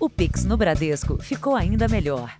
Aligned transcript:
O 0.00 0.08
Pix 0.08 0.44
no 0.44 0.56
Bradesco 0.56 1.20
ficou 1.20 1.56
ainda 1.56 1.88
melhor. 1.88 2.38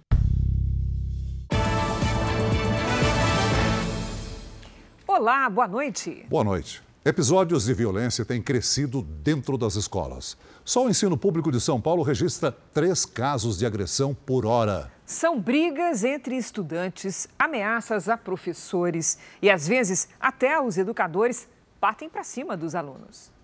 Olá, 5.04 5.50
boa 5.50 5.66
noite. 5.66 6.24
Boa 6.28 6.44
noite. 6.44 6.80
Episódios 7.04 7.64
de 7.64 7.74
violência 7.74 8.24
têm 8.24 8.40
crescido 8.40 9.02
dentro 9.02 9.58
das 9.58 9.74
escolas. 9.74 10.36
Só 10.64 10.86
o 10.86 10.88
ensino 10.88 11.18
público 11.18 11.50
de 11.50 11.60
São 11.60 11.80
Paulo 11.80 12.04
registra 12.04 12.52
três 12.52 13.04
casos 13.04 13.58
de 13.58 13.66
agressão 13.66 14.14
por 14.14 14.46
hora. 14.46 14.92
São 15.04 15.40
brigas 15.40 16.04
entre 16.04 16.36
estudantes, 16.36 17.26
ameaças 17.36 18.08
a 18.08 18.16
professores 18.16 19.18
e, 19.42 19.50
às 19.50 19.66
vezes, 19.66 20.08
até 20.20 20.60
os 20.60 20.78
educadores 20.78 21.48
partem 21.80 22.08
para 22.08 22.22
cima 22.22 22.56
dos 22.56 22.76
alunos. 22.76 23.36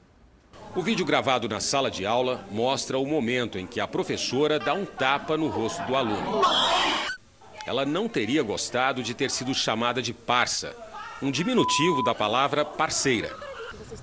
O 0.77 0.82
vídeo 0.82 1.06
gravado 1.06 1.48
na 1.48 1.61
sala 1.61 1.88
de 1.88 2.04
aula 2.04 2.45
mostra 2.50 2.98
o 2.98 3.06
momento 3.06 3.59
em 3.59 3.66
que 3.66 3.79
a 3.79 3.86
professora 3.86 4.59
dá 4.59 4.74
um 4.74 4.84
tapa 4.84 5.37
no 5.37 5.46
rosto 5.46 5.80
do 5.84 5.95
aluno. 5.95 6.42
Ela 7.65 7.87
não 7.87 8.09
teria 8.09 8.42
gostado 8.42 9.01
de 9.01 9.15
ter 9.15 9.30
sido 9.30 9.55
chamada 9.55 10.02
de 10.02 10.12
parça, 10.12 10.74
um 11.23 11.30
diminutivo 11.30 12.02
da 12.02 12.12
palavra 12.12 12.65
parceira. 12.65 13.30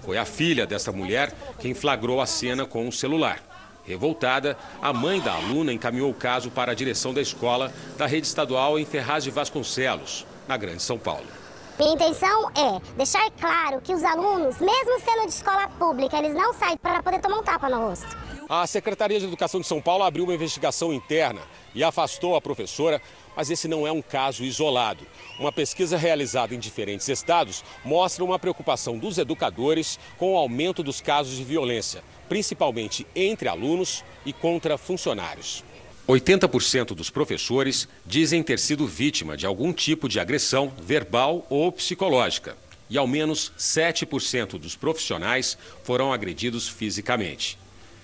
Foi 0.01 0.17
a 0.17 0.23
filha 0.23 0.65
dessa 0.65 0.93
mulher 0.93 1.33
quem 1.59 1.73
flagrou 1.73 2.21
a 2.21 2.25
cena 2.25 2.65
com 2.65 2.87
o 2.87 2.91
celular. 2.91 3.43
Revoltada, 3.85 4.57
a 4.81 4.93
mãe 4.93 5.19
da 5.19 5.33
aluna 5.33 5.73
encaminhou 5.73 6.09
o 6.09 6.13
caso 6.15 6.49
para 6.49 6.71
a 6.71 6.75
direção 6.75 7.13
da 7.13 7.21
escola 7.21 7.73
da 7.97 8.05
rede 8.05 8.27
estadual 8.27 8.79
em 8.79 8.85
Ferraz 8.85 9.25
de 9.25 9.31
Vasconcelos, 9.31 10.25
na 10.47 10.55
Grande 10.55 10.81
São 10.81 10.97
Paulo. 10.97 11.40
Minha 11.81 11.93
intenção 11.93 12.51
é 12.51 12.79
deixar 12.95 13.27
claro 13.31 13.81
que 13.81 13.91
os 13.91 14.03
alunos, 14.03 14.59
mesmo 14.59 14.99
sendo 14.99 15.25
de 15.25 15.33
escola 15.33 15.67
pública, 15.67 16.15
eles 16.15 16.35
não 16.35 16.53
saem 16.53 16.77
para 16.77 17.01
poder 17.01 17.19
tomar 17.19 17.39
um 17.39 17.43
tapa 17.43 17.67
no 17.69 17.87
rosto. 17.87 18.05
A 18.47 18.67
Secretaria 18.67 19.19
de 19.19 19.25
Educação 19.25 19.59
de 19.59 19.65
São 19.65 19.81
Paulo 19.81 20.03
abriu 20.03 20.25
uma 20.25 20.35
investigação 20.35 20.93
interna 20.93 21.41
e 21.73 21.83
afastou 21.83 22.35
a 22.35 22.41
professora, 22.41 23.01
mas 23.35 23.49
esse 23.49 23.67
não 23.67 23.87
é 23.87 23.91
um 23.91 23.99
caso 23.99 24.43
isolado. 24.43 25.07
Uma 25.39 25.51
pesquisa 25.51 25.97
realizada 25.97 26.53
em 26.53 26.59
diferentes 26.59 27.09
estados 27.09 27.63
mostra 27.83 28.23
uma 28.23 28.37
preocupação 28.37 28.99
dos 28.99 29.17
educadores 29.17 29.97
com 30.19 30.35
o 30.35 30.37
aumento 30.37 30.83
dos 30.83 31.01
casos 31.01 31.35
de 31.35 31.43
violência, 31.43 32.03
principalmente 32.29 33.07
entre 33.15 33.49
alunos 33.49 34.05
e 34.23 34.31
contra 34.31 34.77
funcionários. 34.77 35.63
80% 36.07 36.95
dos 36.95 37.09
professores 37.09 37.87
dizem 38.05 38.41
ter 38.41 38.57
sido 38.59 38.87
vítima 38.87 39.35
de 39.37 39.45
algum 39.45 39.71
tipo 39.71 40.09
de 40.09 40.19
agressão 40.19 40.73
verbal 40.81 41.45
ou 41.49 41.71
psicológica. 41.71 42.57
E 42.89 42.97
ao 42.97 43.07
menos 43.07 43.53
7% 43.57 44.59
dos 44.59 44.75
profissionais 44.75 45.57
foram 45.83 46.11
agredidos 46.11 46.67
fisicamente. 46.67 47.57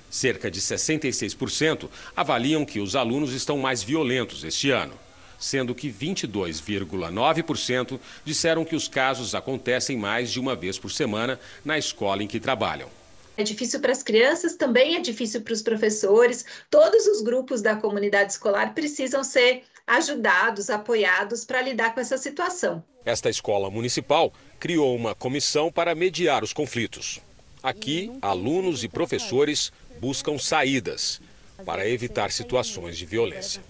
Cerca 0.09 0.49
de 0.49 0.61
66% 0.61 1.89
avaliam 2.15 2.63
que 2.63 2.79
os 2.79 2.95
alunos 2.95 3.33
estão 3.33 3.57
mais 3.57 3.83
violentos 3.83 4.45
este 4.45 4.71
ano, 4.71 4.93
sendo 5.37 5.75
que 5.75 5.91
22,9% 5.91 7.99
disseram 8.23 8.63
que 8.63 8.75
os 8.75 8.87
casos 8.87 9.35
acontecem 9.35 9.97
mais 9.97 10.31
de 10.31 10.39
uma 10.39 10.55
vez 10.55 10.79
por 10.79 10.91
semana 10.91 11.37
na 11.65 11.77
escola 11.77 12.23
em 12.23 12.27
que 12.27 12.39
trabalham. 12.39 12.89
É 13.37 13.43
difícil 13.43 13.79
para 13.79 13.91
as 13.91 14.01
crianças, 14.01 14.55
também 14.55 14.95
é 14.95 14.99
difícil 14.99 15.41
para 15.41 15.53
os 15.53 15.61
professores. 15.61 16.43
Todos 16.71 17.05
os 17.05 17.21
grupos 17.21 17.61
da 17.61 17.75
comunidade 17.75 18.31
escolar 18.31 18.73
precisam 18.73 19.23
ser 19.23 19.63
ajudados, 19.85 20.71
apoiados 20.71 21.45
para 21.45 21.61
lidar 21.61 21.93
com 21.93 21.99
essa 21.99 22.17
situação. 22.17 22.83
Esta 23.05 23.29
escola 23.29 23.69
municipal 23.69 24.33
criou 24.59 24.95
uma 24.95 25.13
comissão 25.13 25.71
para 25.71 25.93
mediar 25.93 26.43
os 26.43 26.51
conflitos. 26.51 27.21
Aqui, 27.61 28.11
alunos 28.21 28.83
e 28.83 28.89
professores 28.89 29.71
buscam 29.99 30.39
saídas 30.39 31.21
para 31.63 31.87
evitar 31.87 32.31
situações 32.31 32.97
de 32.97 33.05
violência. 33.05 33.61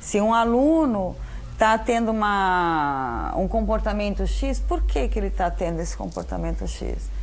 Se 0.00 0.20
um 0.20 0.32
aluno 0.32 1.16
está 1.52 1.78
tendo 1.78 2.10
uma, 2.10 3.34
um 3.36 3.48
comportamento 3.48 4.26
X, 4.26 4.60
por 4.60 4.82
que, 4.82 5.08
que 5.08 5.18
ele 5.18 5.28
está 5.28 5.50
tendo 5.50 5.80
esse 5.80 5.96
comportamento 5.96 6.66
X? 6.68 7.15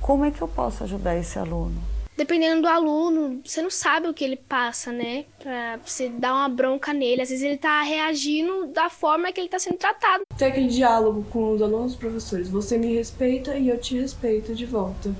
Como 0.00 0.24
é 0.24 0.30
que 0.30 0.42
eu 0.42 0.48
posso 0.48 0.84
ajudar 0.84 1.16
esse 1.16 1.38
aluno? 1.38 1.80
Dependendo 2.16 2.62
do 2.62 2.68
aluno, 2.68 3.40
você 3.42 3.62
não 3.62 3.70
sabe 3.70 4.06
o 4.06 4.12
que 4.12 4.22
ele 4.22 4.36
passa, 4.36 4.92
né? 4.92 5.24
Pra 5.38 5.78
você 5.82 6.10
dar 6.10 6.34
uma 6.34 6.48
bronca 6.50 6.92
nele. 6.92 7.22
Às 7.22 7.30
vezes 7.30 7.42
ele 7.42 7.56
tá 7.56 7.80
reagindo 7.80 8.66
da 8.66 8.90
forma 8.90 9.32
que 9.32 9.40
ele 9.40 9.48
tá 9.48 9.58
sendo 9.58 9.78
tratado. 9.78 10.24
Tem 10.36 10.48
aquele 10.48 10.68
diálogo 10.68 11.24
com 11.30 11.52
os 11.52 11.62
alunos 11.62 11.94
e 11.94 11.96
professores. 11.96 12.50
Você 12.50 12.76
me 12.76 12.94
respeita 12.94 13.56
e 13.56 13.70
eu 13.70 13.78
te 13.78 13.98
respeito 13.98 14.54
de 14.54 14.66
volta. 14.66 15.14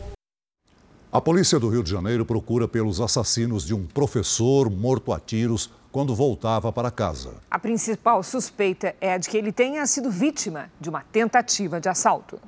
A 1.11 1.21
polícia 1.21 1.59
do 1.59 1.71
Rio 1.71 1.83
de 1.83 1.91
Janeiro 1.91 2.27
procura 2.27 2.69
pelos 2.69 3.01
assassinos 3.01 3.65
de 3.65 3.75
um 3.75 3.87
professor 3.87 4.71
morto 4.71 5.11
a 5.13 5.19
tiros 5.19 5.71
quando 5.91 6.15
voltava 6.15 6.71
para 6.71 6.91
casa. 6.91 7.35
A 7.51 7.59
principal 7.59 8.23
suspeita 8.23 8.95
é 9.01 9.15
a 9.15 9.19
de 9.19 9.29
que 9.29 9.39
ele 9.39 9.53
tenha 9.53 9.85
sido 9.87 10.11
vítima 10.11 10.71
de 10.79 10.91
uma 10.91 11.01
tentativa 11.01 11.81
de 11.81 11.89
assalto. 11.89 12.39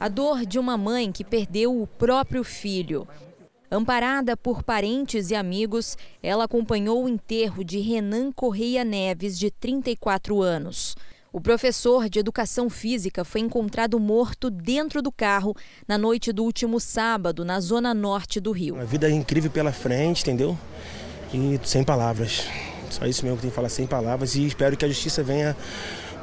A 0.00 0.08
dor 0.08 0.46
de 0.46 0.60
uma 0.60 0.76
mãe 0.76 1.10
que 1.10 1.24
perdeu 1.24 1.82
o 1.82 1.84
próprio 1.84 2.44
filho. 2.44 3.08
Amparada 3.68 4.36
por 4.36 4.62
parentes 4.62 5.30
e 5.30 5.34
amigos, 5.34 5.98
ela 6.22 6.44
acompanhou 6.44 7.04
o 7.04 7.08
enterro 7.08 7.64
de 7.64 7.80
Renan 7.80 8.30
Correia 8.30 8.84
Neves, 8.84 9.36
de 9.36 9.50
34 9.50 10.40
anos. 10.40 10.94
O 11.32 11.40
professor 11.40 12.08
de 12.08 12.20
educação 12.20 12.70
física 12.70 13.24
foi 13.24 13.40
encontrado 13.40 13.98
morto 13.98 14.48
dentro 14.48 15.02
do 15.02 15.10
carro 15.10 15.52
na 15.86 15.98
noite 15.98 16.32
do 16.32 16.44
último 16.44 16.78
sábado, 16.78 17.44
na 17.44 17.58
zona 17.58 17.92
norte 17.92 18.38
do 18.38 18.52
Rio. 18.52 18.76
Uma 18.76 18.84
vida 18.84 19.10
incrível 19.10 19.50
pela 19.50 19.72
frente, 19.72 20.22
entendeu? 20.22 20.56
E 21.34 21.58
sem 21.64 21.82
palavras. 21.82 22.46
Só 22.88 23.04
isso 23.04 23.24
mesmo 23.24 23.36
que 23.36 23.42
tem 23.42 23.50
que 23.50 23.56
falar, 23.56 23.68
sem 23.68 23.84
palavras. 23.84 24.36
E 24.36 24.46
espero 24.46 24.76
que 24.76 24.84
a 24.84 24.88
justiça 24.88 25.24
venha 25.24 25.56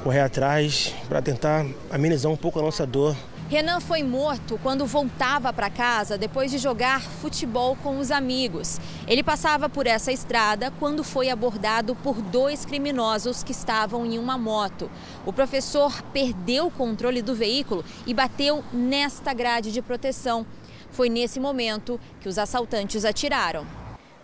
correr 0.01 0.21
atrás 0.21 0.95
para 1.09 1.21
tentar 1.21 1.65
amenizar 1.91 2.31
um 2.31 2.37
pouco 2.37 2.57
a 2.57 2.61
nossa 2.61 2.87
dor. 2.87 3.15
Renan 3.55 3.79
foi 3.79 4.03
morto 4.03 4.59
quando 4.61 4.85
voltava 4.85 5.53
para 5.53 5.69
casa 5.69 6.17
depois 6.17 6.51
de 6.51 6.57
jogar 6.57 7.01
futebol 7.01 7.77
com 7.77 7.99
os 7.99 8.11
amigos. 8.11 8.81
Ele 9.07 9.23
passava 9.23 9.69
por 9.69 9.87
essa 9.87 10.11
estrada 10.11 10.71
quando 10.71 11.05
foi 11.05 11.29
abordado 11.29 11.95
por 11.95 12.21
dois 12.21 12.65
criminosos 12.65 13.43
que 13.43 13.53
estavam 13.53 14.05
em 14.05 14.19
uma 14.19 14.37
moto. 14.37 14.91
O 15.25 15.31
professor 15.31 16.01
perdeu 16.11 16.67
o 16.67 16.71
controle 16.71 17.21
do 17.21 17.33
veículo 17.33 17.85
e 18.05 18.13
bateu 18.13 18.61
nesta 18.73 19.33
grade 19.33 19.71
de 19.71 19.81
proteção. 19.81 20.45
Foi 20.91 21.07
nesse 21.07 21.39
momento 21.39 21.97
que 22.19 22.27
os 22.27 22.37
assaltantes 22.37 23.05
atiraram. 23.05 23.65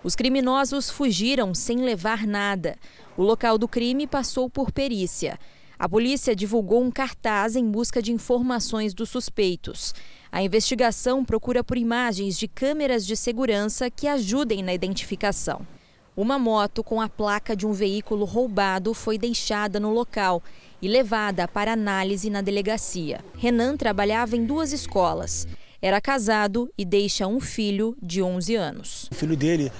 Os 0.03 0.13
criminosos 0.13 0.89
fugiram 0.89 1.55
sem 1.55 1.77
levar 1.77 2.27
nada. 2.27 2.75
O 3.15 3.23
local 3.23 3.57
do 3.57 3.65
crime 3.65 4.05
passou 4.05 4.49
por 4.49 4.73
perícia. 4.73 5.39
A 5.81 5.89
polícia 5.89 6.35
divulgou 6.35 6.83
um 6.83 6.91
cartaz 6.91 7.55
em 7.55 7.67
busca 7.67 8.03
de 8.03 8.11
informações 8.11 8.93
dos 8.93 9.09
suspeitos. 9.09 9.95
A 10.31 10.43
investigação 10.43 11.25
procura 11.25 11.63
por 11.63 11.75
imagens 11.75 12.37
de 12.37 12.47
câmeras 12.47 13.03
de 13.03 13.17
segurança 13.17 13.89
que 13.89 14.07
ajudem 14.07 14.61
na 14.61 14.75
identificação. 14.75 15.65
Uma 16.15 16.37
moto 16.37 16.83
com 16.83 17.01
a 17.01 17.09
placa 17.09 17.55
de 17.55 17.65
um 17.65 17.73
veículo 17.73 18.25
roubado 18.25 18.93
foi 18.93 19.17
deixada 19.17 19.79
no 19.79 19.91
local 19.91 20.43
e 20.79 20.87
levada 20.87 21.47
para 21.47 21.73
análise 21.73 22.29
na 22.29 22.41
delegacia. 22.41 23.25
Renan 23.35 23.75
trabalhava 23.75 24.37
em 24.37 24.45
duas 24.45 24.71
escolas. 24.71 25.47
Era 25.81 25.99
casado 25.99 26.71
e 26.77 26.85
deixa 26.85 27.25
um 27.25 27.39
filho 27.39 27.97
de 27.99 28.21
11 28.21 28.55
anos. 28.55 29.09
O 29.11 29.15
filho 29.15 29.35
dele 29.35 29.71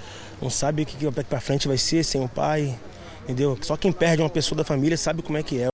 não 0.42 0.50
sabe 0.50 0.82
o 0.82 0.86
que 0.86 0.96
para 1.22 1.40
frente 1.40 1.68
vai 1.68 1.78
ser 1.78 2.02
sem 2.02 2.20
o 2.24 2.28
pai, 2.28 2.76
entendeu? 3.22 3.56
Só 3.62 3.76
quem 3.76 3.92
perde 3.92 4.20
uma 4.20 4.28
pessoa 4.28 4.56
da 4.56 4.64
família 4.64 4.96
sabe 4.96 5.22
como 5.22 5.38
é 5.38 5.44
que 5.44 5.60
é. 5.60 5.71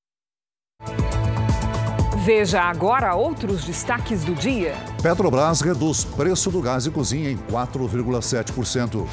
Veja 2.28 2.61
agora 2.61 3.15
outros 3.15 3.65
destaques 3.65 4.22
do 4.22 4.34
dia. 4.34 4.75
Petrobras 5.03 5.62
reduz 5.62 6.05
preço 6.05 6.50
do 6.50 6.61
gás 6.61 6.84
de 6.84 6.91
cozinha 6.91 7.31
em 7.31 7.39
4,7%. 7.39 9.06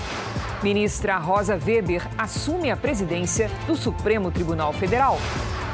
Ministra 0.62 1.18
Rosa 1.18 1.54
Weber 1.54 2.06
assume 2.18 2.70
a 2.70 2.76
presidência 2.76 3.50
do 3.66 3.74
Supremo 3.74 4.30
Tribunal 4.32 4.74
Federal. 4.74 5.18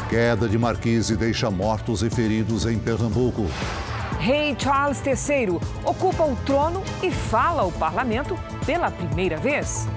Queda 0.07 0.47
de 0.47 0.55
Marquise 0.55 1.15
deixa 1.15 1.49
mortos 1.49 2.03
e 2.03 2.11
feridos 2.11 2.67
em 2.67 2.77
Pernambuco. 2.77 3.47
Rei 4.19 4.55
Charles 4.55 5.01
III 5.03 5.59
ocupa 5.83 6.23
o 6.23 6.35
trono 6.45 6.83
e 7.01 7.09
fala 7.09 7.63
ao 7.63 7.71
parlamento 7.71 8.37
pela 8.67 8.91
primeira 8.91 9.37
vez. 9.37 9.87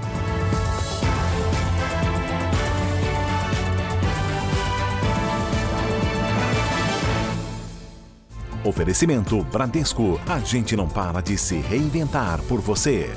Oferecimento 8.64 9.44
Bradesco. 9.44 10.18
A 10.26 10.38
gente 10.38 10.74
não 10.74 10.88
para 10.88 11.20
de 11.20 11.36
se 11.36 11.56
reinventar 11.56 12.40
por 12.44 12.62
você. 12.62 13.10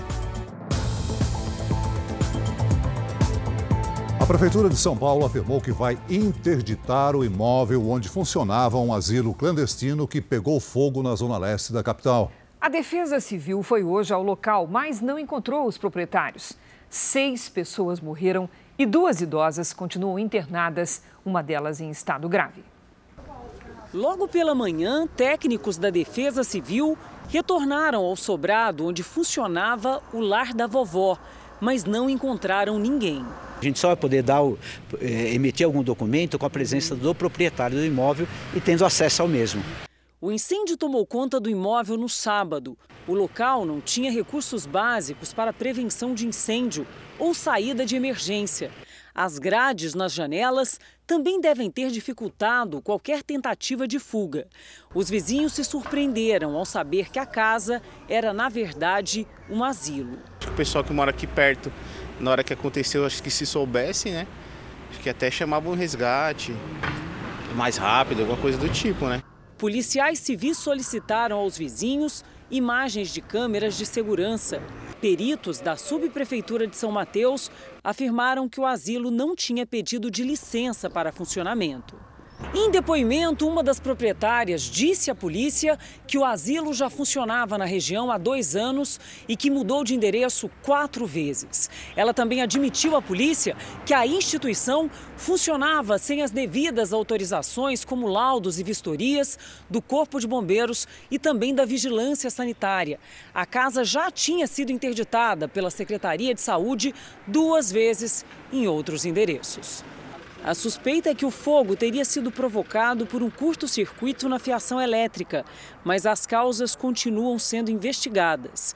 A 4.19 4.25
Prefeitura 4.25 4.67
de 4.67 4.75
São 4.75 4.97
Paulo 4.97 5.25
afirmou 5.25 5.61
que 5.61 5.71
vai 5.71 5.97
interditar 6.09 7.15
o 7.15 7.23
imóvel 7.23 7.89
onde 7.89 8.09
funcionava 8.09 8.77
um 8.77 8.93
asilo 8.93 9.33
clandestino 9.33 10.05
que 10.05 10.19
pegou 10.19 10.59
fogo 10.59 11.01
na 11.01 11.15
zona 11.15 11.37
leste 11.37 11.71
da 11.71 11.81
capital. 11.81 12.29
A 12.59 12.67
Defesa 12.67 13.21
Civil 13.21 13.63
foi 13.63 13.85
hoje 13.85 14.13
ao 14.13 14.21
local, 14.21 14.67
mas 14.67 14.99
não 14.99 15.17
encontrou 15.17 15.65
os 15.65 15.77
proprietários. 15.77 16.57
Seis 16.89 17.47
pessoas 17.47 18.01
morreram 18.01 18.49
e 18.77 18.85
duas 18.85 19.21
idosas 19.21 19.71
continuam 19.71 20.19
internadas, 20.19 21.03
uma 21.25 21.41
delas 21.41 21.79
em 21.79 21.89
estado 21.89 22.27
grave. 22.27 22.65
Logo 23.97 24.27
pela 24.27 24.53
manhã, 24.53 25.07
técnicos 25.07 25.75
da 25.75 25.89
Defesa 25.89 26.43
Civil 26.43 26.95
retornaram 27.29 28.05
ao 28.05 28.15
sobrado 28.15 28.85
onde 28.85 29.01
funcionava 29.01 30.03
o 30.13 30.19
lar 30.19 30.53
da 30.53 30.67
vovó, 30.67 31.17
mas 31.59 31.83
não 31.83 32.07
encontraram 32.07 32.77
ninguém. 32.77 33.25
A 33.59 33.63
gente 33.63 33.79
só 33.79 33.87
vai 33.87 33.95
poder 33.95 34.21
dar 34.21 34.43
eh, 35.01 35.33
emitir 35.33 35.65
algum 35.65 35.81
documento 35.81 36.37
com 36.37 36.45
a 36.45 36.49
presença 36.49 36.95
do 36.95 37.15
proprietário 37.15 37.75
do 37.75 37.83
imóvel 37.83 38.27
e 38.55 38.61
tendo 38.61 38.85
acesso 38.85 39.23
ao 39.23 39.27
mesmo. 39.27 39.63
O 40.21 40.31
incêndio 40.31 40.77
tomou 40.77 41.03
conta 41.03 41.39
do 41.39 41.49
imóvel 41.49 41.97
no 41.97 42.07
sábado. 42.07 42.77
O 43.07 43.15
local 43.15 43.65
não 43.65 43.81
tinha 43.81 44.11
recursos 44.11 44.67
básicos 44.67 45.33
para 45.33 45.51
prevenção 45.51 46.13
de 46.13 46.27
incêndio 46.27 46.85
ou 47.17 47.33
saída 47.33 47.83
de 47.83 47.95
emergência. 47.95 48.69
As 49.15 49.39
grades 49.39 49.95
nas 49.95 50.13
janelas 50.13 50.79
também 51.07 51.39
devem 51.39 51.71
ter 51.71 51.89
dificultado 51.89 52.81
qualquer 52.81 53.23
tentativa 53.23 53.87
de 53.87 53.97
fuga. 53.97 54.45
Os 54.93 55.09
vizinhos 55.09 55.53
se 55.53 55.63
surpreenderam 55.63 56.57
ao 56.57 56.65
saber 56.65 57.09
que 57.09 57.17
a 57.17 57.25
casa 57.25 57.81
era, 58.09 58.33
na 58.33 58.49
verdade, 58.49 59.25
um 59.49 59.63
asilo. 59.63 60.19
O 60.45 60.51
pessoal 60.51 60.83
que 60.83 60.91
mora 60.91 61.11
aqui 61.11 61.25
perto, 61.25 61.71
na 62.19 62.29
hora 62.29 62.43
que 62.43 62.51
aconteceu, 62.51 63.05
acho 63.05 63.23
que 63.23 63.31
se 63.31 63.45
soubesse, 63.45 64.11
né? 64.11 64.27
Acho 64.91 64.99
que 64.99 65.09
até 65.09 65.31
chamava 65.31 65.69
um 65.69 65.75
resgate 65.75 66.53
mais 67.55 67.77
rápido, 67.77 68.19
alguma 68.19 68.37
coisa 68.37 68.57
do 68.57 68.67
tipo, 68.67 69.07
né? 69.07 69.23
Policiais 69.57 70.19
civis 70.19 70.57
solicitaram 70.57 71.37
aos 71.37 71.57
vizinhos 71.57 72.23
imagens 72.49 73.13
de 73.13 73.21
câmeras 73.21 73.77
de 73.77 73.85
segurança. 73.85 74.61
Peritos 75.01 75.59
da 75.59 75.75
subprefeitura 75.75 76.65
de 76.65 76.75
São 76.75 76.91
Mateus 76.91 77.51
afirmaram 77.83 78.49
que 78.49 78.59
o 78.59 78.65
asilo 78.65 79.11
não 79.11 79.35
tinha 79.35 79.65
pedido 79.65 80.09
de 80.09 80.23
licença 80.23 80.89
para 80.89 81.11
funcionamento. 81.11 81.95
Em 82.53 82.69
depoimento, 82.69 83.47
uma 83.47 83.63
das 83.63 83.79
proprietárias 83.79 84.61
disse 84.61 85.09
à 85.09 85.15
polícia 85.15 85.77
que 86.05 86.19
o 86.19 86.23
asilo 86.23 86.71
já 86.71 86.87
funcionava 86.87 87.57
na 87.57 87.65
região 87.65 88.11
há 88.11 88.17
dois 88.17 88.55
anos 88.55 88.99
e 89.27 89.35
que 89.35 89.49
mudou 89.49 89.83
de 89.83 89.95
endereço 89.95 90.47
quatro 90.61 91.07
vezes. 91.07 91.67
Ela 91.95 92.13
também 92.13 92.43
admitiu 92.43 92.95
à 92.95 93.01
polícia 93.01 93.57
que 93.85 93.93
a 93.93 94.05
instituição 94.05 94.89
funcionava 95.15 95.97
sem 95.97 96.21
as 96.21 96.29
devidas 96.29 96.93
autorizações, 96.93 97.83
como 97.83 98.07
laudos 98.07 98.59
e 98.59 98.63
vistorias 98.63 99.37
do 99.67 99.81
Corpo 99.81 100.19
de 100.19 100.27
Bombeiros 100.27 100.87
e 101.09 101.17
também 101.17 101.55
da 101.55 101.65
Vigilância 101.65 102.29
Sanitária. 102.29 102.99
A 103.33 103.47
casa 103.47 103.83
já 103.83 104.11
tinha 104.11 104.45
sido 104.45 104.71
interditada 104.71 105.47
pela 105.47 105.71
Secretaria 105.71 106.35
de 106.35 106.41
Saúde 106.41 106.93
duas 107.25 107.71
vezes 107.71 108.23
em 108.53 108.67
outros 108.67 109.05
endereços. 109.05 109.83
A 110.47 110.55
suspeita 110.55 111.09
é 111.09 111.13
que 111.13 111.25
o 111.25 111.29
fogo 111.29 111.75
teria 111.75 112.05
sido 112.05 112.31
provocado 112.31 113.05
por 113.05 113.21
um 113.21 113.29
curto-circuito 113.29 114.29
na 114.29 114.39
fiação 114.39 114.79
elétrica, 114.79 115.43
mas 115.83 116.05
as 116.05 116.25
causas 116.25 116.73
continuam 116.73 117.37
sendo 117.37 117.69
investigadas. 117.69 118.73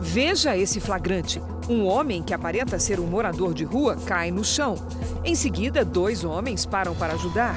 Veja 0.00 0.56
esse 0.56 0.78
flagrante. 0.78 1.42
Um 1.68 1.84
homem 1.84 2.22
que 2.22 2.32
aparenta 2.32 2.78
ser 2.78 3.00
um 3.00 3.06
morador 3.08 3.52
de 3.52 3.64
rua 3.64 3.96
cai 4.06 4.30
no 4.30 4.44
chão. 4.44 4.76
Em 5.24 5.34
seguida, 5.34 5.84
dois 5.84 6.22
homens 6.22 6.64
param 6.64 6.94
para 6.94 7.14
ajudar. 7.14 7.56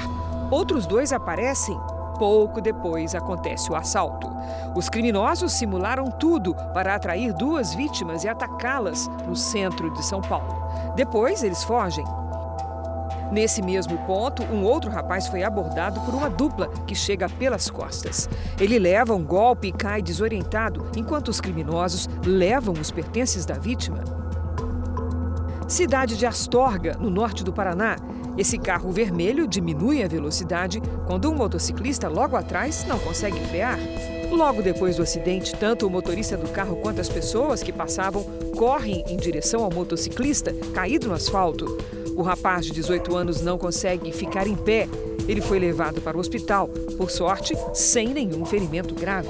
Outros 0.52 0.88
dois 0.88 1.14
aparecem 1.14 1.78
Pouco 2.22 2.62
depois 2.62 3.16
acontece 3.16 3.72
o 3.72 3.76
assalto. 3.76 4.30
Os 4.76 4.88
criminosos 4.88 5.54
simularam 5.54 6.06
tudo 6.06 6.54
para 6.72 6.94
atrair 6.94 7.34
duas 7.34 7.74
vítimas 7.74 8.24
e 8.24 8.30
atacá-las 8.30 9.10
no 9.28 9.36
centro 9.36 9.92
de 9.92 10.06
São 10.06 10.22
Paulo. 10.22 10.54
Depois, 10.96 11.42
eles 11.42 11.64
fogem. 11.64 12.06
Nesse 13.32 13.64
mesmo 13.64 13.98
ponto, 14.06 14.44
um 14.44 14.64
outro 14.64 14.92
rapaz 14.92 15.26
foi 15.26 15.42
abordado 15.42 16.00
por 16.02 16.14
uma 16.14 16.30
dupla 16.30 16.68
que 16.86 16.94
chega 16.94 17.28
pelas 17.28 17.72
costas. 17.72 18.30
Ele 18.60 18.78
leva 18.78 19.16
um 19.16 19.24
golpe 19.24 19.70
e 19.70 19.72
cai 19.72 20.00
desorientado, 20.00 20.92
enquanto 20.96 21.30
os 21.30 21.42
criminosos 21.42 22.08
levam 22.24 22.76
os 22.80 22.92
pertences 22.92 23.48
da 23.48 23.56
vítima. 23.56 24.04
Cidade 25.68 26.16
de 26.18 26.28
Astorga, 26.28 26.98
no 27.00 27.10
norte 27.10 27.44
do 27.44 27.52
Paraná, 27.52 27.96
esse 28.42 28.58
carro 28.58 28.92
vermelho 28.92 29.48
diminui 29.48 30.04
a 30.04 30.08
velocidade 30.08 30.82
quando 31.06 31.30
um 31.30 31.36
motociclista 31.36 32.10
logo 32.10 32.36
atrás 32.36 32.84
não 32.88 32.98
consegue 32.98 33.40
frear. 33.42 33.78
Logo 34.32 34.64
depois 34.64 34.96
do 34.96 35.04
acidente, 35.04 35.56
tanto 35.56 35.86
o 35.86 35.92
motorista 35.92 36.36
do 36.36 36.50
carro 36.50 36.78
quanto 36.78 37.00
as 37.00 37.08
pessoas 37.08 37.62
que 37.62 37.72
passavam 37.72 38.24
correm 38.58 39.04
em 39.08 39.16
direção 39.16 39.64
ao 39.64 39.72
motociclista 39.72 40.52
caído 40.74 41.08
no 41.08 41.14
asfalto. 41.14 41.78
O 42.16 42.24
rapaz 42.24 42.66
de 42.66 42.72
18 42.72 43.16
anos 43.16 43.42
não 43.42 43.60
consegue 43.60 44.12
ficar 44.12 44.48
em 44.48 44.56
pé. 44.56 44.88
Ele 45.28 45.40
foi 45.40 45.60
levado 45.60 46.02
para 46.02 46.18
o 46.18 46.20
hospital, 46.20 46.68
por 46.98 47.12
sorte, 47.12 47.54
sem 47.76 48.08
nenhum 48.08 48.44
ferimento 48.44 48.96
grave. 48.96 49.30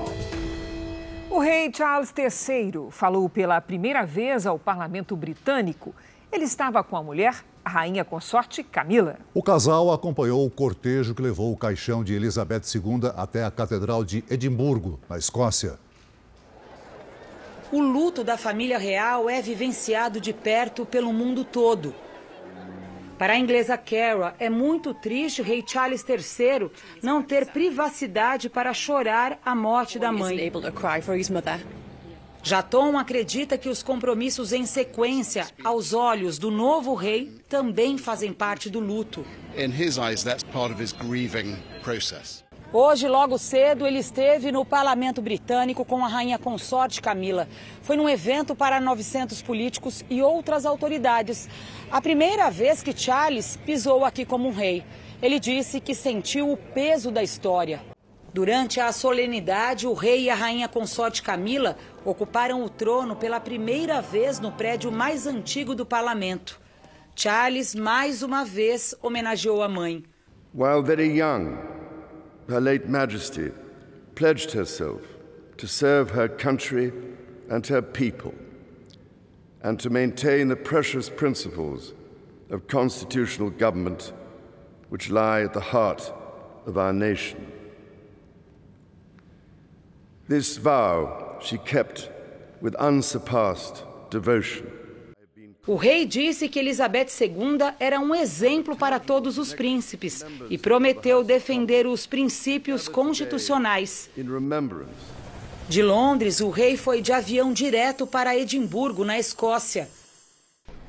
O 1.29 1.39
rei 1.39 1.69
Charles 1.75 2.13
III 2.17 2.87
falou 2.91 3.27
pela 3.27 3.59
primeira 3.59 4.05
vez 4.05 4.47
ao 4.47 4.57
parlamento 4.57 5.17
britânico. 5.17 5.93
Ele 6.31 6.45
estava 6.45 6.81
com 6.81 6.95
a 6.95 7.03
mulher 7.03 7.43
a 7.63 7.69
rainha 7.69 8.03
consorte 8.03 8.63
Camila. 8.63 9.17
O 9.33 9.43
casal 9.43 9.91
acompanhou 9.91 10.45
o 10.45 10.49
cortejo 10.49 11.13
que 11.13 11.21
levou 11.21 11.51
o 11.51 11.57
caixão 11.57 12.03
de 12.03 12.13
Elizabeth 12.13 12.61
II 12.73 13.11
até 13.15 13.43
a 13.43 13.51
Catedral 13.51 14.03
de 14.03 14.23
Edimburgo, 14.29 14.99
na 15.09 15.17
Escócia. 15.17 15.79
O 17.71 17.79
luto 17.79 18.23
da 18.23 18.37
família 18.37 18.77
real 18.77 19.29
é 19.29 19.41
vivenciado 19.41 20.19
de 20.19 20.33
perto 20.33 20.85
pelo 20.85 21.13
mundo 21.13 21.45
todo. 21.45 21.95
Para 23.17 23.33
a 23.33 23.37
inglesa 23.37 23.77
Cara, 23.77 24.33
é 24.39 24.49
muito 24.49 24.93
triste 24.95 25.41
o 25.41 25.43
rei 25.43 25.63
Charles 25.65 26.03
III 26.03 26.71
não 27.03 27.21
ter 27.21 27.45
privacidade 27.45 28.49
para 28.49 28.73
chorar 28.73 29.39
a 29.45 29.55
morte 29.55 29.99
da 29.99 30.11
mãe. 30.11 30.51
Jaton 32.43 32.97
acredita 32.97 33.55
que 33.55 33.69
os 33.69 33.83
compromissos 33.83 34.51
em 34.51 34.65
sequência, 34.65 35.47
aos 35.63 35.93
olhos 35.93 36.39
do 36.39 36.49
novo 36.49 36.95
rei, 36.95 37.31
também 37.47 37.99
fazem 37.99 38.33
parte 38.33 38.67
do 38.67 38.79
luto. 38.79 39.23
Hoje, 42.73 43.07
logo 43.07 43.37
cedo, 43.37 43.85
ele 43.85 43.99
esteve 43.99 44.51
no 44.51 44.65
parlamento 44.65 45.21
britânico 45.21 45.85
com 45.85 46.03
a 46.03 46.07
rainha 46.07 46.39
consorte 46.39 47.01
Camila. 47.01 47.47
Foi 47.83 47.95
num 47.95 48.09
evento 48.09 48.55
para 48.55 48.79
900 48.79 49.41
políticos 49.41 50.03
e 50.09 50.21
outras 50.23 50.65
autoridades. 50.65 51.47
A 51.91 52.01
primeira 52.01 52.49
vez 52.49 52.81
que 52.81 52.97
Charles 52.97 53.55
pisou 53.65 54.03
aqui 54.03 54.25
como 54.25 54.47
um 54.47 54.53
rei. 54.53 54.83
Ele 55.21 55.39
disse 55.39 55.79
que 55.79 55.93
sentiu 55.93 56.51
o 56.51 56.57
peso 56.57 57.11
da 57.11 57.21
história. 57.21 57.81
Durante 58.33 58.79
a 58.79 58.93
solenidade, 58.93 59.85
o 59.85 59.93
rei 59.93 60.23
e 60.23 60.29
a 60.29 60.35
rainha 60.35 60.69
consorte 60.69 61.21
Camila 61.21 61.75
ocuparam 62.05 62.63
o 62.63 62.69
trono 62.69 63.15
pela 63.15 63.39
primeira 63.39 64.01
vez 64.01 64.39
no 64.39 64.51
prédio 64.51 64.91
mais 64.91 65.27
antigo 65.27 65.75
do 65.75 65.85
parlamento. 65.85 66.59
Charles, 67.15 67.75
mais 67.75 68.23
uma 68.23 68.43
vez, 68.45 68.95
homenageou 69.01 69.61
a 69.61 69.67
mãe. 69.67 70.03
While 70.53 70.81
very 70.83 71.17
young, 71.17 71.57
Her 72.51 72.59
late 72.59 72.89
Majesty 72.89 73.51
pledged 74.15 74.51
herself 74.51 75.01
to 75.57 75.67
serve 75.67 76.11
her 76.11 76.27
country 76.27 76.91
and 77.49 77.65
her 77.67 77.81
people 77.81 78.33
and 79.63 79.79
to 79.79 79.89
maintain 79.89 80.49
the 80.49 80.55
precious 80.55 81.09
principles 81.09 81.93
of 82.49 82.67
constitutional 82.67 83.49
government 83.49 84.11
which 84.89 85.09
lie 85.09 85.41
at 85.41 85.53
the 85.53 85.61
heart 85.61 86.11
of 86.65 86.77
our 86.77 86.91
nation. 86.91 87.51
This 90.27 90.57
vow 90.57 91.20
she 91.41 91.57
kept 91.57 92.09
with 92.61 92.75
unsurpassed 92.79 93.83
devotion. 94.09 94.65
O 95.67 95.75
rei 95.75 96.05
disse 96.07 96.49
que 96.49 96.59
Elizabeth 96.59 97.09
II 97.21 97.59
era 97.79 97.99
um 97.99 98.15
exemplo 98.15 98.75
para 98.75 98.99
todos 98.99 99.37
os 99.37 99.53
príncipes 99.53 100.25
e 100.49 100.57
prometeu 100.57 101.23
defender 101.23 101.85
os 101.85 102.07
princípios 102.07 102.87
constitucionais. 102.87 104.09
De 105.69 105.83
Londres, 105.83 106.41
o 106.41 106.49
rei 106.49 106.75
foi 106.75 106.99
de 106.99 107.13
avião 107.13 107.53
direto 107.53 108.07
para 108.07 108.35
Edimburgo, 108.35 109.05
na 109.05 109.19
Escócia. 109.19 109.87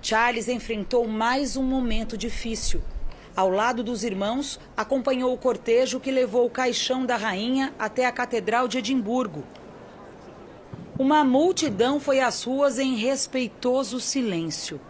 Charles 0.01 0.49
enfrentou 0.49 1.07
mais 1.07 1.55
um 1.57 1.63
momento 1.63 2.17
difícil. 2.17 2.83
Ao 3.37 3.51
lado 3.51 3.85
dos 3.85 4.03
irmãos, 4.03 4.59
acompanhou 4.77 5.33
o 5.33 5.39
cortejo 5.39 6.01
que 6.01 6.11
levou 6.11 6.47
o 6.47 6.51
caixão 6.51 7.05
da 7.05 7.17
rainha 7.17 7.75
até 7.79 8.07
a 8.07 8.13
Catedral 8.13 8.67
de 8.67 8.79
Edimburgo. 8.79 9.45
Uma 10.99 11.25
multidão 11.25 11.99
foi 11.99 12.21
às 12.21 12.43
ruas 12.43 12.79
em 12.79 12.97
respeitoso 12.97 13.99
silêncio. 13.99 14.81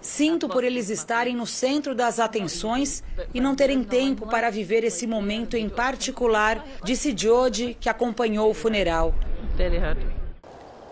Sinto 0.00 0.48
por 0.48 0.64
eles 0.64 0.88
estarem 0.88 1.34
no 1.34 1.46
centro 1.46 1.94
das 1.94 2.18
atenções 2.18 3.02
e 3.34 3.40
não 3.40 3.54
terem 3.54 3.82
tempo 3.82 4.26
para 4.26 4.50
viver 4.50 4.82
esse 4.84 5.06
momento 5.06 5.56
em 5.56 5.68
particular, 5.68 6.64
disse 6.82 7.14
Jody, 7.16 7.76
que 7.78 7.88
acompanhou 7.88 8.50
o 8.50 8.54
funeral. 8.54 9.14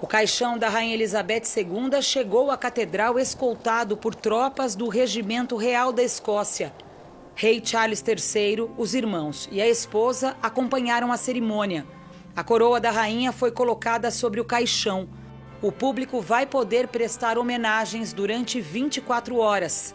O 0.01 0.07
caixão 0.07 0.57
da 0.57 0.69
Rainha 0.69 0.95
Elizabeth 0.95 1.45
II 1.57 2.03
chegou 2.03 2.51
à 2.51 2.57
catedral 2.57 3.19
escoltado 3.19 3.97
por 3.97 4.15
tropas 4.15 4.77
do 4.77 4.89
Regimento 4.89 5.57
Real 5.57 5.93
da 5.93 6.03
Escócia. 6.03 6.73
Rei 7.35 7.63
Charles 7.65 8.05
III, 8.07 8.69
os 8.77 8.95
irmãos 8.95 9.49
e 9.51 9.61
a 9.61 9.69
esposa 9.69 10.37
acompanharam 10.43 11.11
a 11.11 11.17
cerimônia. 11.17 11.87
A 12.39 12.45
coroa 12.45 12.79
da 12.79 12.93
rainha 12.93 13.33
foi 13.33 13.51
colocada 13.51 14.13
sobre 14.13 14.41
o 14.41 14.45
caixão. 14.45 15.09
O 15.61 15.73
público 15.73 16.21
vai 16.21 16.47
poder 16.47 16.87
prestar 16.87 17.37
homenagens 17.37 18.13
durante 18.13 18.61
24 18.61 19.39
horas. 19.39 19.93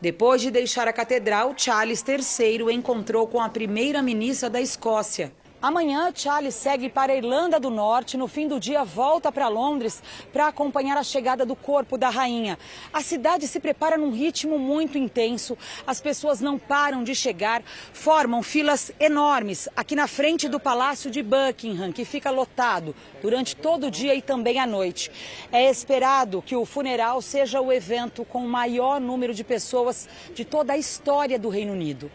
Depois 0.00 0.40
de 0.40 0.48
deixar 0.48 0.86
a 0.86 0.92
catedral, 0.92 1.54
Charles 1.56 2.04
III 2.06 2.72
encontrou 2.72 3.26
com 3.26 3.40
a 3.40 3.48
primeira-ministra 3.48 4.48
da 4.48 4.60
Escócia. 4.60 5.32
Amanhã, 5.62 6.10
Charles 6.12 6.56
segue 6.56 6.88
para 6.88 7.12
a 7.12 7.16
Irlanda 7.16 7.60
do 7.60 7.70
Norte. 7.70 8.16
No 8.16 8.26
fim 8.26 8.48
do 8.48 8.58
dia, 8.58 8.82
volta 8.82 9.30
para 9.30 9.46
Londres 9.46 10.02
para 10.32 10.48
acompanhar 10.48 10.98
a 10.98 11.04
chegada 11.04 11.46
do 11.46 11.54
corpo 11.54 11.96
da 11.96 12.10
rainha. 12.10 12.58
A 12.92 13.00
cidade 13.00 13.46
se 13.46 13.60
prepara 13.60 13.96
num 13.96 14.10
ritmo 14.10 14.58
muito 14.58 14.98
intenso. 14.98 15.56
As 15.86 16.00
pessoas 16.00 16.40
não 16.40 16.58
param 16.58 17.04
de 17.04 17.14
chegar, 17.14 17.62
formam 17.92 18.42
filas 18.42 18.90
enormes 18.98 19.68
aqui 19.76 19.94
na 19.94 20.08
frente 20.08 20.48
do 20.48 20.58
Palácio 20.58 21.12
de 21.12 21.22
Buckingham, 21.22 21.92
que 21.92 22.04
fica 22.04 22.28
lotado 22.32 22.92
durante 23.22 23.54
todo 23.54 23.86
o 23.86 23.90
dia 23.90 24.16
e 24.16 24.20
também 24.20 24.58
à 24.58 24.66
noite. 24.66 25.12
É 25.52 25.70
esperado 25.70 26.42
que 26.42 26.56
o 26.56 26.66
funeral 26.66 27.22
seja 27.22 27.60
o 27.60 27.72
evento 27.72 28.24
com 28.24 28.44
o 28.44 28.48
maior 28.48 29.00
número 29.00 29.32
de 29.32 29.44
pessoas 29.44 30.08
de 30.34 30.44
toda 30.44 30.72
a 30.72 30.76
história 30.76 31.38
do 31.38 31.48
Reino 31.48 31.72
Unido 31.72 32.10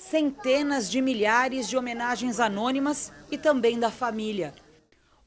centenas 0.00 0.90
de 0.90 1.02
milhares 1.02 1.68
de 1.68 1.76
homenagens 1.76 2.40
anônimas 2.40 3.12
e 3.30 3.36
também 3.36 3.78
da 3.78 3.90
família. 3.90 4.54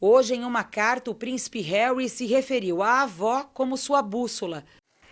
Hoje, 0.02 0.34
em 0.34 0.44
uma 0.44 0.64
carta, 0.64 1.12
o 1.12 1.16
príncipe 1.16 1.62
Harry 1.62 2.10
se 2.10 2.26
referiu 2.26 2.82
à 2.82 3.04
avó 3.04 3.44
como 3.54 3.78
sua 3.78 4.02
bússola. 4.02 4.66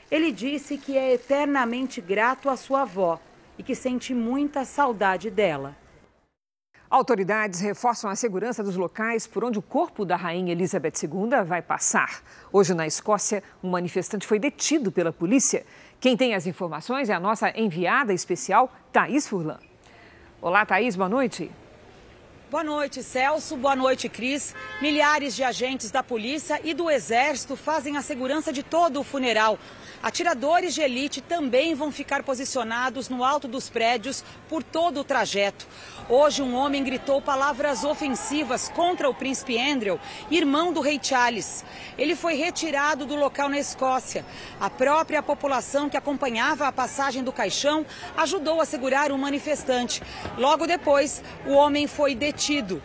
Ele 0.10 0.32
disse 0.32 0.80
que 0.80 0.98
é 0.98 1.13
eternamente 1.13 2.01
grato 2.01 2.50
à 2.50 2.58
sua 2.58 2.82
avó 2.82 3.20
e 3.56 3.62
que 3.62 3.75
sente 3.75 4.15
muita 4.15 4.65
saudade 4.65 5.30
dela. 5.30 5.77
Autoridades 6.92 7.62
reforçam 7.62 8.10
a 8.10 8.18
segurança 8.18 8.62
dos 8.62 8.76
locais 8.76 9.26
por 9.26 9.46
onde 9.46 9.58
o 9.58 9.62
corpo 9.62 10.04
da 10.04 10.18
rainha 10.18 10.52
Elizabeth 10.52 11.04
II 11.04 11.42
vai 11.46 11.62
passar. 11.62 12.22
Hoje, 12.52 12.74
na 12.74 12.86
Escócia, 12.86 13.42
um 13.64 13.70
manifestante 13.70 14.28
foi 14.28 14.38
detido 14.38 14.92
pela 14.92 15.14
polícia. 15.14 15.66
Quem 16.02 16.18
tem 16.18 16.36
as 16.36 16.46
informações 16.46 17.10
é 17.10 17.14
a 17.14 17.20
nossa 17.20 17.50
enviada 17.58 18.14
especial, 18.14 18.70
Thaís 18.92 19.26
Furlan. 19.26 19.58
Olá, 20.42 20.66
Thaís, 20.66 20.98
boa 20.98 21.08
noite. 21.08 21.50
Boa 22.52 22.66
noite, 22.66 23.02
Celso. 23.02 23.56
Boa 23.56 23.78
noite, 23.78 24.10
Cris. 24.10 24.54
Milhares 24.82 25.34
de 25.34 25.42
agentes 25.42 25.90
da 25.90 26.04
polícia 26.04 26.60
e 26.62 26.74
do 26.74 26.92
Exército 26.92 27.56
fazem 27.56 27.96
a 27.96 28.02
segurança 28.02 28.52
de 28.52 28.62
todo 28.62 29.00
o 29.00 29.04
funeral. 29.06 29.58
Atiradores 30.04 30.74
de 30.74 30.82
elite 30.82 31.22
também 31.22 31.76
vão 31.76 31.94
ficar 31.94 32.24
posicionados 32.24 33.08
no 33.08 33.24
alto 33.24 33.48
dos 33.48 33.70
prédios 33.70 34.22
por 34.50 34.64
todo 34.64 35.00
o 35.00 35.04
trajeto. 35.06 35.66
Hoje, 36.10 36.41
um 36.41 36.55
homem 36.55 36.84
gritou 36.84 37.22
palavras 37.22 37.84
ofensivas 37.84 38.70
contra 38.70 39.10
o 39.10 39.13
príncipe 39.13 39.58
Andrew, 39.58 40.00
irmão 40.29 40.74
do 40.74 40.81
rei 40.81 41.00
Charles. 41.01 41.63
Ele 41.98 42.15
foi 42.15 42.36
retirado 42.36 43.05
do 43.05 43.15
local 43.15 43.48
na 43.48 43.60
Escócia. 43.60 44.25
A 44.60 44.70
própria 44.70 45.24
população 45.24 45.89
que 45.89 45.98
acompanhava 45.98 46.67
a 46.67 46.72
passagem 46.72 47.24
do 47.24 47.31
caixão 47.31 47.86
ajudou 48.17 48.60
a 48.60 48.65
segurar 48.65 49.12
o 49.12 49.17
manifestante. 49.17 50.01
Logo 50.38 50.67
depois, 50.67 51.24
o 51.46 51.51
homem 51.51 51.88
foi 51.88 52.15
detido. 52.15 52.81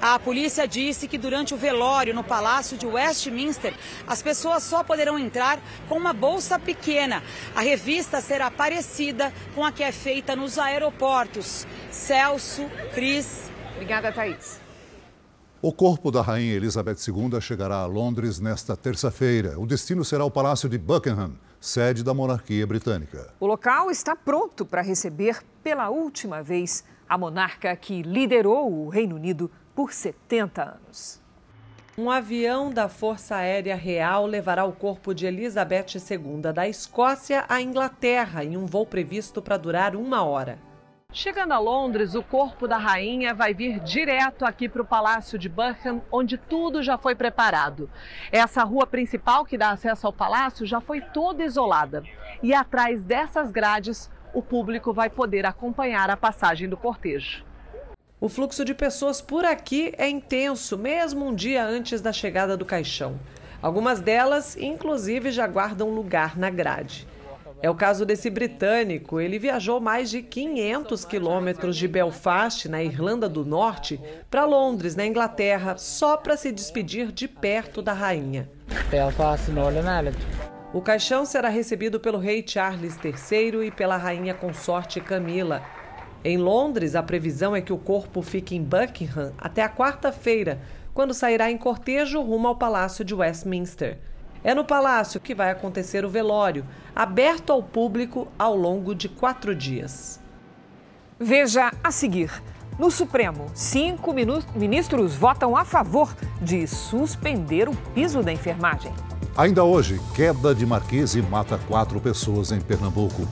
A 0.00 0.18
polícia 0.18 0.66
disse 0.66 1.06
que 1.06 1.18
durante 1.18 1.52
o 1.52 1.58
velório 1.58 2.14
no 2.14 2.24
Palácio 2.24 2.78
de 2.78 2.86
Westminster, 2.86 3.74
as 4.06 4.22
pessoas 4.22 4.62
só 4.62 4.82
poderão 4.82 5.18
entrar 5.18 5.60
com 5.90 5.98
uma 5.98 6.14
bolsa 6.14 6.58
pequena. 6.58 7.22
A 7.54 7.60
revista 7.60 8.22
será 8.22 8.50
parecida 8.50 9.30
com 9.54 9.62
a 9.62 9.70
que 9.70 9.82
é 9.82 9.92
feita 9.92 10.34
nos 10.34 10.58
aeroportos. 10.58 11.66
Celso, 11.90 12.62
Cris. 12.94 13.50
Obrigada, 13.74 14.10
Thaís. 14.10 14.58
O 15.60 15.70
corpo 15.70 16.10
da 16.10 16.22
Rainha 16.22 16.54
Elizabeth 16.54 16.96
II 17.06 17.38
chegará 17.38 17.80
a 17.80 17.86
Londres 17.86 18.40
nesta 18.40 18.74
terça-feira. 18.74 19.60
O 19.60 19.66
destino 19.66 20.02
será 20.02 20.24
o 20.24 20.30
Palácio 20.30 20.70
de 20.70 20.78
Buckingham, 20.78 21.34
sede 21.60 22.02
da 22.02 22.14
monarquia 22.14 22.66
britânica. 22.66 23.34
O 23.38 23.46
local 23.46 23.90
está 23.90 24.16
pronto 24.16 24.64
para 24.64 24.80
receber 24.80 25.42
pela 25.62 25.90
última 25.90 26.42
vez 26.42 26.82
a 27.06 27.18
monarca 27.18 27.76
que 27.76 28.02
liderou 28.02 28.72
o 28.72 28.88
Reino 28.88 29.16
Unido 29.16 29.50
por 29.80 29.94
70 29.94 30.62
anos. 30.62 31.22
Um 31.96 32.10
avião 32.10 32.70
da 32.70 32.86
Força 32.86 33.36
Aérea 33.36 33.74
Real 33.74 34.26
levará 34.26 34.62
o 34.66 34.74
corpo 34.74 35.14
de 35.14 35.24
Elizabeth 35.24 35.86
II 35.94 36.52
da 36.52 36.68
Escócia 36.68 37.46
à 37.48 37.62
Inglaterra 37.62 38.44
em 38.44 38.58
um 38.58 38.66
voo 38.66 38.84
previsto 38.84 39.40
para 39.40 39.56
durar 39.56 39.96
uma 39.96 40.22
hora. 40.22 40.58
Chegando 41.14 41.52
a 41.52 41.58
Londres, 41.58 42.14
o 42.14 42.22
corpo 42.22 42.68
da 42.68 42.76
rainha 42.76 43.32
vai 43.32 43.54
vir 43.54 43.80
direto 43.80 44.44
aqui 44.44 44.68
para 44.68 44.82
o 44.82 44.86
Palácio 44.86 45.38
de 45.38 45.48
Buckingham, 45.48 46.02
onde 46.12 46.36
tudo 46.36 46.82
já 46.82 46.98
foi 46.98 47.14
preparado. 47.14 47.88
Essa 48.30 48.62
rua 48.64 48.86
principal 48.86 49.46
que 49.46 49.56
dá 49.56 49.70
acesso 49.70 50.06
ao 50.06 50.12
palácio 50.12 50.66
já 50.66 50.82
foi 50.82 51.00
toda 51.00 51.42
isolada. 51.42 52.04
E 52.42 52.52
atrás 52.52 53.02
dessas 53.02 53.50
grades, 53.50 54.10
o 54.34 54.42
público 54.42 54.92
vai 54.92 55.08
poder 55.08 55.46
acompanhar 55.46 56.10
a 56.10 56.18
passagem 56.18 56.68
do 56.68 56.76
cortejo. 56.76 57.48
O 58.20 58.28
fluxo 58.28 58.66
de 58.66 58.74
pessoas 58.74 59.22
por 59.22 59.46
aqui 59.46 59.94
é 59.96 60.06
intenso, 60.06 60.76
mesmo 60.76 61.24
um 61.24 61.34
dia 61.34 61.64
antes 61.64 62.02
da 62.02 62.12
chegada 62.12 62.54
do 62.54 62.66
caixão. 62.66 63.18
Algumas 63.62 63.98
delas, 63.98 64.58
inclusive, 64.58 65.30
já 65.30 65.46
guardam 65.46 65.88
lugar 65.88 66.36
na 66.36 66.50
grade. 66.50 67.08
É 67.62 67.70
o 67.70 67.74
caso 67.74 68.04
desse 68.04 68.28
britânico. 68.28 69.20
Ele 69.20 69.38
viajou 69.38 69.80
mais 69.80 70.10
de 70.10 70.20
500 70.20 71.02
quilômetros 71.06 71.78
de 71.78 71.88
Belfast, 71.88 72.68
na 72.68 72.82
Irlanda 72.82 73.26
do 73.26 73.42
Norte, 73.42 73.98
para 74.30 74.44
Londres, 74.44 74.94
na 74.94 75.06
Inglaterra, 75.06 75.78
só 75.78 76.18
para 76.18 76.36
se 76.36 76.52
despedir 76.52 77.10
de 77.10 77.26
perto 77.26 77.80
da 77.80 77.94
rainha. 77.94 78.50
Belfast, 78.90 79.50
Northern 79.50 79.88
Ireland. 79.88 80.18
O 80.74 80.82
caixão 80.82 81.24
será 81.24 81.48
recebido 81.48 81.98
pelo 81.98 82.18
rei 82.18 82.44
Charles 82.46 82.98
III 83.02 83.66
e 83.66 83.70
pela 83.70 83.96
rainha 83.96 84.34
consorte 84.34 85.00
Camila. 85.00 85.79
Em 86.22 86.36
Londres, 86.36 86.94
a 86.94 87.02
previsão 87.02 87.56
é 87.56 87.62
que 87.62 87.72
o 87.72 87.78
corpo 87.78 88.20
fique 88.20 88.54
em 88.54 88.62
Buckingham 88.62 89.32
até 89.38 89.62
a 89.62 89.70
quarta-feira, 89.70 90.60
quando 90.92 91.14
sairá 91.14 91.50
em 91.50 91.56
cortejo 91.56 92.20
rumo 92.20 92.48
ao 92.48 92.56
Palácio 92.56 93.04
de 93.04 93.14
Westminster. 93.14 93.98
É 94.44 94.54
no 94.54 94.64
palácio 94.64 95.20
que 95.20 95.34
vai 95.34 95.50
acontecer 95.50 96.04
o 96.04 96.10
velório, 96.10 96.66
aberto 96.94 97.50
ao 97.50 97.62
público 97.62 98.28
ao 98.38 98.56
longo 98.56 98.94
de 98.94 99.08
quatro 99.08 99.54
dias. 99.54 100.20
Veja 101.18 101.72
a 101.82 101.90
seguir. 101.90 102.30
No 102.78 102.90
Supremo, 102.90 103.50
cinco 103.54 104.14
ministros 104.54 105.14
votam 105.14 105.56
a 105.56 105.64
favor 105.64 106.14
de 106.40 106.66
suspender 106.66 107.68
o 107.68 107.76
piso 107.94 108.22
da 108.22 108.32
enfermagem. 108.32 108.92
Ainda 109.36 109.62
hoje, 109.64 110.00
queda 110.14 110.54
de 110.54 110.64
marquise 110.64 111.20
mata 111.22 111.58
quatro 111.68 112.00
pessoas 112.00 112.52
em 112.52 112.60
Pernambuco. 112.60 113.28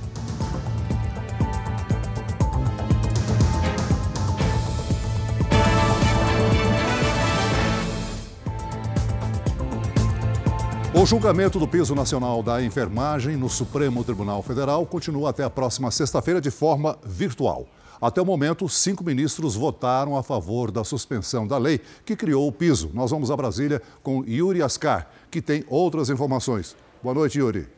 O 11.00 11.06
julgamento 11.06 11.60
do 11.60 11.68
piso 11.68 11.94
nacional 11.94 12.42
da 12.42 12.60
enfermagem 12.60 13.36
no 13.36 13.48
Supremo 13.48 14.02
Tribunal 14.02 14.42
Federal 14.42 14.84
continua 14.84 15.30
até 15.30 15.44
a 15.44 15.48
próxima 15.48 15.92
sexta-feira 15.92 16.40
de 16.40 16.50
forma 16.50 16.98
virtual. 17.04 17.68
Até 18.00 18.20
o 18.20 18.24
momento, 18.24 18.68
cinco 18.68 19.04
ministros 19.04 19.54
votaram 19.54 20.16
a 20.16 20.24
favor 20.24 20.72
da 20.72 20.82
suspensão 20.82 21.46
da 21.46 21.56
lei 21.56 21.80
que 22.04 22.16
criou 22.16 22.48
o 22.48 22.52
piso. 22.52 22.90
Nós 22.92 23.12
vamos 23.12 23.30
a 23.30 23.36
Brasília 23.36 23.80
com 24.02 24.24
Yuri 24.24 24.60
Ascar, 24.60 25.08
que 25.30 25.40
tem 25.40 25.64
outras 25.68 26.10
informações. 26.10 26.74
Boa 27.00 27.14
noite, 27.14 27.38
Yuri. 27.38 27.77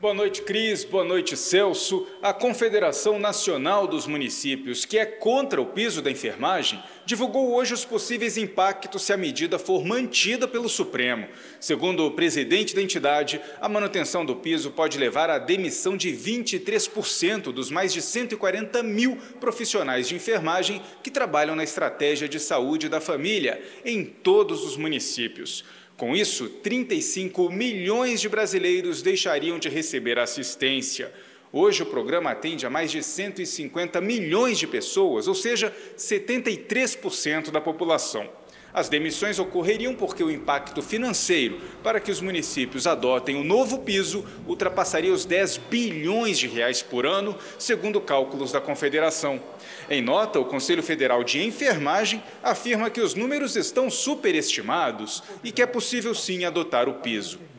Boa 0.00 0.14
noite, 0.14 0.40
Cris. 0.40 0.82
Boa 0.82 1.04
noite, 1.04 1.36
Celso. 1.36 2.06
A 2.22 2.32
Confederação 2.32 3.18
Nacional 3.18 3.86
dos 3.86 4.06
Municípios, 4.06 4.86
que 4.86 4.96
é 4.96 5.04
contra 5.04 5.60
o 5.60 5.66
piso 5.66 6.00
da 6.00 6.10
enfermagem, 6.10 6.82
divulgou 7.04 7.54
hoje 7.54 7.74
os 7.74 7.84
possíveis 7.84 8.38
impactos 8.38 9.02
se 9.02 9.12
a 9.12 9.16
medida 9.18 9.58
for 9.58 9.84
mantida 9.84 10.48
pelo 10.48 10.70
Supremo. 10.70 11.28
Segundo 11.60 12.06
o 12.06 12.12
presidente 12.12 12.74
da 12.74 12.80
entidade, 12.80 13.42
a 13.60 13.68
manutenção 13.68 14.24
do 14.24 14.36
piso 14.36 14.70
pode 14.70 14.96
levar 14.96 15.28
à 15.28 15.38
demissão 15.38 15.98
de 15.98 16.08
23% 16.10 17.52
dos 17.52 17.70
mais 17.70 17.92
de 17.92 18.00
140 18.00 18.82
mil 18.82 19.18
profissionais 19.38 20.08
de 20.08 20.14
enfermagem 20.14 20.80
que 21.02 21.10
trabalham 21.10 21.54
na 21.54 21.64
estratégia 21.64 22.26
de 22.26 22.40
saúde 22.40 22.88
da 22.88 23.02
família 23.02 23.62
em 23.84 24.02
todos 24.02 24.64
os 24.64 24.78
municípios. 24.78 25.62
Com 26.00 26.16
isso, 26.16 26.48
35 26.48 27.50
milhões 27.50 28.22
de 28.22 28.28
brasileiros 28.30 29.02
deixariam 29.02 29.58
de 29.58 29.68
receber 29.68 30.18
assistência. 30.18 31.12
Hoje, 31.52 31.82
o 31.82 31.86
programa 31.86 32.30
atende 32.30 32.64
a 32.64 32.70
mais 32.70 32.90
de 32.90 33.02
150 33.02 34.00
milhões 34.00 34.58
de 34.58 34.66
pessoas, 34.66 35.28
ou 35.28 35.34
seja, 35.34 35.76
73% 35.98 37.50
da 37.50 37.60
população. 37.60 38.26
As 38.72 38.88
demissões 38.88 39.38
ocorreriam 39.38 39.94
porque 39.94 40.22
o 40.22 40.30
impacto 40.30 40.80
financeiro 40.80 41.60
para 41.82 41.98
que 41.98 42.10
os 42.10 42.20
municípios 42.20 42.86
adotem 42.86 43.36
o 43.36 43.44
novo 43.44 43.80
piso 43.80 44.24
ultrapassaria 44.46 45.12
os 45.12 45.24
10 45.24 45.56
bilhões 45.70 46.38
de 46.38 46.46
reais 46.46 46.82
por 46.82 47.04
ano, 47.04 47.36
segundo 47.58 48.00
cálculos 48.00 48.52
da 48.52 48.60
Confederação. 48.60 49.40
Em 49.88 50.00
nota, 50.00 50.38
o 50.38 50.44
Conselho 50.44 50.82
Federal 50.82 51.24
de 51.24 51.42
Enfermagem 51.42 52.22
afirma 52.42 52.90
que 52.90 53.00
os 53.00 53.14
números 53.14 53.56
estão 53.56 53.90
superestimados 53.90 55.22
e 55.42 55.50
que 55.50 55.62
é 55.62 55.66
possível 55.66 56.14
sim 56.14 56.44
adotar 56.44 56.88
o 56.88 56.94
piso. 56.94 57.49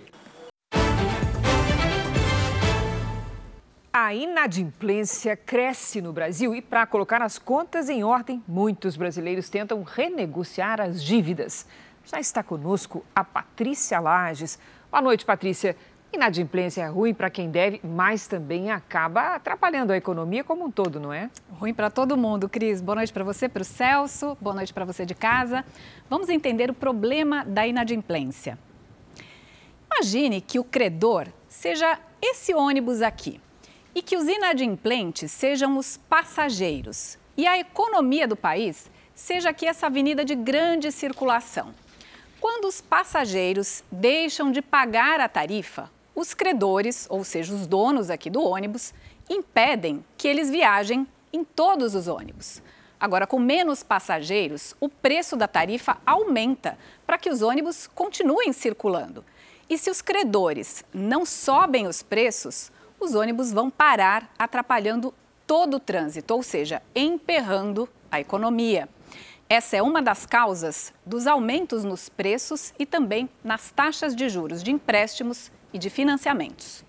A 4.04 4.16
inadimplência 4.16 5.38
cresce 5.38 6.02
no 6.02 6.12
Brasil 6.12 6.56
e, 6.56 6.62
para 6.62 6.88
colocar 6.88 7.22
as 7.22 7.38
contas 7.38 7.88
em 7.88 8.04
ordem, 8.04 8.44
muitos 8.48 8.98
brasileiros 8.98 9.48
tentam 9.48 9.84
renegociar 9.84 10.82
as 10.82 11.04
dívidas. 11.04 11.68
Já 12.06 12.20
está 12.20 12.42
conosco 12.42 13.06
a 13.16 13.24
Patrícia 13.24 14.00
Lages. 14.00 14.58
Boa 14.90 15.04
noite, 15.04 15.24
Patrícia. 15.24 15.78
Inadimplência 16.12 16.82
é 16.82 16.88
ruim 16.88 17.14
para 17.14 17.30
quem 17.30 17.52
deve, 17.52 17.80
mas 17.84 18.26
também 18.26 18.72
acaba 18.72 19.36
atrapalhando 19.36 19.94
a 19.94 19.98
economia 19.98 20.44
como 20.44 20.66
um 20.66 20.72
todo, 20.72 21.00
não 21.00 21.14
é? 21.14 21.30
Ruim 21.60 21.72
para 21.72 21.92
todo 21.92 22.18
mundo, 22.18 22.50
Cris. 22.50 22.82
Boa 22.82 22.96
noite 22.96 23.14
para 23.14 23.24
você, 23.24 23.48
para 23.48 23.62
o 23.62 23.64
Celso. 23.64 24.36
Boa 24.42 24.56
noite 24.56 24.74
para 24.74 24.84
você 24.84 25.06
de 25.06 25.14
casa. 25.14 25.64
Vamos 26.10 26.28
entender 26.28 26.72
o 26.72 26.74
problema 26.74 27.46
da 27.46 27.68
inadimplência. 27.68 28.58
Imagine 29.86 30.42
que 30.42 30.58
o 30.58 30.64
credor 30.64 31.28
seja 31.48 32.00
esse 32.20 32.52
ônibus 32.56 33.04
aqui 33.04 33.40
e 33.94 34.02
que 34.02 34.16
os 34.16 34.28
inadimplentes 34.28 35.32
sejam 35.32 35.78
os 35.78 35.98
passageiros 35.98 37.18
e 37.38 37.48
a 37.48 37.58
economia 37.58 38.28
do 38.28 38.36
país 38.36 38.90
seja 39.16 39.50
aqui 39.50 39.66
essa 39.66 39.88
avenida 39.88 40.24
de 40.24 40.36
grande 40.36 40.92
circulação. 40.92 41.74
Quando 42.40 42.66
os 42.66 42.82
passageiros 42.82 43.84
deixam 43.92 44.52
de 44.52 44.62
pagar 44.62 45.20
a 45.20 45.30
tarifa, 45.30 45.90
os 46.16 46.34
credores, 46.34 47.08
ou 47.10 47.24
seja, 47.24 47.54
os 47.54 47.68
donos 47.68 48.10
aqui 48.10 48.30
do 48.30 48.42
ônibus, 48.42 48.94
impedem 49.30 50.04
que 50.18 50.28
eles 50.28 50.50
viajem 50.50 51.08
em 51.32 51.44
todos 51.44 51.96
os 51.96 52.08
ônibus. 52.08 52.62
Agora, 53.00 53.26
com 53.26 53.40
menos 53.40 53.82
passageiros, 53.82 54.76
o 54.80 54.90
preço 54.90 55.36
da 55.36 55.48
tarifa 55.48 55.98
aumenta 56.06 56.78
para 57.06 57.18
que 57.18 57.30
os 57.30 57.42
ônibus 57.42 57.88
continuem 57.88 58.54
circulando. 58.54 59.24
E 59.70 59.78
se 59.78 59.90
os 59.90 60.02
credores 60.02 60.84
não 60.94 61.26
sobem 61.26 61.88
os 61.88 62.04
preços, 62.04 62.72
os 63.02 63.16
ônibus 63.16 63.52
vão 63.52 63.70
parar, 63.70 64.32
atrapalhando 64.38 65.14
todo 65.48 65.78
o 65.78 65.80
trânsito, 65.80 66.34
ou 66.34 66.44
seja, 66.44 66.82
emperrando 66.96 67.90
a 68.12 68.20
economia. 68.20 68.88
Essa 69.50 69.76
é 69.76 69.82
uma 69.82 70.02
das 70.02 70.26
causas 70.26 70.94
dos 71.06 71.28
aumentos 71.28 71.84
nos 71.84 72.08
preços 72.08 72.74
e 72.80 72.86
também 72.86 73.28
nas 73.44 73.72
taxas 73.72 74.16
de 74.16 74.30
juros 74.30 74.64
de 74.64 74.72
empréstimos 74.72 75.52
e 75.74 75.78
de 75.78 75.90
financiamentos. 75.90 76.86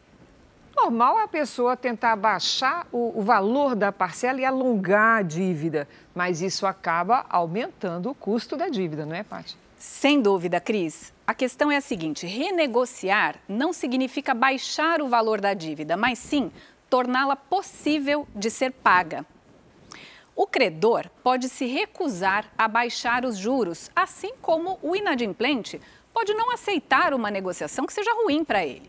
Normal 0.76 1.18
é 1.18 1.22
a 1.24 1.28
pessoa 1.28 1.76
tentar 1.76 2.14
baixar 2.16 2.86
o, 2.92 3.18
o, 3.18 3.22
valor 3.22 3.74
da 3.74 3.90
parcela 3.92 4.40
e 4.40 4.44
alongar 4.44 5.18
a 5.18 5.22
dívida, 5.22 5.88
mas 6.14 6.40
isso 6.40 6.66
acaba 6.66 7.26
aumentando 7.28 8.10
o 8.10 8.14
custo 8.14 8.56
da 8.56 8.68
dívida, 8.68 9.04
não 9.04 9.14
é, 9.14 9.22
Paty? 9.22 9.56
Sem 9.84 10.22
dúvida, 10.22 10.60
Cris. 10.60 11.12
A 11.26 11.34
questão 11.34 11.68
é 11.68 11.76
a 11.76 11.80
seguinte: 11.80 12.24
renegociar 12.24 13.40
não 13.48 13.72
significa 13.72 14.32
baixar 14.32 15.02
o 15.02 15.08
valor 15.08 15.40
da 15.40 15.54
dívida, 15.54 15.96
mas 15.96 16.20
sim 16.20 16.52
torná-la 16.88 17.34
possível 17.34 18.24
de 18.32 18.48
ser 18.48 18.70
paga. 18.70 19.26
O 20.36 20.46
credor 20.46 21.10
pode 21.24 21.48
se 21.48 21.66
recusar 21.66 22.48
a 22.56 22.68
baixar 22.68 23.24
os 23.24 23.36
juros, 23.36 23.90
assim 23.94 24.34
como 24.40 24.78
o 24.82 24.94
inadimplente 24.94 25.80
pode 26.14 26.32
não 26.32 26.52
aceitar 26.52 27.12
uma 27.12 27.28
negociação 27.28 27.84
que 27.84 27.92
seja 27.92 28.14
ruim 28.22 28.44
para 28.44 28.64
ele. 28.64 28.88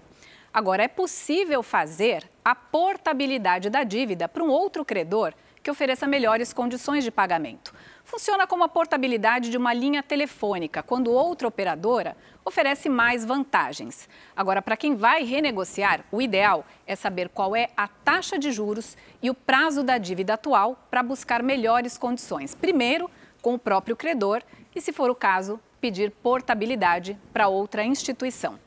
Agora, 0.54 0.84
é 0.84 0.88
possível 0.88 1.63
fazer 1.63 2.30
a 2.46 2.54
portabilidade 2.54 3.67
da 3.67 3.84
dívida 3.84 4.30
para 4.30 4.44
um 4.44 4.50
outro 4.50 4.86
credor 4.86 5.34
que 5.63 5.72
ofereça 5.72 6.06
melhores 6.06 6.54
condições 6.54 7.04
de 7.04 7.10
pagamento. 7.10 7.74
Funciona 8.04 8.46
como 8.46 8.63
a 8.63 8.70
portabilidade 8.70 9.50
de 9.50 9.58
uma 9.58 9.74
linha 9.74 10.04
telefônica, 10.04 10.84
quando 10.84 11.12
outra 11.12 11.48
operadora 11.48 12.16
oferece 12.46 12.89
mais 12.89 13.24
vantagens. 13.24 14.10
Agora, 14.36 14.62
para 14.62 14.78
quem 14.78 14.96
vai 14.96 15.24
renegociar, 15.24 16.04
o 16.12 16.22
ideal 16.22 16.66
é 16.86 16.96
saber 16.96 17.30
qual 17.30 17.56
é 17.56 17.70
a 17.76 17.88
taxa 17.88 18.38
de 18.38 18.52
juros 18.52 18.98
e 19.22 19.30
o 19.30 19.34
prazo 19.34 19.84
da 19.84 19.98
dívida 19.98 20.34
atual 20.34 20.78
para 20.92 21.02
buscar 21.02 21.42
melhores 21.42 21.98
condições. 21.98 22.54
Primeiro, 22.54 23.10
com 23.42 23.54
o 23.54 23.60
próprio 23.60 23.96
credor 23.96 24.44
e, 24.76 24.82
se 24.82 24.92
for 24.92 25.10
o 25.10 25.16
caso, 25.16 25.60
pedir 25.80 26.12
portabilidade 26.12 27.18
para 27.32 27.48
outra 27.48 27.84
instituição. 27.84 28.60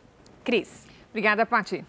Cris. 0.43 0.87
Obrigada, 1.11 1.47
Pati. 1.47 1.85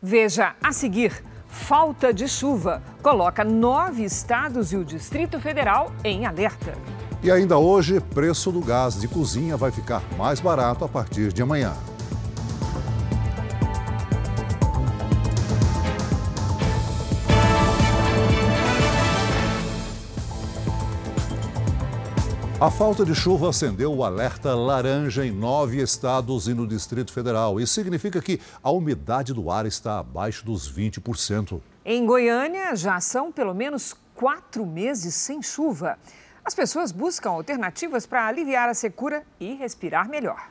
Veja 0.00 0.56
a 0.62 0.72
seguir. 0.72 1.31
Falta 1.52 2.14
de 2.14 2.26
chuva 2.26 2.82
coloca 3.02 3.44
nove 3.44 4.02
estados 4.02 4.72
e 4.72 4.76
o 4.76 4.82
Distrito 4.82 5.38
Federal 5.38 5.92
em 6.02 6.24
alerta. 6.24 6.72
E 7.22 7.30
ainda 7.30 7.58
hoje, 7.58 8.00
preço 8.00 8.50
do 8.50 8.60
gás 8.60 8.98
de 8.98 9.06
cozinha 9.06 9.54
vai 9.54 9.70
ficar 9.70 10.02
mais 10.16 10.40
barato 10.40 10.82
a 10.82 10.88
partir 10.88 11.30
de 11.30 11.42
amanhã. 11.42 11.74
A 22.62 22.70
falta 22.70 23.04
de 23.04 23.12
chuva 23.12 23.50
acendeu 23.50 23.92
o 23.92 24.04
alerta 24.04 24.54
laranja 24.54 25.26
em 25.26 25.32
nove 25.32 25.82
estados 25.82 26.46
e 26.46 26.54
no 26.54 26.64
Distrito 26.64 27.12
Federal. 27.12 27.58
Isso 27.58 27.74
significa 27.74 28.22
que 28.22 28.40
a 28.62 28.70
umidade 28.70 29.34
do 29.34 29.50
ar 29.50 29.66
está 29.66 29.98
abaixo 29.98 30.46
dos 30.46 30.72
20%. 30.72 31.60
Em 31.84 32.06
Goiânia, 32.06 32.76
já 32.76 33.00
são 33.00 33.32
pelo 33.32 33.52
menos 33.52 33.96
quatro 34.14 34.64
meses 34.64 35.12
sem 35.16 35.42
chuva. 35.42 35.98
As 36.44 36.54
pessoas 36.54 36.92
buscam 36.92 37.30
alternativas 37.30 38.06
para 38.06 38.28
aliviar 38.28 38.68
a 38.68 38.74
secura 38.74 39.24
e 39.40 39.54
respirar 39.54 40.08
melhor. 40.08 40.48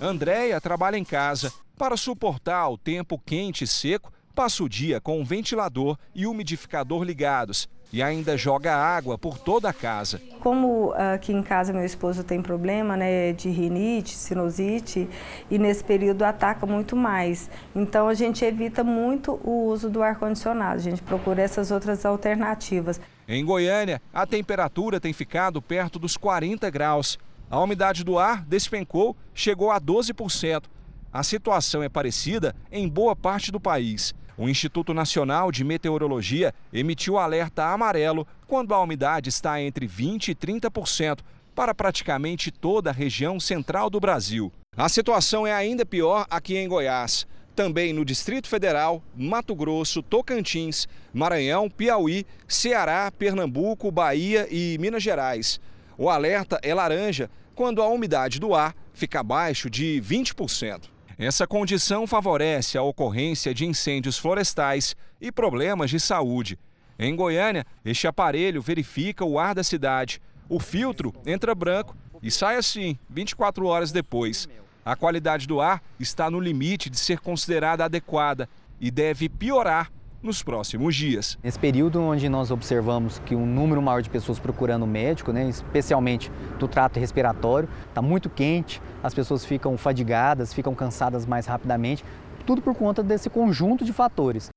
Andréia 0.00 0.60
trabalha 0.60 0.96
em 0.96 1.04
casa. 1.04 1.52
Para 1.76 1.96
suportar 1.96 2.68
o 2.68 2.78
tempo 2.78 3.18
quente 3.18 3.64
e 3.64 3.66
seco, 3.66 4.12
passa 4.32 4.64
o 4.64 4.68
dia 4.68 5.00
com 5.00 5.20
um 5.20 5.24
ventilador 5.24 5.96
e 6.14 6.26
umidificador 6.26 7.02
ligados 7.02 7.68
e 7.92 8.02
ainda 8.02 8.36
joga 8.36 8.74
água 8.74 9.18
por 9.18 9.38
toda 9.38 9.68
a 9.68 9.72
casa. 9.72 10.20
Como 10.40 10.92
ah, 10.96 11.12
aqui 11.14 11.32
em 11.32 11.42
casa 11.42 11.72
meu 11.72 11.84
esposo 11.84 12.24
tem 12.24 12.40
problema 12.40 12.96
né, 12.96 13.32
de 13.32 13.50
rinite, 13.50 14.16
sinusite, 14.16 15.08
e 15.50 15.58
nesse 15.58 15.84
período 15.84 16.22
ataca 16.22 16.64
muito 16.64 16.96
mais. 16.96 17.50
Então 17.76 18.08
a 18.08 18.14
gente 18.14 18.44
evita 18.44 18.82
muito 18.82 19.38
o 19.44 19.66
uso 19.66 19.90
do 19.90 20.02
ar-condicionado, 20.02 20.76
a 20.76 20.82
gente 20.82 21.02
procura 21.02 21.42
essas 21.42 21.70
outras 21.70 22.06
alternativas. 22.06 22.98
Em 23.28 23.44
Goiânia, 23.44 24.00
a 24.12 24.26
temperatura 24.26 24.98
tem 24.98 25.12
ficado 25.12 25.60
perto 25.60 25.98
dos 25.98 26.16
40 26.16 26.68
graus. 26.70 27.18
A 27.50 27.60
umidade 27.60 28.02
do 28.02 28.18
ar 28.18 28.42
despencou, 28.44 29.14
chegou 29.34 29.70
a 29.70 29.78
12%. 29.78 30.64
A 31.12 31.22
situação 31.22 31.82
é 31.82 31.90
parecida 31.90 32.56
em 32.70 32.88
boa 32.88 33.14
parte 33.14 33.52
do 33.52 33.60
país. 33.60 34.14
O 34.42 34.48
Instituto 34.48 34.92
Nacional 34.92 35.52
de 35.52 35.62
Meteorologia 35.62 36.52
emitiu 36.72 37.16
alerta 37.16 37.66
amarelo 37.66 38.26
quando 38.48 38.74
a 38.74 38.82
umidade 38.82 39.28
está 39.28 39.62
entre 39.62 39.86
20% 39.86 40.30
e 40.30 40.34
30% 40.34 41.20
para 41.54 41.72
praticamente 41.72 42.50
toda 42.50 42.90
a 42.90 42.92
região 42.92 43.38
central 43.38 43.88
do 43.88 44.00
Brasil. 44.00 44.52
A 44.76 44.88
situação 44.88 45.46
é 45.46 45.52
ainda 45.52 45.86
pior 45.86 46.26
aqui 46.28 46.56
em 46.56 46.66
Goiás. 46.66 47.24
Também 47.54 47.92
no 47.92 48.04
Distrito 48.04 48.48
Federal, 48.48 49.00
Mato 49.14 49.54
Grosso, 49.54 50.02
Tocantins, 50.02 50.88
Maranhão, 51.14 51.70
Piauí, 51.70 52.26
Ceará, 52.48 53.12
Pernambuco, 53.16 53.92
Bahia 53.92 54.48
e 54.50 54.76
Minas 54.80 55.04
Gerais. 55.04 55.60
O 55.96 56.10
alerta 56.10 56.58
é 56.64 56.74
laranja 56.74 57.30
quando 57.54 57.80
a 57.80 57.86
umidade 57.86 58.40
do 58.40 58.56
ar 58.56 58.74
fica 58.92 59.20
abaixo 59.20 59.70
de 59.70 60.02
20%. 60.04 60.91
Essa 61.24 61.46
condição 61.46 62.04
favorece 62.04 62.76
a 62.76 62.82
ocorrência 62.82 63.54
de 63.54 63.64
incêndios 63.64 64.18
florestais 64.18 64.96
e 65.20 65.30
problemas 65.30 65.88
de 65.88 66.00
saúde. 66.00 66.58
Em 66.98 67.14
Goiânia, 67.14 67.64
este 67.84 68.08
aparelho 68.08 68.60
verifica 68.60 69.24
o 69.24 69.38
ar 69.38 69.54
da 69.54 69.62
cidade. 69.62 70.20
O 70.48 70.58
filtro 70.58 71.14
entra 71.24 71.54
branco 71.54 71.96
e 72.20 72.28
sai 72.28 72.56
assim 72.56 72.98
24 73.08 73.64
horas 73.66 73.92
depois. 73.92 74.48
A 74.84 74.96
qualidade 74.96 75.46
do 75.46 75.60
ar 75.60 75.80
está 76.00 76.28
no 76.28 76.40
limite 76.40 76.90
de 76.90 76.98
ser 76.98 77.20
considerada 77.20 77.84
adequada 77.84 78.48
e 78.80 78.90
deve 78.90 79.28
piorar 79.28 79.92
nos 80.22 80.42
próximos 80.42 80.94
dias. 80.94 81.36
Nesse 81.42 81.58
período 81.58 82.00
onde 82.00 82.28
nós 82.28 82.50
observamos 82.50 83.18
que 83.20 83.34
um 83.34 83.44
número 83.44 83.82
maior 83.82 84.00
de 84.00 84.08
pessoas 84.08 84.38
procurando 84.38 84.86
médico, 84.86 85.32
né, 85.32 85.48
especialmente 85.48 86.30
do 86.58 86.68
trato 86.68 87.00
respiratório, 87.00 87.68
está 87.88 88.00
muito 88.00 88.30
quente, 88.30 88.80
as 89.02 89.12
pessoas 89.12 89.44
ficam 89.44 89.76
fadigadas, 89.76 90.54
ficam 90.54 90.74
cansadas 90.74 91.26
mais 91.26 91.46
rapidamente, 91.46 92.04
tudo 92.46 92.62
por 92.62 92.74
conta 92.74 93.02
desse 93.02 93.28
conjunto 93.28 93.84
de 93.84 93.92
fatores. 93.92 94.48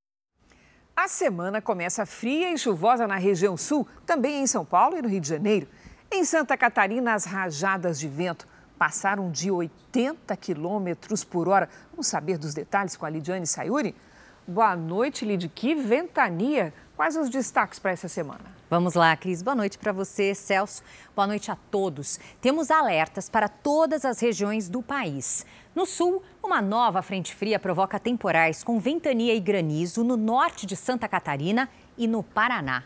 A 0.95 1.07
semana 1.07 1.61
começa 1.61 2.05
fria 2.05 2.53
e 2.53 2.57
chuvosa 2.57 3.05
na 3.07 3.17
região 3.17 3.57
sul, 3.57 3.87
também 4.05 4.41
em 4.41 4.47
São 4.47 4.63
Paulo 4.63 4.97
e 4.97 5.01
no 5.01 5.09
Rio 5.09 5.19
de 5.19 5.27
Janeiro. 5.27 5.67
Em 6.11 6.23
Santa 6.23 6.55
Catarina, 6.55 7.13
as 7.13 7.25
rajadas 7.25 7.99
de 7.99 8.07
vento 8.07 8.47
passaram 8.77 9.29
de 9.31 9.51
80 9.51 10.35
quilômetros 10.37 11.23
por 11.23 11.47
hora. 11.47 11.67
Vamos 11.91 12.07
saber 12.07 12.37
dos 12.37 12.53
detalhes 12.53 12.95
com 12.95 13.05
a 13.05 13.09
Lidiane 13.09 13.47
Sayuri? 13.47 13.95
Boa 14.47 14.75
noite, 14.75 15.25
Lid. 15.25 15.49
Que 15.49 15.73
ventania! 15.73 16.71
Quais 16.95 17.17
os 17.17 17.31
destaques 17.31 17.79
para 17.79 17.89
essa 17.89 18.07
semana? 18.07 18.45
Vamos 18.69 18.93
lá, 18.93 19.17
Cris. 19.17 19.41
Boa 19.41 19.55
noite 19.55 19.75
para 19.75 19.91
você, 19.91 20.35
Celso. 20.35 20.83
Boa 21.15 21.25
noite 21.25 21.49
a 21.49 21.55
todos. 21.55 22.19
Temos 22.41 22.69
alertas 22.69 23.27
para 23.27 23.47
todas 23.47 24.05
as 24.05 24.19
regiões 24.19 24.69
do 24.69 24.83
país. 24.83 25.47
No 25.73 25.83
sul, 25.87 26.21
uma 26.43 26.61
nova 26.61 27.01
frente 27.01 27.33
fria 27.33 27.57
provoca 27.57 27.99
temporais 27.99 28.63
com 28.63 28.79
ventania 28.79 29.33
e 29.33 29.39
granizo 29.39 30.03
no 30.03 30.15
norte 30.15 30.67
de 30.67 30.75
Santa 30.75 31.07
Catarina 31.07 31.67
e 31.97 32.07
no 32.07 32.21
Paraná. 32.21 32.83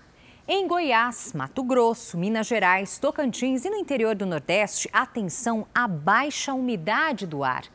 Em 0.47 0.65
Goiás, 0.65 1.33
Mato 1.33 1.61
Grosso, 1.61 2.17
Minas 2.17 2.47
Gerais, 2.47 2.97
Tocantins 2.97 3.65
e 3.65 3.69
no 3.69 3.75
interior 3.75 4.15
do 4.15 4.25
Nordeste, 4.25 4.89
atenção 4.93 5.67
à 5.75 5.87
baixa 5.87 6.53
umidade 6.53 7.27
do 7.27 7.43
ar. 7.43 7.65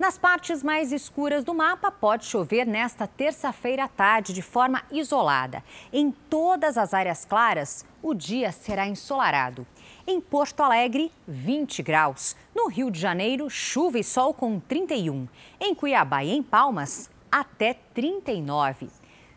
Nas 0.00 0.16
partes 0.16 0.62
mais 0.62 0.92
escuras 0.92 1.44
do 1.44 1.52
mapa, 1.52 1.92
pode 1.92 2.24
chover 2.24 2.66
nesta 2.66 3.06
terça-feira 3.06 3.84
à 3.84 3.88
tarde 3.88 4.32
de 4.32 4.40
forma 4.40 4.82
isolada. 4.90 5.62
Em 5.92 6.10
todas 6.10 6.78
as 6.78 6.94
áreas 6.94 7.26
claras, 7.26 7.84
o 8.02 8.14
dia 8.14 8.50
será 8.50 8.88
ensolarado. 8.88 9.66
Em 10.06 10.18
Porto 10.18 10.62
Alegre, 10.62 11.12
20 11.28 11.82
graus. 11.82 12.34
No 12.54 12.68
Rio 12.68 12.90
de 12.90 12.98
Janeiro, 12.98 13.50
chuva 13.50 13.98
e 13.98 14.02
sol 14.02 14.32
com 14.32 14.58
31. 14.58 15.28
Em 15.60 15.74
Cuiabá 15.74 16.24
e 16.24 16.30
em 16.30 16.42
Palmas, 16.42 17.10
até 17.30 17.74
39. 17.92 18.88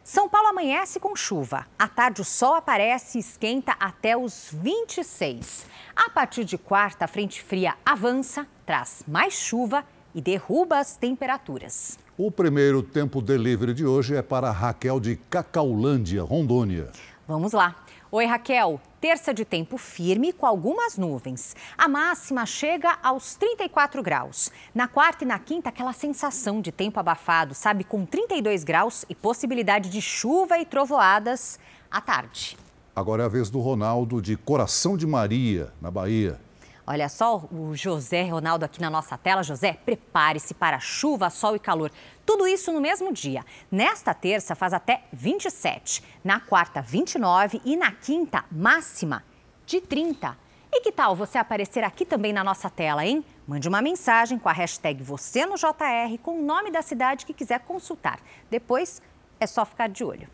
São 0.02 0.30
Paulo 0.30 0.48
amanhece 0.48 0.98
com 0.98 1.14
chuva. 1.14 1.68
À 1.78 1.90
tarde, 1.90 2.22
o 2.22 2.26
sol 2.26 2.56
aparece 2.56 3.18
e 3.18 3.22
esquenta 3.22 3.76
até 3.78 4.16
os 4.16 4.50
26. 4.54 5.66
A 5.94 6.10
partir 6.10 6.46
de 6.46 6.58
quarta, 6.58 7.04
a 7.04 7.08
frente 7.08 7.44
fria 7.44 7.76
avança, 7.86 8.48
traz 8.66 9.04
mais 9.06 9.34
chuva 9.34 9.86
e 10.14 10.22
derruba 10.22 10.80
as 10.80 10.96
temperaturas. 10.98 11.98
O 12.18 12.32
primeiro 12.32 12.84
tempo 12.84 13.22
delivery 13.22 13.74
de 13.74 13.86
hoje 13.86 14.16
é 14.16 14.22
para 14.22 14.52
Raquel 14.52 15.00
de 15.00 15.16
Cacaulândia, 15.16 16.24
Rondônia. 16.24 16.92
Vamos 17.28 17.54
lá. 17.54 17.76
Oi, 18.12 18.26
Raquel. 18.26 18.80
Terça 19.02 19.34
de 19.34 19.44
tempo 19.44 19.76
firme 19.78 20.32
com 20.32 20.46
algumas 20.46 20.98
nuvens. 20.98 21.56
A 21.76 21.88
máxima 21.88 22.46
chega 22.46 22.98
aos 23.02 23.34
34 23.34 24.04
graus. 24.04 24.52
Na 24.76 24.88
quarta 24.88 25.24
e 25.24 25.28
na 25.28 25.40
quinta, 25.40 25.70
aquela 25.70 25.94
sensação 25.94 26.62
de 26.62 26.72
tempo 26.72 27.00
abafado, 27.00 27.56
sabe? 27.56 27.84
Com 27.84 28.06
32 28.06 28.64
graus 28.64 29.04
e 29.10 29.16
possibilidade 29.16 29.90
de 29.90 30.00
chuva 30.00 30.60
e 30.60 30.66
trovoadas 30.66 31.60
à 31.90 32.00
tarde. 32.00 32.56
Agora 32.96 33.24
é 33.24 33.26
a 33.26 33.30
vez 33.30 33.50
do 33.50 33.60
Ronaldo 33.60 34.22
de 34.22 34.38
Coração 34.38 34.96
de 34.96 35.08
Maria, 35.08 35.74
na 35.82 35.90
Bahia. 35.90 36.40
Olha 36.86 37.08
só 37.08 37.46
o 37.50 37.74
José 37.74 38.24
Ronaldo 38.24 38.66
aqui 38.66 38.82
na 38.82 38.90
nossa 38.90 39.18
tela. 39.18 39.42
José, 39.42 39.74
prepare-se 39.86 40.54
para 40.54 40.80
chuva, 40.80 41.30
sol 41.30 41.56
e 41.56 41.60
calor. 41.60 41.90
Tudo 42.26 42.46
isso 42.46 42.74
no 42.74 42.82
mesmo 42.82 43.14
dia. 43.14 43.46
Nesta 43.72 44.14
terça 44.14 44.54
faz 44.54 44.74
até 44.74 45.04
27, 45.14 46.04
na 46.24 46.42
quarta 46.42 46.82
29 46.82 47.62
e 47.64 47.78
na 47.78 47.92
quinta 47.92 48.44
máxima 48.52 49.24
de 49.66 49.80
30. 49.80 50.38
E 50.74 50.82
que 50.82 50.92
tal 50.92 51.16
você 51.16 51.38
aparecer 51.38 51.84
aqui 51.84 52.04
também 52.04 52.34
na 52.34 52.44
nossa 52.44 52.70
tela, 52.70 53.06
hein? 53.06 53.24
Mande 53.48 53.70
uma 53.70 53.82
mensagem 53.82 54.38
com 54.38 54.50
a 54.50 54.54
hashtag 54.54 55.02
você 55.04 55.46
no 55.46 55.56
JR 55.56 56.18
com 56.22 56.40
o 56.40 56.44
nome 56.44 56.70
da 56.70 56.82
cidade 56.82 57.26
que 57.26 57.34
quiser 57.34 57.60
consultar. 57.62 58.20
Depois 58.50 59.02
é 59.40 59.48
só 59.48 59.64
ficar 59.64 59.88
de 59.88 60.04
olho. 60.04 60.28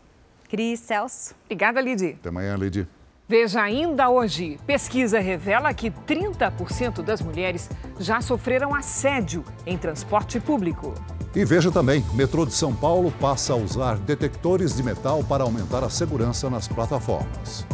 Cris, 0.48 0.80
Celso. 0.80 1.34
Obrigada, 1.44 1.80
Lidy. 1.80 2.16
Até 2.18 2.28
amanhã, 2.28 2.56
Lidy. 2.56 2.88
Veja 3.30 3.62
ainda 3.62 4.10
hoje: 4.10 4.58
pesquisa 4.66 5.20
revela 5.20 5.72
que 5.72 5.88
30% 5.88 7.00
das 7.00 7.20
mulheres 7.20 7.70
já 7.96 8.20
sofreram 8.20 8.74
assédio 8.74 9.44
em 9.64 9.78
transporte 9.78 10.40
público. 10.40 10.92
E 11.32 11.44
veja 11.44 11.70
também: 11.70 12.04
metrô 12.12 12.44
de 12.44 12.52
São 12.52 12.74
Paulo 12.74 13.14
passa 13.20 13.52
a 13.52 13.56
usar 13.56 13.98
detectores 13.98 14.76
de 14.76 14.82
metal 14.82 15.22
para 15.22 15.44
aumentar 15.44 15.84
a 15.84 15.88
segurança 15.88 16.50
nas 16.50 16.66
plataformas. 16.66 17.64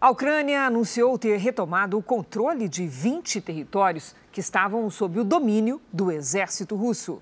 A 0.00 0.10
Ucrânia 0.10 0.64
anunciou 0.64 1.18
ter 1.18 1.38
retomado 1.38 1.98
o 1.98 2.02
controle 2.02 2.68
de 2.68 2.86
20 2.86 3.40
territórios 3.40 4.14
que 4.30 4.38
estavam 4.38 4.88
sob 4.90 5.18
o 5.18 5.24
domínio 5.24 5.80
do 5.92 6.12
exército 6.12 6.76
russo. 6.76 7.20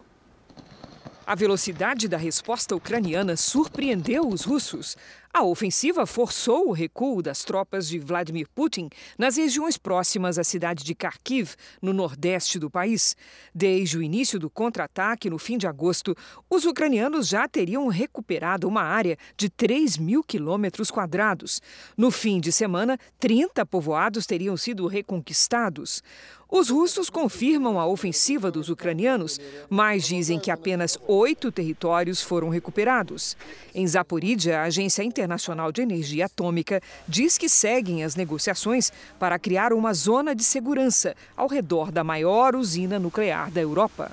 A 1.27 1.35
velocidade 1.35 2.07
da 2.07 2.19
resposta 2.19 2.77
ucraniana 2.77 3.35
surpreendeu 3.35 4.29
os 4.29 4.45
russos. 4.45 4.95
A 5.37 5.43
ofensiva 5.43 6.07
forçou 6.07 6.67
o 6.67 6.73
recuo 6.73 7.21
das 7.21 7.45
tropas 7.45 7.87
de 7.87 7.99
Vladimir 7.99 8.49
Putin 8.55 8.89
nas 9.19 9.37
regiões 9.37 9.77
próximas 9.77 10.39
à 10.39 10.45
cidade 10.45 10.83
de 10.83 10.95
Kharkiv, 10.95 11.57
no 11.83 11.93
nordeste 11.93 12.59
do 12.59 12.71
país. 12.71 13.15
Desde 13.55 13.99
o 13.99 14.03
início 14.03 14.39
do 14.39 14.49
contra-ataque, 14.49 15.29
no 15.29 15.37
fim 15.37 15.59
de 15.59 15.67
agosto, 15.67 16.17
os 16.49 16.65
ucranianos 16.65 17.29
já 17.29 17.47
teriam 17.47 17.87
recuperado 17.89 18.67
uma 18.67 18.81
área 18.81 19.19
de 19.37 19.51
3 19.51 19.99
mil 19.99 20.25
quilômetros 20.25 20.91
quadrados. 20.91 21.61
No 21.99 22.11
fim 22.11 22.41
de 22.41 22.51
semana, 22.51 22.99
30 23.21 23.67
povoados 23.67 24.25
teriam 24.25 24.57
sido 24.57 24.87
reconquistados. 24.87 26.03
Os 26.49 26.71
russos 26.71 27.11
confirmam 27.11 27.79
a 27.79 27.87
ofensiva 27.87 28.53
dos 28.53 28.69
ucranianos, 28.69 29.41
mas 29.69 30.07
dizem 30.07 30.39
que 30.39 30.49
apenas 30.49 30.97
oito 31.09 31.51
territórios 31.51 32.23
foram 32.23 32.49
recuperados. 32.49 33.37
Em 33.75 33.85
Zaporídia, 33.85 34.61
a 34.61 34.63
Agência 34.63 35.03
Internacional 35.03 35.26
de 35.73 35.83
Energia 35.83 36.27
Atômica 36.27 36.81
diz 37.09 37.37
que 37.37 37.49
seguem 37.49 38.05
as 38.05 38.15
negociações 38.15 38.93
para 39.19 39.39
criar 39.39 39.73
uma 39.73 39.93
zona 39.93 40.35
de 40.35 40.45
segurança 40.45 41.15
ao 41.37 41.49
redor 41.49 41.91
da 41.91 42.05
maior 42.05 42.55
usina 42.55 42.99
nuclear 42.99 43.51
da 43.51 43.61
Europa. 43.61 44.11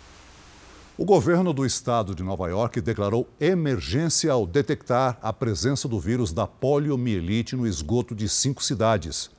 O 0.96 1.06
governo 1.06 1.52
do 1.54 1.66
estado 1.66 2.14
de 2.14 2.22
Nova 2.22 2.48
York 2.48 2.80
declarou 2.80 3.28
emergência 3.40 4.32
ao 4.32 4.46
detectar 4.46 5.18
a 5.24 5.34
presença 5.34 5.88
do 5.88 6.00
vírus 6.00 6.32
da 6.32 6.46
poliomielite 6.46 7.56
no 7.56 7.66
esgoto 7.66 8.14
de 8.14 8.30
cinco 8.30 8.64
cidades. 8.64 9.32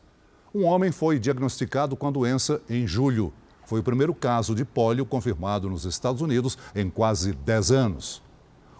Um 0.53 0.65
homem 0.65 0.91
foi 0.91 1.17
diagnosticado 1.19 1.95
com 1.95 2.09
a 2.09 2.11
doença 2.11 2.61
em 2.69 2.89
julho. 2.89 3.33
Foi 3.67 3.79
o 3.79 3.85
primeiro 3.85 4.13
caso 4.13 4.53
de 4.53 4.65
pólio 4.65 5.07
confirmado 5.07 5.71
nos 5.71 5.85
Estados 5.85 6.21
Unidos 6.21 6.59
em 6.75 6.91
quase 6.91 7.33
10 7.33 7.71
anos. 7.71 8.24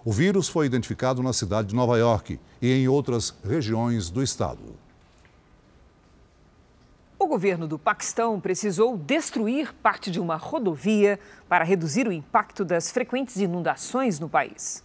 O 0.05 0.13
vírus 0.13 0.51
foi 0.51 0.67
identificado 0.67 1.23
na 1.23 1.33
cidade 1.33 1.69
de 1.69 1.75
Nova 1.75 1.97
York 1.97 2.39
e 2.61 2.71
em 2.71 2.87
outras 2.87 3.35
regiões 3.43 4.11
do 4.11 4.23
estado. 4.23 4.61
O 7.19 7.27
governo 7.27 7.67
do 7.67 7.79
Paquistão 7.79 8.39
precisou 8.39 8.99
destruir 8.99 9.73
parte 9.73 10.11
de 10.11 10.21
uma 10.21 10.37
rodovia 10.37 11.19
para 11.49 11.65
reduzir 11.65 12.07
o 12.07 12.13
impacto 12.13 12.67
das 12.67 12.91
frequentes 12.91 13.37
inundações 13.37 14.21
no 14.21 14.29
país. 14.29 14.85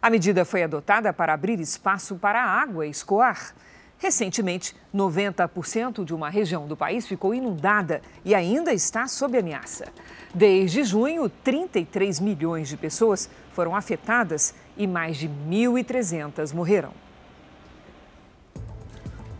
A 0.00 0.08
medida 0.08 0.46
foi 0.46 0.62
adotada 0.62 1.12
para 1.12 1.34
abrir 1.34 1.60
espaço 1.60 2.16
para 2.16 2.42
a 2.42 2.46
água 2.46 2.86
escoar. 2.86 3.54
Recentemente, 4.02 4.74
90% 4.92 6.04
de 6.04 6.12
uma 6.12 6.28
região 6.28 6.66
do 6.66 6.76
país 6.76 7.06
ficou 7.06 7.32
inundada 7.32 8.02
e 8.24 8.34
ainda 8.34 8.72
está 8.72 9.06
sob 9.06 9.38
ameaça. 9.38 9.86
Desde 10.34 10.82
junho, 10.82 11.28
33 11.28 12.18
milhões 12.18 12.68
de 12.68 12.76
pessoas 12.76 13.30
foram 13.52 13.76
afetadas 13.76 14.56
e 14.76 14.88
mais 14.88 15.18
de 15.18 15.28
1.300 15.28 16.52
morreram. 16.52 16.90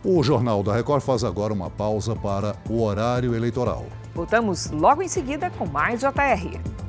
O 0.05 0.23
Jornal 0.23 0.63
da 0.63 0.73
Record 0.73 1.03
faz 1.03 1.25
agora 1.25 1.53
uma 1.53 1.69
pausa 1.69 2.15
para 2.15 2.55
o 2.71 2.85
horário 2.85 3.35
eleitoral. 3.35 3.85
Voltamos 4.15 4.71
logo 4.71 5.03
em 5.03 5.09
seguida 5.09 5.51
com 5.51 5.67
mais 5.67 5.99
JR. 5.99 6.82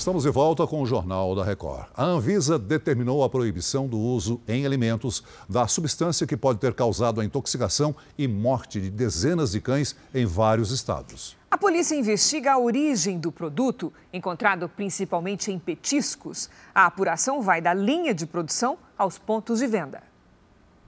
Estamos 0.00 0.22
de 0.22 0.30
volta 0.30 0.66
com 0.66 0.80
o 0.80 0.86
Jornal 0.86 1.34
da 1.34 1.44
Record. 1.44 1.84
A 1.94 2.02
Anvisa 2.02 2.58
determinou 2.58 3.22
a 3.22 3.28
proibição 3.28 3.86
do 3.86 3.98
uso 3.98 4.40
em 4.48 4.64
alimentos 4.64 5.22
da 5.46 5.68
substância 5.68 6.26
que 6.26 6.38
pode 6.38 6.58
ter 6.58 6.72
causado 6.72 7.20
a 7.20 7.24
intoxicação 7.24 7.94
e 8.16 8.26
morte 8.26 8.80
de 8.80 8.88
dezenas 8.88 9.52
de 9.52 9.60
cães 9.60 9.94
em 10.14 10.24
vários 10.24 10.70
estados. 10.70 11.36
A 11.50 11.58
polícia 11.58 11.94
investiga 11.94 12.52
a 12.52 12.58
origem 12.58 13.18
do 13.18 13.30
produto, 13.30 13.92
encontrado 14.10 14.70
principalmente 14.70 15.52
em 15.52 15.58
petiscos. 15.58 16.48
A 16.74 16.86
apuração 16.86 17.42
vai 17.42 17.60
da 17.60 17.74
linha 17.74 18.14
de 18.14 18.24
produção 18.24 18.78
aos 18.96 19.18
pontos 19.18 19.58
de 19.58 19.66
venda. 19.66 20.02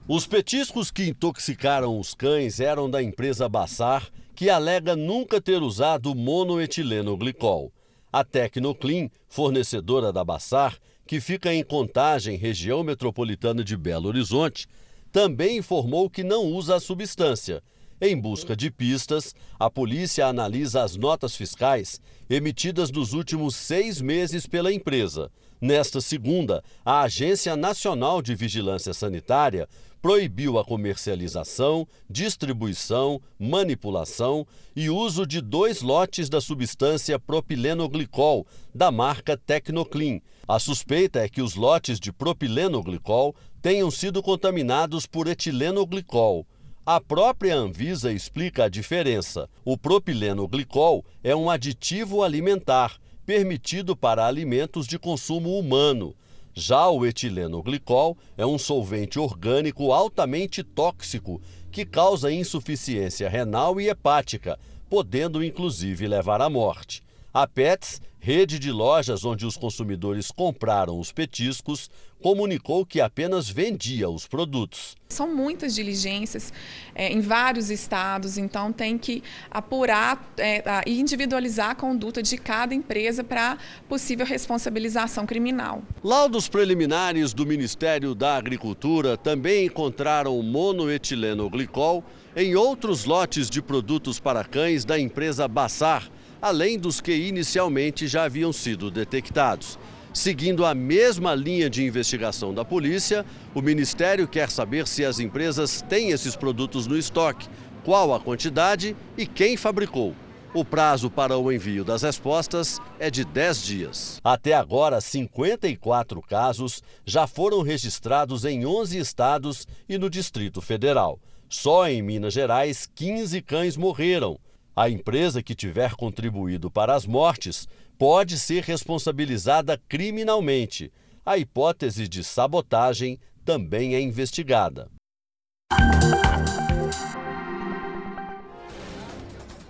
Os 0.07 0.25
petiscos 0.25 0.89
que 0.89 1.07
intoxicaram 1.07 1.99
os 1.99 2.15
cães 2.15 2.59
eram 2.59 2.89
da 2.89 3.03
empresa 3.03 3.47
Bassar, 3.47 4.09
que 4.33 4.49
alega 4.49 4.95
nunca 4.95 5.39
ter 5.39 5.61
usado 5.61 6.15
monoetileno 6.15 7.15
glicol. 7.15 7.71
A 8.13 8.23
Tecnoclean, 8.23 9.09
fornecedora 9.27 10.13
da 10.13 10.23
Bassar, 10.23 10.77
que 11.07 11.19
fica 11.19 11.51
em 11.51 11.63
Contagem, 11.63 12.37
região 12.37 12.83
metropolitana 12.83 13.63
de 13.63 13.75
Belo 13.75 14.07
Horizonte, 14.07 14.67
também 15.11 15.57
informou 15.57 16.07
que 16.07 16.23
não 16.23 16.45
usa 16.45 16.75
a 16.75 16.79
substância. 16.79 17.63
Em 17.99 18.15
busca 18.15 18.55
de 18.55 18.69
pistas, 18.69 19.33
a 19.59 19.67
polícia 19.67 20.27
analisa 20.27 20.83
as 20.83 20.95
notas 20.95 21.35
fiscais 21.35 21.99
emitidas 22.29 22.91
nos 22.91 23.13
últimos 23.13 23.55
seis 23.55 23.99
meses 23.99 24.45
pela 24.45 24.71
empresa. 24.71 25.31
Nesta 25.59 25.99
segunda, 25.99 26.63
a 26.85 27.01
Agência 27.01 27.55
Nacional 27.55 28.21
de 28.21 28.35
Vigilância 28.35 28.93
Sanitária 28.93 29.67
proibiu 30.03 30.59
a 30.59 30.65
comercialização, 30.65 31.87
distribuição, 32.09 33.21
manipulação 33.39 34.45
e 34.75 34.89
uso 34.89 35.25
de 35.25 35.39
dois 35.39 35.81
lotes 35.81 36.27
da 36.27 36.41
substância 36.41 37.17
propilenoglicol, 37.17 38.45
da 38.75 38.91
marca 38.91 39.37
Tecnoclean. 39.37 40.19
A 40.45 40.59
suspeita 40.59 41.21
é 41.21 41.29
que 41.29 41.41
os 41.41 41.55
lotes 41.55 42.01
de 42.01 42.11
propilenoglicol 42.11 43.33
tenham 43.61 43.89
sido 43.89 44.21
contaminados 44.21 45.05
por 45.05 45.25
etilenoglicol. 45.25 46.45
A 46.85 46.99
própria 46.99 47.55
Anvisa 47.55 48.11
explica 48.11 48.65
a 48.65 48.69
diferença. 48.69 49.49
O 49.63 49.77
propilenoglicol 49.77 51.05
é 51.23 51.33
um 51.33 51.49
aditivo 51.49 52.23
alimentar 52.23 52.97
permitido 53.25 53.95
para 53.95 54.27
alimentos 54.27 54.85
de 54.85 54.99
consumo 54.99 55.57
humano. 55.57 56.13
Já 56.55 56.87
o 56.87 57.05
etilenoglicol 57.05 58.15
é 58.37 58.45
um 58.45 58.59
solvente 58.59 59.17
orgânico 59.17 59.91
altamente 59.91 60.61
tóxico 60.61 61.41
que 61.71 61.83
causa 61.83 62.31
insuficiência 62.31 63.27
renal 63.27 63.81
e 63.81 63.89
hepática, 63.89 64.59
podendo 64.87 65.43
inclusive 65.43 66.07
levar 66.07 66.41
à 66.41 66.49
morte. 66.49 67.03
A 67.33 67.47
Pets, 67.47 67.99
rede 68.19 68.59
de 68.59 68.71
lojas 68.71 69.25
onde 69.25 69.43
os 69.43 69.57
consumidores 69.57 70.29
compraram 70.29 70.99
os 70.99 71.11
petiscos, 71.11 71.89
comunicou 72.21 72.85
que 72.85 73.01
apenas 73.01 73.49
vendia 73.49 74.07
os 74.07 74.27
produtos. 74.27 74.95
São 75.09 75.33
muitas 75.33 75.73
diligências 75.73 76.53
é, 76.93 77.11
em 77.11 77.21
vários 77.21 77.71
estados, 77.71 78.37
então 78.37 78.71
tem 78.71 78.99
que 78.99 79.23
apurar 79.49 80.31
é, 80.37 80.63
e 80.85 80.99
individualizar 80.99 81.71
a 81.71 81.75
conduta 81.75 82.21
de 82.21 82.37
cada 82.37 82.75
empresa 82.75 83.23
para 83.23 83.57
possível 83.89 84.27
responsabilização 84.27 85.25
criminal. 85.25 85.81
Laudos 86.03 86.47
preliminares 86.47 87.33
do 87.33 87.47
Ministério 87.47 88.13
da 88.13 88.37
Agricultura 88.37 89.17
também 89.17 89.65
encontraram 89.65 90.39
monoetilenoglicol 90.43 92.03
em 92.35 92.55
outros 92.55 93.05
lotes 93.05 93.49
de 93.49 93.59
produtos 93.59 94.19
para 94.19 94.43
cães 94.43 94.85
da 94.85 94.99
empresa 94.99 95.47
Bassar 95.47 96.11
além 96.43 96.77
dos 96.77 96.99
que 96.99 97.15
inicialmente 97.15 98.05
já 98.05 98.25
haviam 98.25 98.51
sido 98.51 98.91
detectados. 98.91 99.79
Seguindo 100.13 100.65
a 100.65 100.75
mesma 100.75 101.33
linha 101.33 101.69
de 101.69 101.85
investigação 101.85 102.53
da 102.53 102.65
polícia, 102.65 103.25
o 103.55 103.61
Ministério 103.61 104.27
quer 104.27 104.51
saber 104.51 104.85
se 104.85 105.05
as 105.05 105.19
empresas 105.19 105.81
têm 105.87 106.09
esses 106.09 106.35
produtos 106.35 106.85
no 106.85 106.97
estoque, 106.97 107.47
qual 107.85 108.13
a 108.13 108.19
quantidade 108.19 108.93
e 109.17 109.25
quem 109.25 109.55
fabricou. 109.55 110.13
O 110.53 110.65
prazo 110.65 111.09
para 111.09 111.37
o 111.37 111.49
envio 111.49 111.85
das 111.85 112.01
respostas 112.01 112.77
é 112.99 113.09
de 113.09 113.23
10 113.23 113.63
dias. 113.63 114.19
Até 114.21 114.53
agora, 114.53 114.99
54 114.99 116.21
casos 116.23 116.83
já 117.05 117.25
foram 117.25 117.61
registrados 117.61 118.43
em 118.43 118.65
11 118.65 118.97
estados 118.99 119.65
e 119.87 119.97
no 119.97 120.09
Distrito 120.09 120.59
Federal. 120.59 121.21
Só 121.47 121.87
em 121.87 122.01
Minas 122.01 122.33
Gerais, 122.33 122.85
15 122.93 123.41
cães 123.43 123.77
morreram. 123.77 124.37
A 124.75 124.89
empresa 124.89 125.43
que 125.43 125.53
tiver 125.53 125.93
contribuído 125.93 126.71
para 126.71 126.95
as 126.95 127.05
mortes 127.05 127.67
pode 127.95 128.39
ser 128.39 128.63
responsabilizada 128.63 129.79
criminalmente. 129.87 130.91
A 131.23 131.37
hipótese 131.37 132.07
de 132.07 132.23
sabotagem 132.23 133.19
também 133.45 133.93
é 133.93 134.01
investigada. 134.01 134.89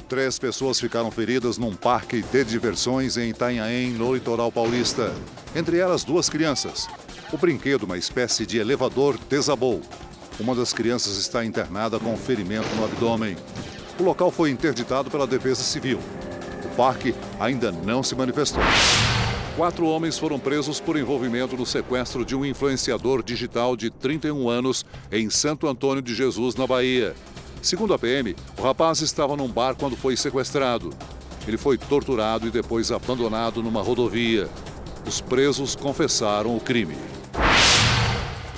Três 0.08 0.40
pessoas 0.40 0.80
ficaram 0.80 1.12
feridas 1.12 1.58
num 1.58 1.76
parque 1.76 2.22
de 2.22 2.46
diversões 2.46 3.18
em 3.18 3.32
Itanhaém, 3.32 3.92
no 3.92 4.14
litoral 4.14 4.54
paulista. 4.54 5.14
Entre 5.54 5.80
elas, 5.80 6.06
duas 6.06 6.30
crianças. 6.30 6.88
O 7.34 7.38
brinquedo, 7.38 7.84
uma 7.84 7.98
espécie 7.98 8.46
de 8.46 8.58
elevador, 8.58 9.18
desabou. 9.30 9.82
Uma 10.40 10.56
das 10.56 10.72
crianças 10.72 11.18
está 11.18 11.44
internada 11.44 12.00
com 12.00 12.16
ferimento 12.16 12.74
no 12.76 12.86
abdômen. 12.86 13.36
O 14.00 14.04
local 14.04 14.32
foi 14.32 14.50
interditado 14.50 15.12
pela 15.12 15.28
Defesa 15.28 15.62
Civil. 15.62 16.00
O 16.66 16.76
parque 16.76 17.14
ainda 17.40 17.72
não 17.72 18.02
se 18.02 18.16
manifestou. 18.16 18.64
Quatro 19.56 19.86
homens 19.86 20.18
foram 20.18 20.40
presos 20.40 20.80
por 20.80 20.98
envolvimento 20.98 21.56
no 21.56 21.66
sequestro 21.66 22.26
de 22.26 22.36
um 22.36 22.44
influenciador 22.44 23.22
digital 23.22 23.76
de 23.78 23.92
31 23.92 24.50
anos 24.50 24.84
em 25.12 25.30
Santo 25.30 25.68
Antônio 25.68 26.02
de 26.02 26.16
Jesus, 26.16 26.56
na 26.56 26.66
Bahia. 26.66 27.14
Segundo 27.62 27.94
a 27.94 28.00
PM, 28.00 28.36
o 28.58 28.64
rapaz 28.64 29.02
estava 29.02 29.38
num 29.38 29.48
bar 29.48 29.76
quando 29.76 29.96
foi 29.96 30.18
sequestrado. 30.18 30.90
Ele 31.48 31.58
foi 31.58 31.78
torturado 31.78 32.48
e 32.48 32.52
depois 32.52 32.92
abandonado 32.92 33.62
numa 33.62 33.84
rodovia. 33.84 34.50
Os 35.06 35.22
presos 35.22 35.76
confessaram 35.76 36.58
o 36.58 36.60
crime. 36.60 36.96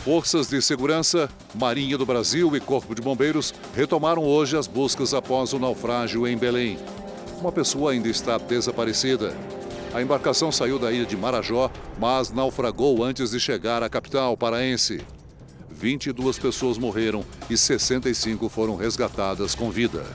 Forças 0.06 0.48
de 0.48 0.62
segurança, 0.62 1.28
Marinha 1.56 1.98
do 1.98 2.06
Brasil 2.06 2.56
e 2.56 2.60
Corpo 2.60 2.94
de 2.94 3.02
Bombeiros 3.02 3.56
retomaram 3.74 4.24
hoje 4.24 4.56
as 4.56 4.68
buscas 4.68 5.16
após 5.16 5.52
o 5.52 5.58
naufrágio 5.58 6.28
em 6.28 6.38
Belém. 6.38 6.78
Uma 7.42 7.52
pessoa 7.52 7.92
ainda 7.92 8.08
está 8.08 8.38
desaparecida. 8.38 9.36
A 9.92 10.04
embarcação 10.04 10.52
saiu 10.52 10.78
da 10.78 10.92
ilha 10.92 11.08
de 11.08 11.18
Marajó, 11.18 11.72
mas 11.98 12.30
naufragou 12.30 13.04
antes 13.04 13.32
de 13.32 13.40
chegar 13.40 13.82
à 13.82 13.90
capital 13.90 14.38
paraense. 14.38 15.04
22 15.72 16.38
pessoas 16.38 16.78
morreram 16.78 17.26
e 17.50 17.58
65 17.58 18.48
foram 18.48 18.76
resgatadas 18.76 19.56
com 19.56 19.72
vida. 19.72 20.06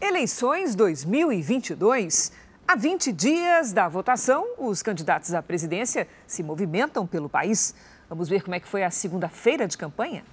Eleições 0.00 0.76
2022. 0.76 2.30
Há 2.68 2.76
20 2.76 3.12
dias 3.12 3.72
da 3.72 3.88
votação, 3.88 4.46
os 4.58 4.80
candidatos 4.80 5.34
à 5.34 5.42
presidência 5.42 6.08
se 6.24 6.42
movimentam 6.42 7.04
pelo 7.04 7.28
país. 7.28 7.74
Vamos 8.08 8.28
ver 8.28 8.42
como 8.42 8.54
é 8.54 8.60
que 8.60 8.68
foi 8.68 8.82
a 8.82 8.90
segunda-feira 8.90 9.66
de 9.66 9.76
campanha? 9.78 10.24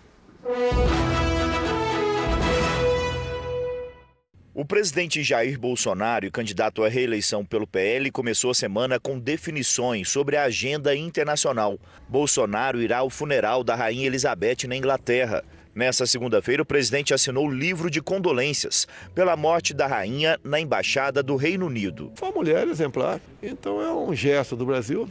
O 4.53 4.65
presidente 4.65 5.23
Jair 5.23 5.57
Bolsonaro, 5.57 6.29
candidato 6.29 6.83
à 6.83 6.89
reeleição 6.89 7.45
pelo 7.45 7.65
PL, 7.65 8.11
começou 8.11 8.51
a 8.51 8.53
semana 8.53 8.99
com 8.99 9.17
definições 9.17 10.09
sobre 10.09 10.35
a 10.35 10.43
agenda 10.43 10.93
internacional. 10.93 11.79
Bolsonaro 12.09 12.81
irá 12.81 12.97
ao 12.97 13.09
funeral 13.09 13.63
da 13.63 13.75
Rainha 13.75 14.07
Elizabeth 14.07 14.67
na 14.67 14.75
Inglaterra. 14.75 15.41
Nessa 15.73 16.05
segunda-feira, 16.05 16.61
o 16.61 16.65
presidente 16.65 17.13
assinou 17.13 17.47
o 17.47 17.51
livro 17.51 17.89
de 17.89 18.01
condolências 18.01 18.85
pela 19.15 19.37
morte 19.37 19.73
da 19.73 19.87
rainha 19.87 20.37
na 20.43 20.59
embaixada 20.59 21.23
do 21.23 21.37
Reino 21.37 21.65
Unido. 21.65 22.11
Foi 22.15 22.27
uma 22.27 22.35
mulher 22.35 22.67
exemplar, 22.67 23.21
então 23.41 23.81
é 23.81 23.91
um 23.93 24.13
gesto 24.13 24.57
do 24.57 24.65
Brasil 24.65 25.07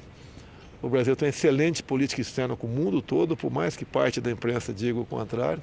o 0.82 0.88
Brasil 0.88 1.14
tem 1.14 1.28
excelente 1.28 1.82
política 1.82 2.20
externa 2.20 2.56
com 2.56 2.66
o 2.66 2.70
mundo 2.70 3.02
todo, 3.02 3.36
por 3.36 3.50
mais 3.50 3.76
que 3.76 3.84
parte 3.84 4.20
da 4.20 4.30
imprensa 4.30 4.72
diga 4.72 4.98
o 4.98 5.04
contrário. 5.04 5.62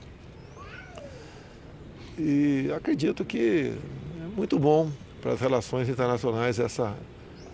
E 2.18 2.72
acredito 2.76 3.26
que 3.26 3.74
é 4.24 4.36
muito 4.36 4.60
bom 4.60 4.92
para 5.22 5.34
as 5.34 5.42
relações 5.42 5.90
internacionais 5.90 6.60
essa, 6.60 6.96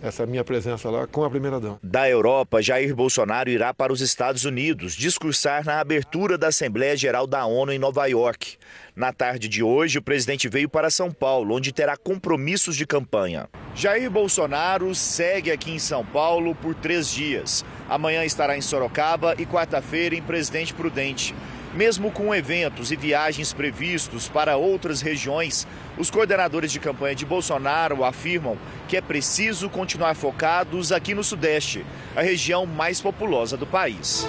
essa 0.04 0.26
minha 0.26 0.44
presença 0.44 0.90
lá 0.90 1.08
com 1.08 1.24
a 1.24 1.30
primeira-dama. 1.30 1.80
Da 1.82 2.10
Europa, 2.10 2.62
Jair 2.62 2.94
Bolsonaro 2.94 3.50
irá 3.50 3.74
para 3.74 3.94
os 3.94 4.02
Estados 4.02 4.44
Unidos 4.44 4.94
discursar 4.94 5.64
na 5.64 5.80
abertura 5.80 6.38
da 6.38 6.48
Assembleia 6.48 6.98
Geral 6.98 7.26
da 7.26 7.46
ONU 7.46 7.72
em 7.72 7.80
Nova 7.80 8.06
York. 8.06 8.58
Na 8.94 9.14
tarde 9.14 9.48
de 9.48 9.64
hoje, 9.64 10.00
o 10.00 10.02
presidente 10.02 10.50
veio 10.50 10.68
para 10.68 10.90
São 10.90 11.10
Paulo, 11.10 11.56
onde 11.56 11.72
terá 11.72 11.96
compromissos 11.96 12.76
de 12.76 12.86
campanha. 12.86 13.48
Jair 13.74 14.12
Bolsonaro 14.12 14.94
segue 14.94 15.50
aqui 15.52 15.72
em 15.72 15.80
São 15.80 16.06
Paulo 16.06 16.54
por 16.54 16.76
três 16.76 17.10
dias. 17.10 17.64
Amanhã 17.90 18.26
estará 18.26 18.58
em 18.58 18.62
Sorocaba 18.62 19.36
e 19.40 19.46
quarta-feira 19.46 20.16
em 20.16 20.22
Presidente 20.22 20.74
Prudente. 20.74 21.34
Mesmo 21.76 22.12
com 22.12 22.36
eventos 22.36 22.92
e 22.92 22.96
viagens 22.96 23.52
previstos 23.52 24.30
para 24.30 24.56
outras 24.58 25.02
regiões, 25.02 25.68
os 25.98 26.12
coordenadores 26.12 26.72
de 26.72 26.80
campanha 26.80 27.16
de 27.16 27.26
Bolsonaro 27.26 28.04
afirmam 28.04 28.58
que 28.88 28.96
é 28.96 29.02
preciso 29.02 29.68
continuar 29.70 30.16
focados 30.16 30.92
aqui 30.92 31.16
no 31.16 31.24
Sudeste, 31.24 31.84
a 32.16 32.22
região 32.22 32.68
mais 32.68 33.02
populosa 33.02 33.58
do 33.58 33.66
país. 33.66 34.28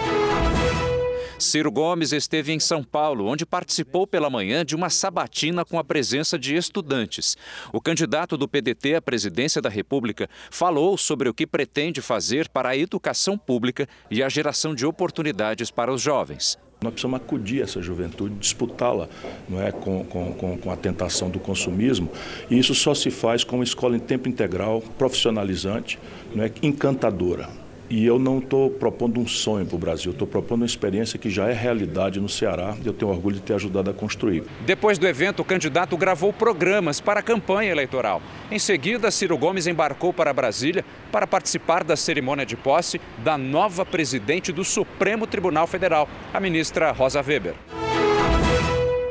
Ciro 1.38 1.70
Gomes 1.70 2.12
esteve 2.12 2.52
em 2.52 2.61
São 2.61 2.83
Paulo, 2.83 3.26
onde 3.26 3.44
participou 3.44 4.07
pela 4.07 4.30
manhã 4.30 4.64
de 4.64 4.74
uma 4.74 4.88
sabatina 4.88 5.64
com 5.66 5.78
a 5.78 5.85
presença 5.85 6.38
de 6.38 6.57
estudantes. 6.57 7.37
O 7.72 7.80
candidato 7.80 8.38
do 8.38 8.48
PDT 8.48 8.94
à 8.94 9.02
presidência 9.02 9.61
da 9.61 9.68
República 9.68 10.30
falou 10.50 10.96
sobre 10.96 11.28
o 11.28 11.35
que 11.35 11.46
pretende 11.46 12.00
fazer 12.00 12.48
para 12.48 12.70
a 12.70 12.76
educação 12.76 13.37
pública 13.37 13.87
e 14.11 14.22
a 14.22 14.28
geração 14.30 14.74
de 14.74 14.87
oportunidades 14.87 15.70
para 15.70 15.92
os 15.92 16.00
jovens. 16.00 16.57
Nós 16.85 16.92
precisamos 16.92 17.16
acudir 17.16 17.62
essa 17.62 17.81
juventude, 17.81 18.35
disputá-la 18.35 19.09
não 19.49 19.61
é, 19.61 19.73
com, 19.73 20.05
com, 20.05 20.59
com 20.59 20.70
a 20.70 20.77
tentação 20.77 21.31
do 21.31 21.40
consumismo. 21.40 22.11
E 22.51 22.59
isso 22.59 22.75
só 22.75 22.94
se 22.94 23.11
faz 23.11 23.42
com 23.42 23.57
uma 23.57 23.64
escola 23.64 23.97
em 23.97 24.01
tempo 24.01 24.29
integral, 24.29 24.83
profissionalizante, 24.99 25.99
não 26.35 26.44
é, 26.44 26.53
encantadora. 26.62 27.63
E 27.88 28.07
eu 28.07 28.18
não 28.18 28.38
estou 28.38 28.70
propondo 28.70 29.20
um 29.20 29.27
sonho 29.27 29.66
para 29.66 29.77
o 29.77 29.79
Brasil, 29.79 30.12
estou 30.12 30.27
propondo 30.27 30.62
uma 30.62 30.66
experiência 30.66 31.18
que 31.18 31.29
já 31.29 31.49
é 31.49 31.53
realidade 31.53 32.18
no 32.18 32.31
Ceará 32.31 32.75
e 32.83 32.87
eu 32.87 32.94
tenho 32.94 33.11
orgulho 33.11 33.37
de 33.37 33.42
ter 33.42 33.55
ajudado 33.55 33.90
a 33.90 33.94
construir. 33.94 34.42
Depois 34.64 34.99
do 34.99 35.07
evento, 35.07 35.40
o 35.40 35.44
candidato 35.44 35.94
gravou 35.97 36.33
programas 36.33 36.99
para 36.99 37.20
a 37.20 37.23
campanha 37.23 37.70
eleitoral. 37.70 38.23
Em 38.51 38.59
seguida, 38.59 39.11
Ciro 39.11 39.37
Gomes 39.37 39.66
embarcou 39.66 40.14
para 40.14 40.33
Brasília 40.33 40.83
para 41.12 41.27
participar 41.27 41.85
da 41.85 41.94
cerimônia 41.94 42.47
de 42.47 42.57
posse 42.57 42.99
da 43.18 43.37
nova 43.37 43.85
presidente 43.85 44.51
do 44.51 44.64
Supremo 44.64 45.27
Tribunal 45.27 45.66
Federal, 45.66 46.09
a 46.33 46.40
ministra 46.40 46.90
Rosa 46.90 47.20
Weber. 47.20 47.55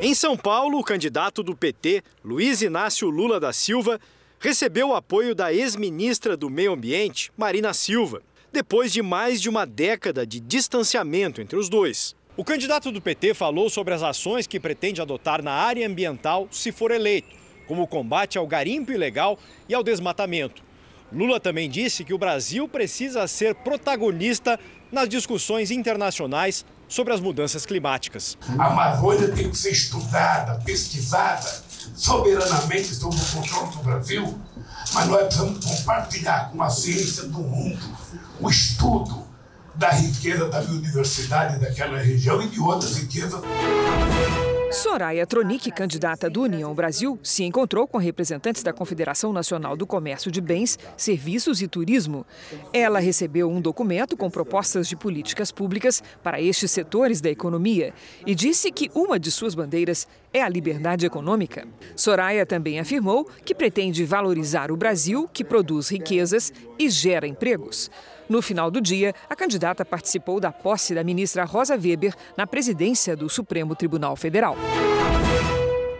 Em 0.00 0.14
São 0.14 0.36
Paulo, 0.36 0.78
o 0.78 0.84
candidato 0.84 1.44
do 1.44 1.54
PT, 1.54 2.02
Luiz 2.24 2.60
Inácio 2.60 3.08
Lula 3.08 3.38
da 3.38 3.52
Silva, 3.52 4.00
recebeu 4.40 4.88
o 4.88 4.94
apoio 4.94 5.32
da 5.32 5.54
ex-ministra 5.54 6.36
do 6.36 6.50
Meio 6.50 6.72
Ambiente, 6.72 7.30
Marina 7.38 7.72
Silva 7.72 8.20
depois 8.54 8.92
de 8.92 9.02
mais 9.02 9.42
de 9.42 9.48
uma 9.48 9.66
década 9.66 10.24
de 10.24 10.38
distanciamento 10.38 11.40
entre 11.40 11.58
os 11.58 11.68
dois. 11.68 12.14
O 12.36 12.44
candidato 12.44 12.92
do 12.92 13.02
PT 13.02 13.34
falou 13.34 13.68
sobre 13.68 13.92
as 13.92 14.02
ações 14.02 14.46
que 14.46 14.60
pretende 14.60 15.02
adotar 15.02 15.42
na 15.42 15.50
área 15.50 15.84
ambiental 15.84 16.46
se 16.52 16.70
for 16.70 16.92
eleito, 16.92 17.34
como 17.66 17.82
o 17.82 17.86
combate 17.86 18.38
ao 18.38 18.46
garimpo 18.46 18.92
ilegal 18.92 19.36
e 19.68 19.74
ao 19.74 19.82
desmatamento. 19.82 20.62
Lula 21.12 21.40
também 21.40 21.68
disse 21.68 22.04
que 22.04 22.14
o 22.14 22.18
Brasil 22.18 22.68
precisa 22.68 23.26
ser 23.26 23.56
protagonista 23.56 24.58
nas 24.90 25.08
discussões 25.08 25.72
internacionais 25.72 26.64
sobre 26.86 27.12
as 27.12 27.20
mudanças 27.20 27.66
climáticas. 27.66 28.38
A 28.56 28.66
Amazônia 28.66 29.32
tem 29.32 29.50
que 29.50 29.58
ser 29.58 29.72
estudada, 29.72 30.60
pesquisada 30.64 31.64
soberanamente 31.94 32.94
sob 32.94 33.16
o 33.16 33.40
controle 33.40 33.72
do 33.72 33.82
Brasil, 33.82 34.38
mas 34.92 35.08
nós 35.08 35.24
precisamos 35.24 35.64
compartilhar 35.64 36.50
com 36.50 36.62
a 36.62 36.70
ciência 36.70 37.24
do 37.24 37.38
mundo 37.38 37.78
o 38.40 38.50
estudo 38.50 39.24
da 39.74 39.90
riqueza 39.90 40.48
da 40.48 40.60
biodiversidade 40.60 41.58
daquela 41.58 41.98
região 41.98 42.40
e 42.42 42.48
de 42.48 42.60
outras 42.60 42.96
riquezas. 42.96 43.40
Soraya 44.74 45.24
Tronic, 45.24 45.70
candidata 45.70 46.28
do 46.28 46.42
União 46.42 46.74
Brasil, 46.74 47.16
se 47.22 47.44
encontrou 47.44 47.86
com 47.86 47.96
representantes 47.96 48.60
da 48.60 48.72
Confederação 48.72 49.32
Nacional 49.32 49.76
do 49.76 49.86
Comércio 49.86 50.32
de 50.32 50.40
Bens, 50.40 50.76
Serviços 50.96 51.62
e 51.62 51.68
Turismo. 51.68 52.26
Ela 52.72 52.98
recebeu 52.98 53.48
um 53.48 53.60
documento 53.60 54.16
com 54.16 54.28
propostas 54.28 54.88
de 54.88 54.96
políticas 54.96 55.52
públicas 55.52 56.02
para 56.24 56.40
estes 56.40 56.72
setores 56.72 57.20
da 57.20 57.30
economia 57.30 57.94
e 58.26 58.34
disse 58.34 58.72
que 58.72 58.90
uma 58.96 59.16
de 59.16 59.30
suas 59.30 59.54
bandeiras 59.54 60.08
é 60.32 60.42
a 60.42 60.48
liberdade 60.48 61.06
econômica. 61.06 61.68
Soraya 61.94 62.44
também 62.44 62.80
afirmou 62.80 63.28
que 63.44 63.54
pretende 63.54 64.04
valorizar 64.04 64.72
o 64.72 64.76
Brasil, 64.76 65.30
que 65.32 65.44
produz 65.44 65.88
riquezas 65.88 66.52
e 66.76 66.90
gera 66.90 67.28
empregos. 67.28 67.88
No 68.28 68.40
final 68.40 68.70
do 68.70 68.80
dia, 68.80 69.14
a 69.28 69.36
candidata 69.36 69.84
participou 69.84 70.40
da 70.40 70.50
posse 70.50 70.94
da 70.94 71.04
ministra 71.04 71.44
Rosa 71.44 71.76
Weber 71.76 72.14
na 72.36 72.46
presidência 72.46 73.14
do 73.14 73.28
Supremo 73.28 73.74
Tribunal 73.74 74.16
Federal. 74.16 74.56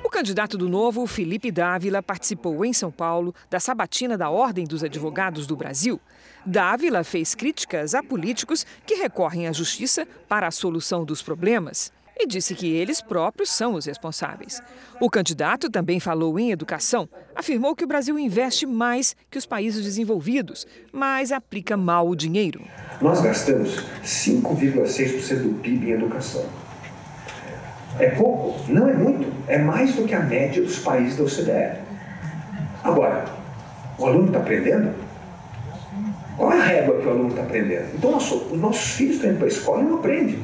O 0.02 0.08
candidato 0.08 0.56
do 0.56 0.68
Novo, 0.68 1.06
Felipe 1.06 1.50
Dávila, 1.50 2.02
participou 2.02 2.64
em 2.64 2.72
São 2.72 2.90
Paulo 2.90 3.34
da 3.50 3.60
sabatina 3.60 4.16
da 4.16 4.30
Ordem 4.30 4.64
dos 4.64 4.82
Advogados 4.82 5.46
do 5.46 5.54
Brasil. 5.54 6.00
Dávila 6.46 7.04
fez 7.04 7.34
críticas 7.34 7.94
a 7.94 8.02
políticos 8.02 8.64
que 8.86 8.94
recorrem 8.94 9.46
à 9.46 9.52
justiça 9.52 10.06
para 10.28 10.46
a 10.46 10.50
solução 10.50 11.04
dos 11.04 11.20
problemas 11.20 11.92
e 12.16 12.26
disse 12.26 12.54
que 12.54 12.72
eles 12.72 13.00
próprios 13.00 13.50
são 13.50 13.74
os 13.74 13.86
responsáveis. 13.86 14.62
O 15.00 15.10
candidato 15.10 15.70
também 15.70 15.98
falou 15.98 16.38
em 16.38 16.50
educação, 16.50 17.08
afirmou 17.34 17.74
que 17.74 17.84
o 17.84 17.86
Brasil 17.86 18.18
investe 18.18 18.66
mais 18.66 19.16
que 19.30 19.38
os 19.38 19.46
países 19.46 19.84
desenvolvidos, 19.84 20.66
mas 20.92 21.32
aplica 21.32 21.76
mal 21.76 22.08
o 22.08 22.16
dinheiro. 22.16 22.62
Nós 23.00 23.20
gastamos 23.20 23.84
5,6% 24.04 25.42
do 25.42 25.60
PIB 25.60 25.90
em 25.90 25.92
educação. 25.92 26.44
É 27.98 28.10
pouco? 28.10 28.60
Não 28.70 28.88
é 28.88 28.94
muito. 28.94 29.32
É 29.46 29.58
mais 29.58 29.94
do 29.94 30.04
que 30.04 30.14
a 30.14 30.20
média 30.20 30.62
dos 30.62 30.78
países 30.80 31.16
da 31.16 31.24
OCDE. 31.24 31.78
Agora, 32.82 33.24
o 33.98 34.06
aluno 34.06 34.26
está 34.26 34.38
aprendendo? 34.38 34.92
Qual 36.36 36.52
é 36.52 36.60
a 36.60 36.64
régua 36.64 37.00
que 37.00 37.06
o 37.06 37.10
aluno 37.10 37.28
está 37.28 37.42
aprendendo? 37.42 37.94
Então, 37.94 38.10
nosso, 38.10 38.36
os 38.36 38.58
nossos 38.58 38.94
filhos 38.94 39.16
estão 39.16 39.30
indo 39.30 39.38
para 39.38 39.46
a 39.46 39.50
escola 39.50 39.80
e 39.82 39.84
não 39.84 39.98
aprendem. 39.98 40.38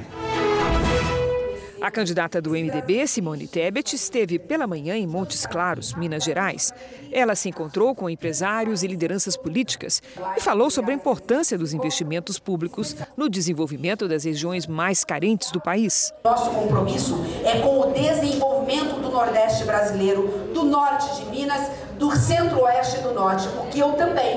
A 1.80 1.90
candidata 1.90 2.42
do 2.42 2.50
MDB, 2.50 3.06
Simone 3.06 3.46
Tebet, 3.46 3.96
esteve 3.96 4.38
pela 4.38 4.66
manhã 4.66 4.94
em 4.94 5.06
Montes 5.06 5.46
Claros, 5.46 5.94
Minas 5.94 6.22
Gerais. 6.22 6.74
Ela 7.10 7.34
se 7.34 7.48
encontrou 7.48 7.94
com 7.94 8.10
empresários 8.10 8.82
e 8.82 8.86
lideranças 8.86 9.34
políticas 9.34 10.02
e 10.36 10.40
falou 10.42 10.70
sobre 10.70 10.92
a 10.92 10.94
importância 10.94 11.56
dos 11.56 11.72
investimentos 11.72 12.38
públicos 12.38 12.94
no 13.16 13.30
desenvolvimento 13.30 14.06
das 14.06 14.24
regiões 14.24 14.66
mais 14.66 15.04
carentes 15.04 15.50
do 15.50 15.58
país. 15.58 16.12
Nosso 16.22 16.50
compromisso 16.50 17.18
é 17.46 17.60
com 17.60 17.80
o 17.80 17.92
desenvolvimento 17.94 19.00
do 19.00 19.08
Nordeste 19.08 19.64
brasileiro, 19.64 20.50
do 20.52 20.64
norte 20.64 21.16
de 21.16 21.30
Minas, 21.30 21.66
do 21.98 22.14
centro-oeste 22.14 22.98
do 22.98 23.14
norte, 23.14 23.48
porque 23.48 23.82
eu 23.82 23.92
também, 23.92 24.36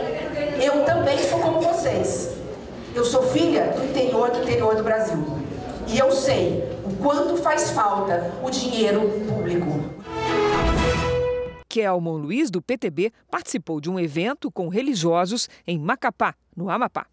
eu 0.62 0.86
também 0.86 1.18
sou 1.18 1.40
como 1.40 1.60
vocês. 1.60 2.38
Eu 2.96 3.04
sou 3.04 3.22
filha 3.24 3.74
do 3.76 3.84
interior 3.84 4.32
do 4.32 4.44
interior 4.44 4.76
do 4.76 4.84
Brasil. 4.84 5.26
E 5.88 5.98
eu 5.98 6.12
sei 6.12 6.73
quanto 7.04 7.36
faz 7.36 7.72
falta 7.72 8.34
o 8.42 8.50
dinheiro 8.50 9.02
público. 9.28 9.68
Kelmon 11.68 12.16
Luiz, 12.16 12.50
do 12.50 12.62
PTB, 12.62 13.12
participou 13.30 13.82
de 13.82 13.90
um 13.90 14.00
evento 14.00 14.50
com 14.50 14.70
religiosos 14.70 15.50
em 15.68 15.78
Macapá, 15.78 16.34
no 16.56 16.70
Amapá. 16.70 17.08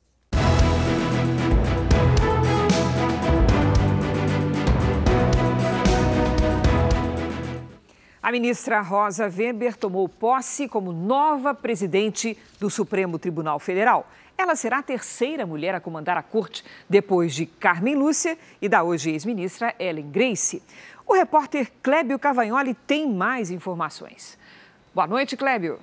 A 8.22 8.30
ministra 8.30 8.80
Rosa 8.80 9.28
Weber 9.28 9.76
tomou 9.76 10.08
posse 10.08 10.68
como 10.68 10.92
nova 10.92 11.52
presidente 11.52 12.38
do 12.60 12.70
Supremo 12.70 13.18
Tribunal 13.18 13.58
Federal. 13.58 14.06
Ela 14.40 14.56
será 14.56 14.78
a 14.78 14.82
terceira 14.82 15.44
mulher 15.44 15.74
a 15.74 15.80
comandar 15.80 16.16
a 16.16 16.22
corte, 16.22 16.64
depois 16.88 17.34
de 17.34 17.44
Carmen 17.44 17.94
Lúcia 17.94 18.38
e 18.62 18.70
da 18.70 18.82
hoje 18.82 19.10
ex-ministra 19.10 19.74
Ellen 19.78 20.10
Grace. 20.10 20.62
O 21.06 21.12
repórter 21.12 21.70
Clébio 21.82 22.18
Cavagnoli 22.18 22.72
tem 22.72 23.06
mais 23.06 23.50
informações. 23.50 24.38
Boa 24.94 25.06
noite, 25.06 25.36
Clébio. 25.36 25.78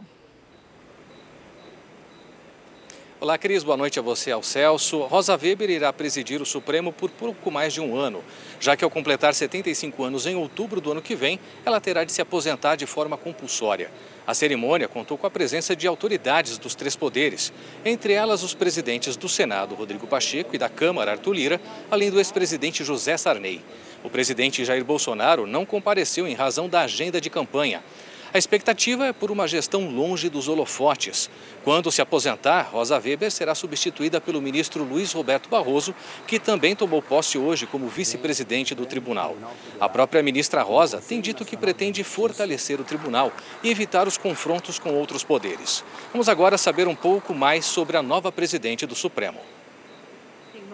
Olá, 3.19 3.35
Cris. 3.35 3.63
Boa 3.63 3.75
noite 3.75 3.97
a 3.97 4.01
você, 4.03 4.31
ao 4.31 4.43
Celso. 4.43 4.99
Rosa 5.05 5.35
Weber 5.35 5.71
irá 5.71 5.91
presidir 5.91 6.39
o 6.39 6.45
Supremo 6.45 6.93
por 6.93 7.09
pouco 7.09 7.49
mais 7.49 7.73
de 7.73 7.81
um 7.81 7.97
ano, 7.97 8.23
já 8.59 8.77
que 8.77 8.83
ao 8.83 8.91
completar 8.91 9.33
75 9.33 10.03
anos 10.03 10.27
em 10.27 10.35
outubro 10.35 10.79
do 10.79 10.91
ano 10.91 11.01
que 11.01 11.15
vem, 11.15 11.39
ela 11.65 11.81
terá 11.81 12.03
de 12.03 12.11
se 12.11 12.21
aposentar 12.21 12.75
de 12.75 12.85
forma 12.85 13.17
compulsória. 13.17 13.89
A 14.27 14.35
cerimônia 14.35 14.87
contou 14.87 15.17
com 15.17 15.25
a 15.25 15.31
presença 15.31 15.75
de 15.75 15.87
autoridades 15.87 16.59
dos 16.59 16.75
três 16.75 16.95
poderes, 16.95 17.51
entre 17.83 18.13
elas 18.13 18.43
os 18.43 18.53
presidentes 18.53 19.17
do 19.17 19.27
Senado, 19.27 19.73
Rodrigo 19.73 20.05
Pacheco, 20.05 20.55
e 20.55 20.59
da 20.59 20.69
Câmara, 20.69 21.13
Arthur 21.13 21.33
Lira, 21.33 21.61
além 21.89 22.11
do 22.11 22.19
ex-presidente 22.19 22.83
José 22.83 23.17
Sarney. 23.17 23.63
O 24.03 24.11
presidente 24.11 24.63
Jair 24.63 24.85
Bolsonaro 24.85 25.47
não 25.47 25.65
compareceu 25.65 26.27
em 26.27 26.35
razão 26.35 26.69
da 26.69 26.81
agenda 26.81 27.19
de 27.19 27.31
campanha. 27.31 27.83
A 28.33 28.37
expectativa 28.37 29.05
é 29.05 29.13
por 29.13 29.31
uma 29.31 29.47
gestão 29.47 29.89
longe 29.89 30.29
dos 30.29 30.47
holofotes. 30.47 31.29
Quando 31.63 31.91
se 31.91 32.01
aposentar, 32.01 32.69
Rosa 32.71 32.99
Weber 32.99 33.31
será 33.31 33.55
substituída 33.55 34.19
pelo 34.19 34.41
ministro 34.41 34.83
Luiz 34.83 35.13
Roberto 35.13 35.49
Barroso, 35.49 35.95
que 36.27 36.37
também 36.37 36.75
tomou 36.75 37.01
posse 37.01 37.37
hoje 37.37 37.65
como 37.65 37.87
vice-presidente 37.87 38.75
do 38.75 38.85
tribunal. 38.85 39.35
A 39.79 39.87
própria 39.87 40.21
ministra 40.21 40.61
Rosa 40.61 41.01
tem 41.01 41.21
dito 41.21 41.45
que 41.45 41.55
pretende 41.55 42.03
fortalecer 42.03 42.81
o 42.81 42.83
tribunal 42.83 43.31
e 43.63 43.69
evitar 43.69 44.07
os 44.07 44.17
confrontos 44.17 44.77
com 44.77 44.93
outros 44.93 45.23
poderes. 45.23 45.83
Vamos 46.11 46.27
agora 46.27 46.57
saber 46.57 46.87
um 46.87 46.95
pouco 46.95 47.33
mais 47.33 47.65
sobre 47.65 47.95
a 47.95 48.03
nova 48.03 48.31
presidente 48.31 48.85
do 48.85 48.95
Supremo. 48.95 49.39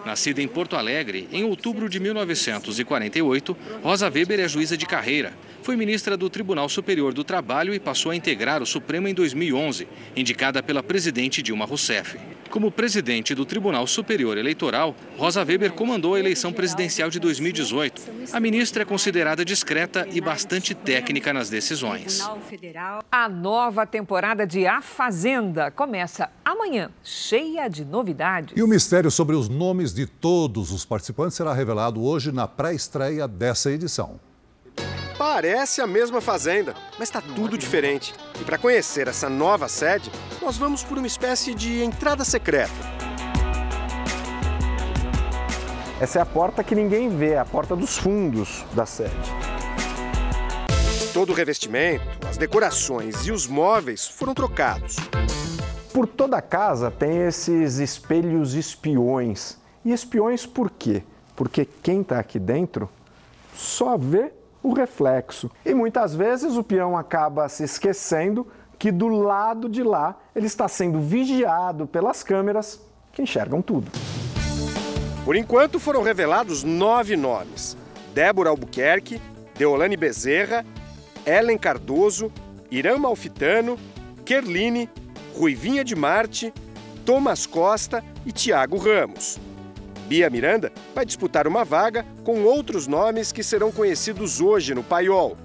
Nascida 0.04 0.42
em 0.42 0.48
Porto 0.48 0.76
Alegre, 0.76 1.28
em 1.32 1.44
outubro 1.44 1.88
de 1.88 1.98
1948, 1.98 3.56
Rosa 3.82 4.10
Weber 4.10 4.40
é 4.40 4.48
juíza 4.48 4.76
de 4.76 4.86
carreira. 4.86 5.32
Foi 5.62 5.76
ministra 5.76 6.16
do 6.16 6.28
Tribunal 6.28 6.68
Superior 6.68 7.14
do 7.14 7.24
Trabalho 7.24 7.72
e 7.72 7.80
passou 7.80 8.12
a 8.12 8.16
integrar 8.16 8.62
o 8.62 8.66
Supremo 8.66 9.08
em 9.08 9.14
2011, 9.14 9.88
indicada 10.14 10.62
pela 10.62 10.82
presidente 10.82 11.42
Dilma 11.42 11.64
Rousseff. 11.64 12.18
Como 12.50 12.70
presidente 12.70 13.34
do 13.34 13.44
Tribunal 13.44 13.86
Superior 13.86 14.38
Eleitoral, 14.38 14.94
Rosa 15.16 15.44
Weber 15.44 15.72
comandou 15.72 16.14
a 16.14 16.20
eleição 16.20 16.52
presidencial 16.52 17.10
de 17.10 17.18
2018. 17.18 18.02
A 18.32 18.40
ministra 18.40 18.82
é 18.82 18.86
considerada 18.86 19.44
discreta 19.44 20.06
e 20.10 20.20
bastante 20.20 20.74
técnica 20.74 21.32
nas 21.32 21.50
decisões. 21.50 22.20
A 23.10 23.28
nova 23.28 23.86
temporada 23.86 24.46
de 24.46 24.66
A 24.66 24.80
Fazenda 24.80 25.70
começa 25.70 26.30
amanhã, 26.44 26.90
cheia 27.02 27.68
de 27.68 27.84
novidades. 27.84 28.56
E 28.56 28.62
o 28.62 28.68
mistério 28.68 29.10
sobre 29.10 29.34
os 29.34 29.48
nomes 29.48 29.92
de 29.92 30.06
todos 30.06 30.70
os 30.70 30.84
participantes 30.84 31.36
será 31.36 31.52
revelado 31.52 32.02
hoje 32.02 32.30
na 32.30 32.46
pré-estreia 32.46 33.26
dessa 33.26 33.70
edição. 33.70 34.20
Parece 35.16 35.80
a 35.80 35.86
mesma 35.86 36.20
fazenda, 36.20 36.74
mas 36.98 37.08
está 37.08 37.20
tudo 37.20 37.56
diferente. 37.56 38.12
E 38.40 38.44
para 38.44 38.58
conhecer 38.58 39.06
essa 39.06 39.28
nova 39.28 39.68
sede, 39.68 40.10
nós 40.42 40.56
vamos 40.56 40.82
por 40.82 40.98
uma 40.98 41.06
espécie 41.06 41.54
de 41.54 41.82
entrada 41.82 42.24
secreta. 42.24 42.72
Essa 46.00 46.18
é 46.18 46.22
a 46.22 46.26
porta 46.26 46.64
que 46.64 46.74
ninguém 46.74 47.08
vê, 47.08 47.36
a 47.36 47.44
porta 47.44 47.76
dos 47.76 47.96
fundos 47.96 48.64
da 48.74 48.84
sede. 48.84 49.14
Todo 51.12 51.30
o 51.30 51.34
revestimento, 51.34 52.04
as 52.28 52.36
decorações 52.36 53.24
e 53.24 53.30
os 53.30 53.46
móveis 53.46 54.08
foram 54.08 54.34
trocados. 54.34 54.96
Por 55.92 56.08
toda 56.08 56.36
a 56.36 56.42
casa 56.42 56.90
tem 56.90 57.18
esses 57.18 57.78
espelhos 57.78 58.54
espiões. 58.54 59.56
E 59.84 59.92
espiões 59.92 60.44
por 60.44 60.68
quê? 60.72 61.04
Porque 61.36 61.64
quem 61.64 62.00
está 62.00 62.18
aqui 62.18 62.40
dentro 62.40 62.90
só 63.54 63.96
vê 63.96 64.32
o 64.64 64.72
reflexo. 64.72 65.50
E 65.64 65.74
muitas 65.74 66.14
vezes 66.14 66.56
o 66.56 66.64
peão 66.64 66.96
acaba 66.96 67.48
se 67.50 67.62
esquecendo 67.62 68.48
que 68.78 68.90
do 68.90 69.06
lado 69.08 69.68
de 69.68 69.82
lá 69.82 70.18
ele 70.34 70.46
está 70.46 70.66
sendo 70.66 70.98
vigiado 70.98 71.86
pelas 71.86 72.22
câmeras 72.22 72.80
que 73.12 73.22
enxergam 73.22 73.60
tudo. 73.60 73.92
Por 75.24 75.36
enquanto 75.36 75.78
foram 75.78 76.02
revelados 76.02 76.64
nove 76.64 77.14
nomes: 77.14 77.76
Débora 78.14 78.48
Albuquerque, 78.48 79.20
Deolane 79.56 79.96
Bezerra, 79.96 80.64
Ellen 81.26 81.58
Cardoso, 81.58 82.32
Irã 82.70 82.96
Malfitano, 82.98 83.78
Kerline, 84.24 84.88
Ruivinha 85.36 85.84
de 85.84 85.94
Marte, 85.94 86.52
Thomas 87.04 87.44
Costa 87.46 88.02
e 88.24 88.32
Tiago 88.32 88.78
Ramos. 88.78 89.38
Bia 90.06 90.28
Miranda 90.28 90.72
vai 90.94 91.04
disputar 91.04 91.46
uma 91.46 91.64
vaga 91.64 92.04
com 92.24 92.42
outros 92.42 92.86
nomes 92.86 93.32
que 93.32 93.42
serão 93.42 93.72
conhecidos 93.72 94.40
hoje 94.40 94.74
no 94.74 94.82
paiol. 94.82 95.36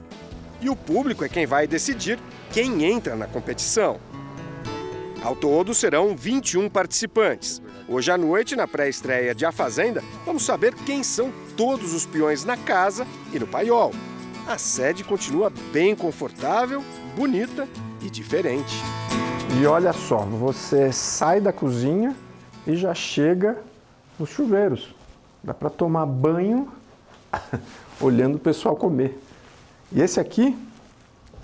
E 0.61 0.69
o 0.69 0.75
público 0.75 1.23
é 1.23 1.29
quem 1.29 1.45
vai 1.45 1.65
decidir 1.65 2.19
quem 2.51 2.83
entra 2.83 3.15
na 3.15 3.27
competição. 3.27 3.99
Ao 5.23 5.35
todo, 5.35 5.73
serão 5.73 6.15
21 6.15 6.69
participantes. 6.69 7.61
Hoje 7.87 8.11
à 8.11 8.17
noite, 8.17 8.55
na 8.55 8.67
pré-estreia 8.67 9.33
de 9.33 9.45
A 9.45 9.51
Fazenda, 9.51 10.03
vamos 10.25 10.43
saber 10.43 10.73
quem 10.85 11.03
são 11.03 11.31
todos 11.57 11.93
os 11.93 12.05
peões 12.05 12.45
na 12.45 12.55
casa 12.55 13.05
e 13.33 13.39
no 13.39 13.47
paiol. 13.47 13.91
A 14.47 14.57
sede 14.57 15.03
continua 15.03 15.51
bem 15.71 15.95
confortável, 15.95 16.83
bonita 17.15 17.67
e 18.01 18.09
diferente. 18.09 18.75
E 19.59 19.65
olha 19.65 19.91
só, 19.93 20.19
você 20.19 20.91
sai 20.91 21.41
da 21.41 21.51
cozinha 21.51 22.15
e 22.65 22.75
já 22.75 22.93
chega 22.93 23.57
nos 24.19 24.29
chuveiros. 24.29 24.93
Dá 25.43 25.53
para 25.53 25.69
tomar 25.69 26.05
banho 26.05 26.67
olhando 28.01 28.35
o 28.35 28.39
pessoal 28.39 28.75
comer. 28.75 29.17
E 29.91 30.01
esse 30.01 30.19
aqui 30.19 30.57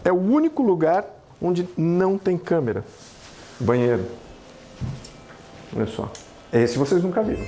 é 0.04 0.12
o 0.12 0.16
único 0.16 0.62
lugar 0.62 1.06
onde 1.42 1.68
não 1.78 2.18
tem 2.18 2.38
câmera. 2.38 2.84
Banheiro. 3.60 4.06
Olha 5.76 5.88
só. 5.88 6.12
Esse 6.52 6.78
vocês 6.78 7.02
nunca 7.02 7.24
viram. 7.24 7.46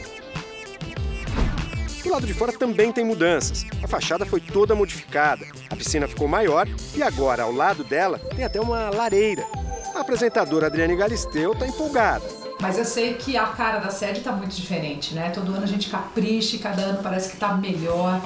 Do 2.04 2.10
lado 2.10 2.26
de 2.26 2.34
fora 2.34 2.54
também 2.54 2.92
tem 2.92 3.04
mudanças. 3.04 3.66
A 3.84 3.88
fachada 3.88 4.26
foi 4.26 4.40
toda 4.40 4.74
modificada, 4.74 5.46
a 5.70 5.76
piscina 5.76 6.08
ficou 6.08 6.28
maior 6.28 6.66
e 6.96 7.04
agora, 7.04 7.44
ao 7.44 7.52
lado 7.52 7.84
dela, 7.84 8.18
tem 8.34 8.46
até 8.46 8.62
uma 8.62 8.90
lareira. 8.90 9.46
A 9.94 10.00
apresentadora 10.00 10.68
Adriane 10.68 10.96
Galisteu 10.96 11.52
está 11.52 11.68
empolgada. 11.68 12.47
Mas 12.60 12.78
eu 12.78 12.86
sei 12.86 13.14
que 13.14 13.38
a 13.38 13.46
cara 13.48 13.80
da 13.80 13.92
sede 13.92 14.20
está 14.20 14.32
muito 14.32 14.56
diferente, 14.56 15.14
né? 15.14 15.30
Todo 15.30 15.54
ano 15.54 15.64
a 15.64 15.68
gente 15.68 15.90
capricha 15.90 16.56
e 16.56 16.60
cada 16.60 16.82
ano 16.82 17.04
parece 17.04 17.30
que 17.30 17.36
está 17.36 17.54
melhor. 17.54 18.20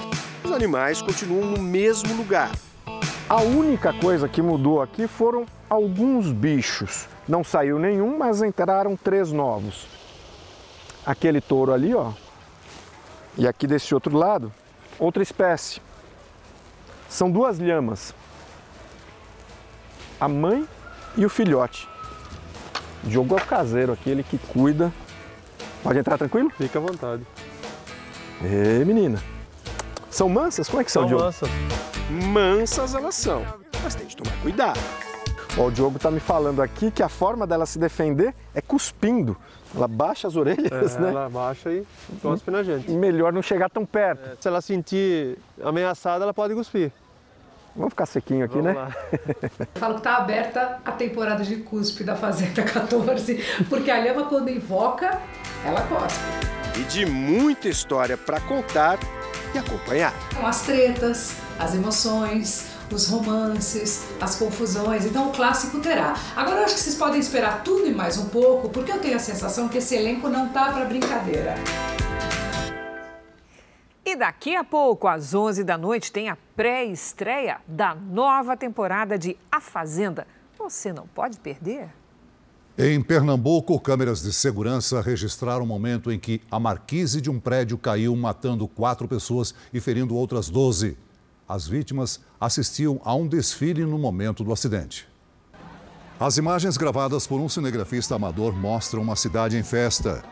Os 0.44 0.52
animais 0.52 1.02
continuam 1.02 1.52
no 1.52 1.62
mesmo 1.62 2.16
lugar. 2.16 2.52
A 3.28 3.42
única 3.42 3.94
coisa 3.94 4.30
que 4.30 4.42
mudou 4.42 4.82
aqui 4.82 5.06
foram 5.06 5.46
alguns 5.70 6.32
bichos. 6.32 7.08
Não 7.28 7.44
saiu 7.44 7.78
nenhum, 7.78 8.18
mas 8.18 8.42
entraram 8.42 8.96
três 8.96 9.32
novos. 9.32 9.86
Aquele 11.06 11.42
touro 11.42 11.74
ali, 11.74 11.94
ó. 11.94 12.12
E 13.38 13.48
aqui 13.48 13.68
desse 13.68 13.94
outro 13.94 14.18
lado, 14.18 14.52
outra 14.98 15.22
espécie. 15.24 15.82
São 17.10 17.30
duas 17.30 17.60
lhamas. 17.60 18.14
A 20.20 20.28
mãe 20.28 20.68
e 21.18 21.26
o 21.26 21.30
filhote. 21.30 21.88
Diogo 23.04 23.38
é 23.38 23.42
o 23.42 23.46
caseiro 23.46 23.94
aqui, 23.94 24.10
ele 24.10 24.24
que 24.24 24.38
cuida. 24.38 24.92
Pode 25.84 26.00
entrar 26.00 26.18
tranquilo? 26.18 26.52
Fica 26.58 26.80
à 26.80 26.82
vontade. 26.82 27.26
Ê, 28.44 28.84
menina. 28.86 29.22
São 30.10 30.30
mansas? 30.30 30.68
Como 30.68 30.82
é 30.82 30.84
que 30.84 30.92
são, 30.92 31.04
são 31.04 31.08
Diogo? 31.08 31.24
Mansas. 31.24 31.50
Mansas 32.10 32.96
elas 32.96 33.16
são, 33.16 33.46
mas 33.84 33.96
tem 33.96 34.06
de 34.06 34.16
tomar 34.16 34.36
cuidado. 34.42 34.80
Ó, 35.58 35.68
o 35.68 35.72
Diogo 35.72 36.00
tá 36.00 36.10
me 36.10 36.20
falando 36.20 36.62
aqui 36.62 36.92
que 36.92 37.04
a 37.04 37.10
forma 37.10 37.46
dela 37.46 37.66
se 37.66 37.78
defender 37.78 38.34
é 38.54 38.62
cuspindo. 38.62 39.36
Ela 39.76 39.88
baixa 39.88 40.28
as 40.28 40.36
orelhas, 40.36 40.96
é, 40.96 41.00
né? 41.00 41.10
Ela 41.10 41.30
baixa 41.30 41.72
e 41.72 41.86
cospe 42.22 42.52
na 42.52 42.64
gente. 42.64 42.90
Melhor 42.92 43.32
não 43.34 43.42
chegar 43.42 43.70
tão 43.70 43.86
perto. 43.86 44.30
É, 44.30 44.36
se 44.40 44.48
ela 44.48 44.62
sentir 44.62 45.38
ameaçada, 45.64 46.24
ela 46.24 46.34
pode 46.34 46.54
cuspir. 46.54 46.92
Vamos 47.76 47.92
ficar 47.92 48.06
sequinho 48.06 48.46
aqui, 48.46 48.60
Vamos 48.60 48.74
né? 48.74 48.80
Lá. 48.80 48.96
Eu 49.30 49.68
falo 49.80 49.96
que 49.96 50.02
tá 50.02 50.18
aberta 50.18 50.80
a 50.84 50.92
temporada 50.92 51.44
de 51.44 51.58
cuspe 51.58 52.04
da 52.04 52.16
Fazenda 52.16 52.64
14, 52.64 53.44
porque 53.70 53.90
a 53.90 54.00
lhama 54.00 54.26
quando 54.26 54.50
invoca, 54.50 55.20
ela 55.66 55.82
cospe. 55.82 56.20
E 56.78 56.84
de 56.84 57.06
muita 57.06 57.70
história 57.70 58.18
para 58.18 58.40
contar 58.42 58.98
e 59.54 59.58
acompanhar. 59.58 60.14
Então, 60.32 60.46
as 60.46 60.62
tretas, 60.62 61.36
as 61.60 61.76
emoções, 61.76 62.72
os 62.92 63.08
romances, 63.08 64.04
as 64.20 64.36
confusões. 64.36 65.06
Então 65.06 65.30
o 65.30 65.32
clássico 65.32 65.80
terá. 65.80 66.16
Agora 66.36 66.60
eu 66.60 66.66
acho 66.66 66.76
que 66.76 66.82
vocês 66.82 66.96
podem 66.96 67.20
esperar 67.20 67.64
tudo 67.64 67.88
e 67.88 67.94
mais 67.94 68.18
um 68.18 68.26
pouco, 68.26 68.70
porque 68.70 68.92
eu 68.92 69.00
tenho 69.00 69.16
a 69.16 69.20
sensação 69.20 69.68
que 69.68 69.78
esse 69.78 69.96
elenco 69.96 70.28
não 70.28 70.50
tá 70.50 70.72
para 70.72 70.86
brincadeira. 70.86 71.56
Daqui 74.22 74.56
a 74.56 74.64
pouco, 74.64 75.08
às 75.08 75.34
11 75.34 75.64
da 75.64 75.80
noite, 75.80 76.12
tem 76.12 76.30
a 76.30 76.38
pré-estreia 76.56 77.58
da 77.68 77.96
nova 77.96 78.56
temporada 78.56 79.18
de 79.18 79.36
A 79.52 79.60
Fazenda. 79.60 80.28
Você 80.60 80.94
não 80.94 81.08
pode 81.08 81.40
perder. 81.40 81.90
Em 82.78 83.02
Pernambuco, 83.02 83.80
câmeras 83.80 84.22
de 84.22 84.32
segurança 84.32 85.02
registraram 85.02 85.64
o 85.64 85.68
momento 85.68 86.12
em 86.12 86.20
que 86.20 86.40
a 86.52 86.60
marquise 86.60 87.20
de 87.20 87.32
um 87.32 87.40
prédio 87.40 87.80
caiu, 87.80 88.16
matando 88.16 88.68
quatro 88.68 89.08
pessoas 89.08 89.56
e 89.74 89.80
ferindo 89.80 90.16
outras 90.16 90.52
12. 90.52 90.96
As 91.50 91.68
vítimas 91.68 92.20
assistiam 92.40 93.02
a 93.04 93.16
um 93.16 93.28
desfile 93.28 93.86
no 93.86 93.98
momento 93.98 94.44
do 94.44 94.54
acidente. 94.54 95.10
As 96.20 96.38
imagens 96.38 96.78
gravadas 96.78 97.26
por 97.26 97.42
um 97.42 97.50
cinegrafista 97.50 98.14
amador 98.14 98.54
mostram 98.54 99.02
uma 99.02 99.16
cidade 99.16 99.58
em 99.58 99.64
festa. 99.64 100.24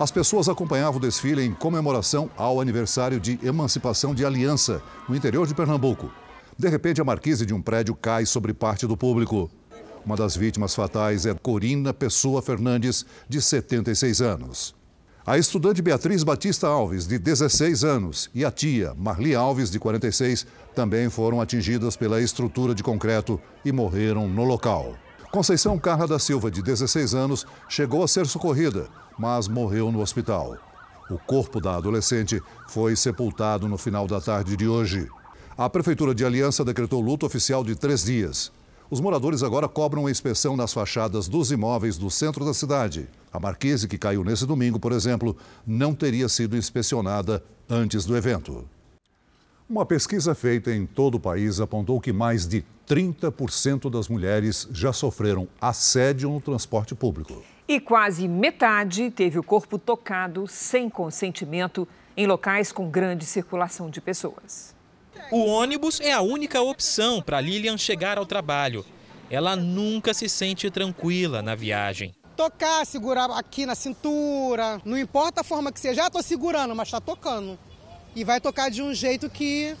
As 0.00 0.10
pessoas 0.10 0.48
acompanhavam 0.48 0.96
o 0.96 1.00
desfile 1.00 1.44
em 1.44 1.52
comemoração 1.52 2.30
ao 2.34 2.58
aniversário 2.58 3.20
de 3.20 3.38
emancipação 3.42 4.14
de 4.14 4.24
Aliança, 4.24 4.82
no 5.06 5.14
interior 5.14 5.46
de 5.46 5.54
Pernambuco. 5.54 6.10
De 6.58 6.70
repente, 6.70 7.02
a 7.02 7.04
marquise 7.04 7.44
de 7.44 7.52
um 7.52 7.60
prédio 7.60 7.94
cai 7.94 8.24
sobre 8.24 8.54
parte 8.54 8.86
do 8.86 8.96
público. 8.96 9.50
Uma 10.02 10.16
das 10.16 10.34
vítimas 10.34 10.74
fatais 10.74 11.26
é 11.26 11.34
Corina 11.34 11.92
Pessoa 11.92 12.40
Fernandes, 12.40 13.04
de 13.28 13.42
76 13.42 14.22
anos. 14.22 14.74
A 15.26 15.36
estudante 15.36 15.82
Beatriz 15.82 16.24
Batista 16.24 16.66
Alves, 16.66 17.06
de 17.06 17.18
16 17.18 17.84
anos, 17.84 18.30
e 18.34 18.42
a 18.42 18.50
tia 18.50 18.94
Marli 18.96 19.34
Alves, 19.34 19.70
de 19.70 19.78
46, 19.78 20.46
também 20.74 21.10
foram 21.10 21.42
atingidas 21.42 21.94
pela 21.94 22.22
estrutura 22.22 22.74
de 22.74 22.82
concreto 22.82 23.38
e 23.62 23.70
morreram 23.70 24.26
no 24.26 24.44
local. 24.44 24.96
Conceição 25.30 25.78
Carla 25.78 26.08
da 26.08 26.18
Silva, 26.18 26.50
de 26.50 26.60
16 26.60 27.14
anos, 27.14 27.46
chegou 27.68 28.02
a 28.02 28.08
ser 28.08 28.26
socorrida, 28.26 28.88
mas 29.16 29.46
morreu 29.46 29.92
no 29.92 30.00
hospital. 30.00 30.56
O 31.08 31.18
corpo 31.18 31.60
da 31.60 31.76
adolescente 31.76 32.42
foi 32.68 32.96
sepultado 32.96 33.68
no 33.68 33.78
final 33.78 34.08
da 34.08 34.20
tarde 34.20 34.56
de 34.56 34.66
hoje. 34.66 35.08
A 35.56 35.70
Prefeitura 35.70 36.12
de 36.12 36.24
Aliança 36.24 36.64
decretou 36.64 37.00
luto 37.00 37.24
oficial 37.24 37.62
de 37.62 37.76
três 37.76 38.02
dias. 38.02 38.50
Os 38.90 39.00
moradores 39.00 39.44
agora 39.44 39.68
cobram 39.68 40.08
a 40.08 40.10
inspeção 40.10 40.56
nas 40.56 40.72
fachadas 40.72 41.28
dos 41.28 41.52
imóveis 41.52 41.96
do 41.96 42.10
centro 42.10 42.44
da 42.44 42.52
cidade. 42.52 43.08
A 43.32 43.38
marquise 43.38 43.86
que 43.86 43.98
caiu 43.98 44.24
nesse 44.24 44.44
domingo, 44.44 44.80
por 44.80 44.90
exemplo, 44.90 45.36
não 45.64 45.94
teria 45.94 46.28
sido 46.28 46.56
inspecionada 46.56 47.40
antes 47.68 48.04
do 48.04 48.16
evento. 48.16 48.64
Uma 49.70 49.86
pesquisa 49.86 50.34
feita 50.34 50.72
em 50.74 50.84
todo 50.84 51.14
o 51.14 51.20
país 51.20 51.60
apontou 51.60 52.00
que 52.00 52.12
mais 52.12 52.44
de 52.44 52.64
30% 52.88 53.88
das 53.88 54.08
mulheres 54.08 54.66
já 54.72 54.92
sofreram 54.92 55.46
assédio 55.60 56.28
no 56.28 56.40
transporte 56.40 56.92
público. 56.92 57.40
E 57.68 57.78
quase 57.78 58.26
metade 58.26 59.12
teve 59.12 59.38
o 59.38 59.44
corpo 59.44 59.78
tocado 59.78 60.48
sem 60.48 60.90
consentimento 60.90 61.86
em 62.16 62.26
locais 62.26 62.72
com 62.72 62.90
grande 62.90 63.24
circulação 63.24 63.88
de 63.88 64.00
pessoas. 64.00 64.74
O 65.30 65.46
ônibus 65.46 66.00
é 66.00 66.12
a 66.12 66.20
única 66.20 66.60
opção 66.60 67.22
para 67.22 67.40
Lilian 67.40 67.78
chegar 67.78 68.18
ao 68.18 68.26
trabalho. 68.26 68.84
Ela 69.30 69.54
nunca 69.54 70.12
se 70.12 70.28
sente 70.28 70.68
tranquila 70.68 71.42
na 71.42 71.54
viagem. 71.54 72.12
Tocar, 72.36 72.84
segurar 72.84 73.30
aqui 73.30 73.64
na 73.66 73.76
cintura, 73.76 74.82
não 74.84 74.98
importa 74.98 75.42
a 75.42 75.44
forma 75.44 75.70
que 75.70 75.78
seja, 75.78 76.02
já 76.02 76.06
estou 76.08 76.24
segurando, 76.24 76.74
mas 76.74 76.88
está 76.88 77.00
tocando. 77.00 77.56
E 78.14 78.24
vai 78.24 78.40
tocar 78.40 78.70
de 78.70 78.82
um 78.82 78.92
jeito 78.92 79.30
que 79.30 79.76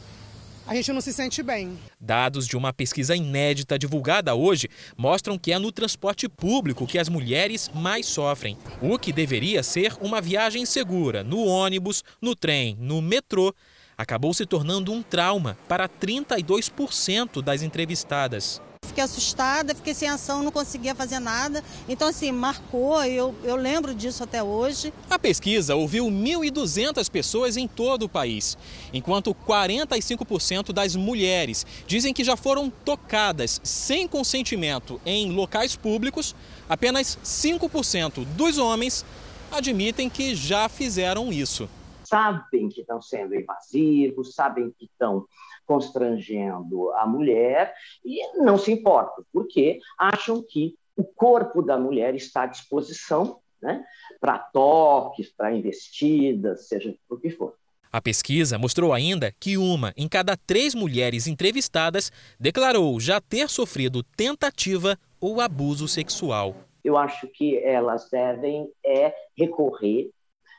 a 0.66 0.74
gente 0.74 0.92
não 0.92 1.00
se 1.00 1.12
sente 1.12 1.42
bem. 1.42 1.76
Dados 2.00 2.46
de 2.46 2.56
uma 2.56 2.72
pesquisa 2.72 3.16
inédita 3.16 3.78
divulgada 3.78 4.34
hoje 4.34 4.68
mostram 4.96 5.36
que 5.36 5.52
é 5.52 5.58
no 5.58 5.72
transporte 5.72 6.28
público 6.28 6.86
que 6.86 6.98
as 6.98 7.08
mulheres 7.08 7.70
mais 7.74 8.06
sofrem. 8.06 8.56
O 8.80 8.98
que 8.98 9.12
deveria 9.12 9.62
ser 9.62 9.96
uma 10.00 10.20
viagem 10.20 10.64
segura 10.64 11.24
no 11.24 11.44
ônibus, 11.44 12.04
no 12.22 12.36
trem, 12.36 12.76
no 12.78 13.02
metrô, 13.02 13.52
acabou 13.98 14.32
se 14.32 14.46
tornando 14.46 14.92
um 14.92 15.02
trauma 15.02 15.58
para 15.68 15.88
32% 15.88 17.42
das 17.42 17.62
entrevistadas. 17.62 18.62
Fiquei 18.90 19.04
assustada, 19.04 19.72
fiquei 19.72 19.94
sem 19.94 20.08
ação, 20.08 20.42
não 20.42 20.50
conseguia 20.50 20.96
fazer 20.96 21.20
nada. 21.20 21.62
Então, 21.88 22.08
assim, 22.08 22.32
marcou, 22.32 23.00
eu, 23.04 23.34
eu 23.44 23.54
lembro 23.54 23.94
disso 23.94 24.24
até 24.24 24.42
hoje. 24.42 24.92
A 25.08 25.18
pesquisa 25.18 25.76
ouviu 25.76 26.06
1.200 26.06 27.08
pessoas 27.08 27.56
em 27.56 27.68
todo 27.68 28.04
o 28.04 28.08
país, 28.08 28.58
enquanto 28.92 29.32
45% 29.32 30.72
das 30.72 30.96
mulheres 30.96 31.64
dizem 31.86 32.12
que 32.12 32.24
já 32.24 32.36
foram 32.36 32.68
tocadas 32.68 33.60
sem 33.62 34.08
consentimento 34.08 35.00
em 35.06 35.30
locais 35.30 35.76
públicos, 35.76 36.34
apenas 36.68 37.16
5% 37.22 38.24
dos 38.34 38.58
homens 38.58 39.04
admitem 39.52 40.10
que 40.10 40.34
já 40.34 40.68
fizeram 40.68 41.32
isso. 41.32 41.68
Sabem 42.02 42.68
que 42.68 42.80
estão 42.80 43.00
sendo 43.00 43.36
invasivos, 43.36 44.34
sabem 44.34 44.74
que 44.76 44.86
estão 44.86 45.26
constrangendo 45.70 46.90
a 46.94 47.06
mulher 47.06 47.72
e 48.04 48.38
não 48.38 48.58
se 48.58 48.72
importam, 48.72 49.24
porque 49.32 49.78
acham 49.96 50.42
que 50.42 50.74
o 50.96 51.04
corpo 51.04 51.62
da 51.62 51.78
mulher 51.78 52.12
está 52.16 52.42
à 52.42 52.46
disposição 52.46 53.38
né, 53.62 53.84
para 54.20 54.36
toques, 54.36 55.30
para 55.30 55.54
investidas, 55.54 56.66
seja 56.66 56.92
o 57.08 57.16
que 57.16 57.30
for. 57.30 57.54
A 57.92 58.02
pesquisa 58.02 58.58
mostrou 58.58 58.92
ainda 58.92 59.32
que 59.38 59.56
uma 59.56 59.94
em 59.96 60.08
cada 60.08 60.36
três 60.36 60.74
mulheres 60.74 61.28
entrevistadas 61.28 62.10
declarou 62.38 62.98
já 62.98 63.20
ter 63.20 63.48
sofrido 63.48 64.02
tentativa 64.02 64.98
ou 65.20 65.40
abuso 65.40 65.86
sexual. 65.86 66.56
Eu 66.82 66.96
acho 66.96 67.28
que 67.28 67.58
elas 67.58 68.10
devem 68.10 68.68
é 68.84 69.14
recorrer 69.38 70.10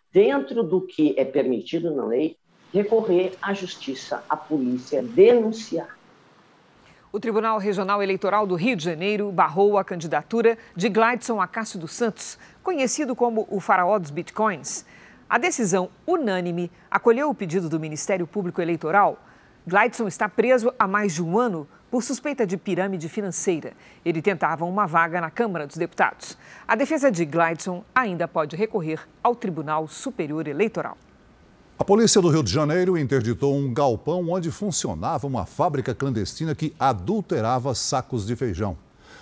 dentro 0.09 0.63
do 0.63 0.87
que 0.87 1.13
é 1.17 1.25
permitido 1.25 1.93
na 1.93 2.05
lei 2.05 2.37
recorrer 2.73 3.37
à 3.41 3.53
justiça, 3.53 4.23
à 4.29 4.35
polícia, 4.37 5.01
denunciar. 5.01 5.97
O 7.13 7.19
Tribunal 7.19 7.57
Regional 7.57 8.01
Eleitoral 8.01 8.47
do 8.47 8.55
Rio 8.55 8.75
de 8.75 8.85
Janeiro 8.85 9.31
barrou 9.33 9.77
a 9.77 9.83
candidatura 9.83 10.57
de 10.73 10.87
Gladson 10.87 11.41
Acácio 11.41 11.77
dos 11.77 11.91
Santos, 11.93 12.39
conhecido 12.63 13.13
como 13.13 13.45
o 13.49 13.59
faraó 13.59 13.99
dos 13.99 14.11
bitcoins. 14.11 14.85
A 15.29 15.37
decisão 15.37 15.89
unânime 16.07 16.71
acolheu 16.89 17.29
o 17.29 17.35
pedido 17.35 17.67
do 17.67 17.79
Ministério 17.79 18.25
Público 18.25 18.61
Eleitoral. 18.61 19.17
Gladson 19.67 20.07
está 20.07 20.29
preso 20.29 20.73
há 20.79 20.87
mais 20.87 21.13
de 21.13 21.21
um 21.21 21.37
ano 21.37 21.67
por 21.91 22.01
suspeita 22.01 22.47
de 22.47 22.55
pirâmide 22.55 23.09
financeira. 23.09 23.73
Ele 24.05 24.21
tentava 24.21 24.63
uma 24.63 24.87
vaga 24.87 25.19
na 25.19 25.29
Câmara 25.29 25.67
dos 25.67 25.75
Deputados. 25.75 26.37
A 26.65 26.75
defesa 26.77 27.11
de 27.11 27.25
Gladson 27.25 27.83
ainda 27.93 28.25
pode 28.25 28.55
recorrer 28.55 29.01
ao 29.21 29.35
Tribunal 29.35 29.85
Superior 29.89 30.47
Eleitoral. 30.47 30.97
A 31.81 31.83
polícia 31.83 32.21
do 32.21 32.29
Rio 32.29 32.43
de 32.43 32.53
Janeiro 32.53 32.95
interditou 32.95 33.55
um 33.55 33.73
galpão 33.73 34.29
onde 34.29 34.51
funcionava 34.51 35.25
uma 35.25 35.47
fábrica 35.47 35.95
clandestina 35.95 36.53
que 36.53 36.75
adulterava 36.79 37.73
sacos 37.73 38.23
de 38.23 38.35
feijão. 38.35 38.77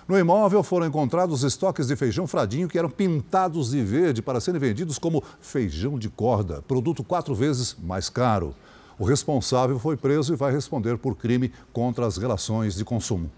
No 0.05 0.20
imóvel 0.20 0.62
foram 0.62 0.86
encontrados 0.86 1.43
estoques 1.43 1.88
de 1.88 1.95
feijão 1.95 2.28
fradinho 2.28 2.68
que 2.68 2.78
eram 2.78 2.89
pintados 2.89 3.72
de 3.72 3.82
verde 3.82 4.22
para 4.22 4.41
serem 4.41 4.60
vendidos 4.60 4.99
como 4.99 5.24
feijão 5.39 5.97
de 5.97 6.10
corda, 6.10 6.62
produto 6.64 7.01
quatro 7.01 7.34
vezes 7.34 7.78
mais 7.82 8.10
caro. 8.10 8.53
O 8.97 9.05
responsável 9.05 9.80
foi 9.80 9.95
preso 9.95 10.34
e 10.34 10.36
vai 10.36 10.51
responder 10.51 10.97
por 10.97 11.16
crime 11.16 11.53
contra 11.72 12.05
as 12.05 12.18
relações 12.18 12.76
de 12.76 12.84
consumo. 12.84 13.32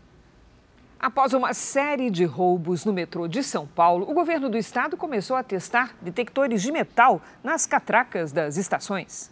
Após 1.02 1.34
uma 1.34 1.52
série 1.52 2.12
de 2.12 2.26
roubos 2.26 2.86
no 2.86 2.93
metrô 2.93 3.28
de 3.28 3.41
São 3.41 3.66
Paulo, 3.66 4.08
o 4.08 4.14
governo 4.14 4.52
do 4.52 4.56
estado 4.56 4.95
começou 4.95 5.36
a 5.36 5.41
testar 5.41 5.97
detectores 5.99 6.62
de 6.62 6.72
metal 6.72 7.20
nas 7.43 7.66
catracas 7.66 8.32
das 8.32 8.56
estações. 8.56 9.32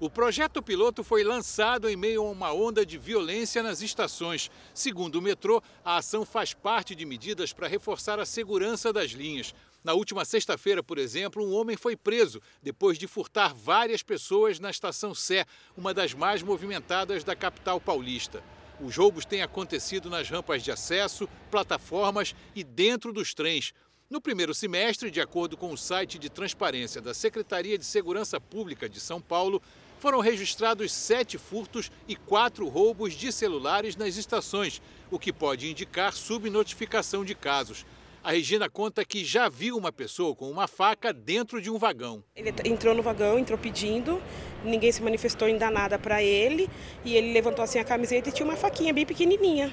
O 0.00 0.08
projeto 0.08 0.62
piloto 0.62 1.04
foi 1.04 1.22
lançado 1.22 1.86
em 1.86 1.96
meio 1.96 2.22
a 2.22 2.30
uma 2.30 2.50
onda 2.50 2.84
de 2.84 2.96
violência 2.96 3.62
nas 3.62 3.82
estações. 3.82 4.50
Segundo 4.72 5.16
o 5.16 5.22
metrô, 5.22 5.62
a 5.84 5.98
ação 5.98 6.24
faz 6.24 6.54
parte 6.54 6.94
de 6.94 7.04
medidas 7.04 7.52
para 7.52 7.68
reforçar 7.68 8.18
a 8.18 8.24
segurança 8.24 8.90
das 8.90 9.10
linhas. 9.10 9.54
Na 9.84 9.92
última 9.92 10.24
sexta-feira, 10.24 10.82
por 10.82 10.96
exemplo, 10.96 11.46
um 11.46 11.52
homem 11.52 11.76
foi 11.76 11.94
preso 11.94 12.40
depois 12.62 12.96
de 12.96 13.06
furtar 13.06 13.54
várias 13.54 14.02
pessoas 14.02 14.58
na 14.58 14.70
estação 14.70 15.14
Sé, 15.14 15.44
uma 15.76 15.92
das 15.92 16.14
mais 16.14 16.42
movimentadas 16.42 17.22
da 17.22 17.36
capital 17.36 17.78
paulista. 17.78 18.42
Os 18.80 18.96
roubos 18.96 19.24
têm 19.24 19.42
acontecido 19.42 20.10
nas 20.10 20.28
rampas 20.28 20.62
de 20.62 20.70
acesso, 20.70 21.28
plataformas 21.50 22.34
e 22.54 22.64
dentro 22.64 23.12
dos 23.12 23.32
trens. 23.34 23.72
No 24.10 24.20
primeiro 24.20 24.54
semestre, 24.54 25.10
de 25.10 25.20
acordo 25.20 25.56
com 25.56 25.72
o 25.72 25.78
site 25.78 26.18
de 26.18 26.28
transparência 26.28 27.00
da 27.00 27.14
Secretaria 27.14 27.78
de 27.78 27.84
Segurança 27.84 28.40
Pública 28.40 28.88
de 28.88 29.00
São 29.00 29.20
Paulo, 29.20 29.62
foram 29.98 30.20
registrados 30.20 30.92
sete 30.92 31.38
furtos 31.38 31.90
e 32.06 32.14
quatro 32.14 32.68
roubos 32.68 33.14
de 33.14 33.32
celulares 33.32 33.96
nas 33.96 34.16
estações, 34.16 34.82
o 35.10 35.18
que 35.18 35.32
pode 35.32 35.70
indicar 35.70 36.12
subnotificação 36.12 37.24
de 37.24 37.34
casos. 37.34 37.86
A 38.24 38.32
Regina 38.32 38.70
conta 38.70 39.04
que 39.04 39.22
já 39.22 39.50
viu 39.50 39.76
uma 39.76 39.92
pessoa 39.92 40.34
com 40.34 40.50
uma 40.50 40.66
faca 40.66 41.12
dentro 41.12 41.60
de 41.60 41.68
um 41.68 41.76
vagão. 41.76 42.24
Ele 42.34 42.54
entrou 42.64 42.94
no 42.94 43.02
vagão, 43.02 43.38
entrou 43.38 43.58
pedindo, 43.58 44.18
ninguém 44.64 44.90
se 44.90 45.02
manifestou 45.02 45.46
dar 45.58 45.70
nada 45.70 45.98
para 45.98 46.22
ele 46.22 46.70
e 47.04 47.14
ele 47.14 47.34
levantou 47.34 47.62
assim 47.62 47.78
a 47.78 47.84
camiseta 47.84 48.30
e 48.30 48.32
tinha 48.32 48.46
uma 48.46 48.56
faquinha 48.56 48.94
bem 48.94 49.04
pequenininha. 49.04 49.70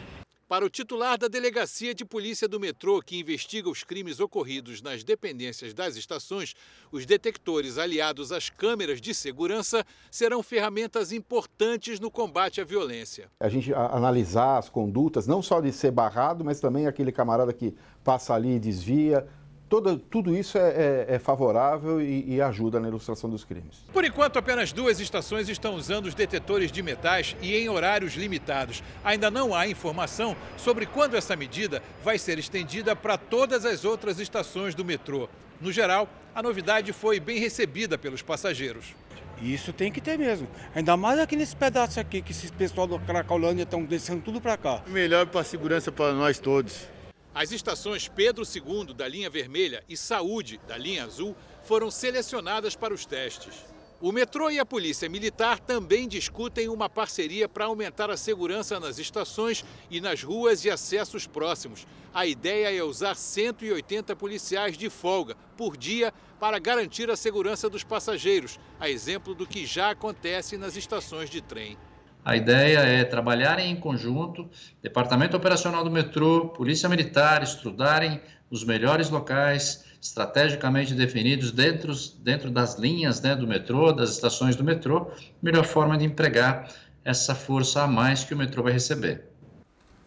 Para 0.52 0.66
o 0.66 0.70
titular 0.70 1.18
da 1.18 1.30
Delegacia 1.30 1.96
de 1.96 2.04
Polícia 2.04 2.46
do 2.46 2.60
Metrô, 2.60 3.02
que 3.02 3.18
investiga 3.18 3.70
os 3.70 3.86
crimes 3.86 4.20
ocorridos 4.20 4.82
nas 4.82 5.02
dependências 5.02 5.74
das 5.74 5.96
estações, 5.96 6.54
os 6.92 7.06
detectores 7.06 7.78
aliados 7.78 8.34
às 8.34 8.50
câmeras 8.50 9.00
de 9.00 9.14
segurança 9.14 9.86
serão 10.12 10.44
ferramentas 10.44 11.14
importantes 11.14 12.02
no 12.02 12.12
combate 12.12 12.60
à 12.60 12.66
violência. 12.66 13.32
A 13.40 13.48
gente 13.48 13.74
analisar 13.74 14.58
as 14.58 14.68
condutas, 14.68 15.26
não 15.26 15.42
só 15.42 15.62
de 15.62 15.72
ser 15.72 15.92
barrado, 15.92 16.44
mas 16.44 16.60
também 16.60 16.86
aquele 16.86 17.14
camarada 17.14 17.54
que 17.54 17.74
passa 18.04 18.34
ali 18.34 18.56
e 18.56 18.60
desvia, 18.60 19.26
Todo, 19.72 19.98
tudo 19.98 20.36
isso 20.36 20.58
é, 20.58 21.06
é, 21.08 21.16
é 21.16 21.18
favorável 21.18 22.02
e, 22.02 22.36
e, 22.36 22.42
ajuda 22.42 22.78
na 22.78 22.90
ilustração 22.90 23.30
dos 23.30 23.46
crimes. 23.46 23.86
Por 23.94 24.04
enquanto, 24.04 24.38
apenas 24.38 24.74
duas 24.74 25.00
estações 25.00 25.48
estão 25.48 25.76
usando 25.76 26.08
os 26.08 26.14
detetores 26.14 26.74
de 26.74 26.84
metais 26.84 27.38
e 27.42 27.56
em 27.56 27.70
horários 27.70 28.16
limitados. 28.16 28.84
Ainda 29.02 29.32
não 29.32 29.56
há 29.56 29.70
informação 29.70 30.36
sobre 30.58 30.86
quando 30.86 31.16
essa 31.16 31.38
medida 31.38 31.82
vai 32.04 32.20
ser 32.20 32.38
estendida 32.38 32.98
para 32.98 33.18
todas 33.18 33.64
as 33.64 33.86
outras 33.86 34.20
estações 34.20 34.76
do 34.76 34.84
metrô. 34.84 35.30
No 35.62 35.72
geral, 35.72 36.10
a 36.36 36.44
novidade 36.44 36.92
foi 36.92 37.18
bem 37.18 37.40
recebida 37.40 37.98
pelos 37.98 38.22
passageiros. 38.22 38.94
Isso 39.42 39.72
tem 39.72 39.90
que 39.90 40.02
ter 40.02 40.20
mesmo. 40.20 40.50
Ainda 40.76 40.98
mais 40.98 41.18
aqui 41.18 41.38
nesse 41.38 41.56
pedaço 41.56 41.98
aqui, 41.98 42.22
que 42.22 42.34
esses 42.34 42.52
pessoal 42.52 42.88
do 42.88 43.00
Cracolândia 43.00 43.64
estão 43.64 43.86
descendo 43.86 44.22
tudo 44.22 44.42
para 44.42 44.58
cá. 44.58 44.84
Melhor 44.88 45.28
para 45.28 45.40
a 45.40 45.46
segurança 45.46 45.94
para 45.94 46.12
nós 46.12 46.40
todos. 46.40 46.90
As 47.34 47.52
estações 47.54 48.10
Pedro 48.10 48.44
II, 48.44 48.94
da 48.94 49.08
linha 49.08 49.30
vermelha, 49.30 49.84
e 49.88 49.96
Saúde, 49.96 50.60
da 50.68 50.78
linha 50.78 51.06
azul, 51.06 51.34
foram 51.64 51.90
selecionadas 51.90 52.76
para 52.76 52.94
os 52.94 53.06
testes. 53.06 53.54
O 54.02 54.12
metrô 54.12 54.50
e 54.50 54.60
a 54.60 54.66
Polícia 54.66 55.08
Militar 55.08 55.60
também 55.60 56.08
discutem 56.08 56.68
uma 56.68 56.90
parceria 56.90 57.48
para 57.48 57.66
aumentar 57.66 58.10
a 58.10 58.18
segurança 58.18 58.80
nas 58.80 58.98
estações 58.98 59.64
e 59.90 60.02
nas 60.02 60.24
ruas 60.24 60.66
e 60.66 60.72
acessos 60.72 61.26
próximos. 61.26 61.86
A 62.14 62.26
ideia 62.26 62.76
é 62.76 62.84
usar 62.84 63.16
180 63.16 64.14
policiais 64.16 64.78
de 64.78 64.90
folga 64.90 65.38
por 65.56 65.78
dia 65.78 66.12
para 66.40 66.60
garantir 66.60 67.10
a 67.12 67.16
segurança 67.16 67.70
dos 67.70 67.84
passageiros, 67.84 68.60
a 68.80 68.90
exemplo 68.90 69.36
do 69.36 69.48
que 69.48 69.66
já 69.66 69.92
acontece 69.92 70.58
nas 70.58 70.76
estações 70.76 71.30
de 71.30 71.40
trem. 71.40 71.78
A 72.24 72.36
ideia 72.36 72.80
é 72.80 73.04
trabalharem 73.04 73.72
em 73.72 73.76
conjunto, 73.76 74.48
Departamento 74.82 75.36
Operacional 75.36 75.84
do 75.84 75.90
Metrô, 75.90 76.50
Polícia 76.50 76.88
Militar, 76.88 77.42
estudarem 77.42 78.22
os 78.50 78.64
melhores 78.64 79.10
locais 79.10 79.86
estrategicamente 80.00 80.94
definidos 80.94 81.52
dentro, 81.52 81.94
dentro 82.20 82.52
das 82.52 82.78
linhas 82.78 83.22
né, 83.22 83.36
do 83.36 83.48
metrô, 83.48 83.92
das 83.92 84.12
estações 84.12 84.56
do 84.56 84.64
metrô, 84.64 85.12
melhor 85.42 85.64
forma 85.64 85.98
de 85.98 86.06
empregar 86.06 86.72
essa 87.04 87.34
força 87.34 87.84
a 87.84 87.88
mais 87.88 88.24
que 88.24 88.34
o 88.34 88.38
metrô 88.38 88.64
vai 88.64 88.74
receber. 88.74 89.31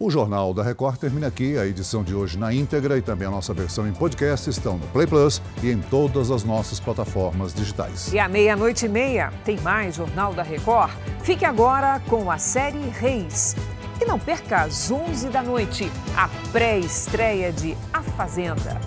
O 0.04 0.10
Jornal 0.10 0.52
da 0.52 0.62
Record 0.62 0.98
termina 0.98 1.28
aqui. 1.28 1.56
A 1.56 1.64
edição 1.64 2.04
de 2.04 2.14
hoje 2.14 2.38
na 2.38 2.52
íntegra 2.52 2.98
e 2.98 3.00
também 3.00 3.26
a 3.26 3.30
nossa 3.30 3.54
versão 3.54 3.88
em 3.88 3.92
podcast 3.94 4.50
estão 4.50 4.76
no 4.76 4.86
Play 4.88 5.06
Plus 5.06 5.40
e 5.62 5.70
em 5.70 5.80
todas 5.80 6.30
as 6.30 6.44
nossas 6.44 6.78
plataformas 6.78 7.54
digitais. 7.54 8.12
E 8.12 8.18
à 8.18 8.28
meia-noite 8.28 8.84
e 8.84 8.88
meia 8.90 9.32
tem 9.46 9.58
mais 9.60 9.94
Jornal 9.94 10.34
da 10.34 10.42
Record. 10.42 10.92
Fique 11.22 11.46
agora 11.46 12.02
com 12.06 12.30
a 12.30 12.36
série 12.36 12.86
Reis. 12.90 13.56
E 13.98 14.04
não 14.04 14.18
perca 14.18 14.64
às 14.64 14.90
11 14.90 15.30
da 15.30 15.42
noite 15.42 15.90
a 16.14 16.28
pré-estreia 16.52 17.50
de 17.50 17.74
A 17.90 18.02
Fazenda 18.02 18.78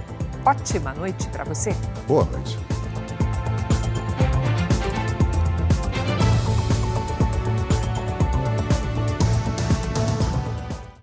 ótima 0.48 0.94
noite 0.94 1.28
para 1.28 1.44
você. 1.44 1.72
Boa 2.08 2.24
noite. 2.24 2.58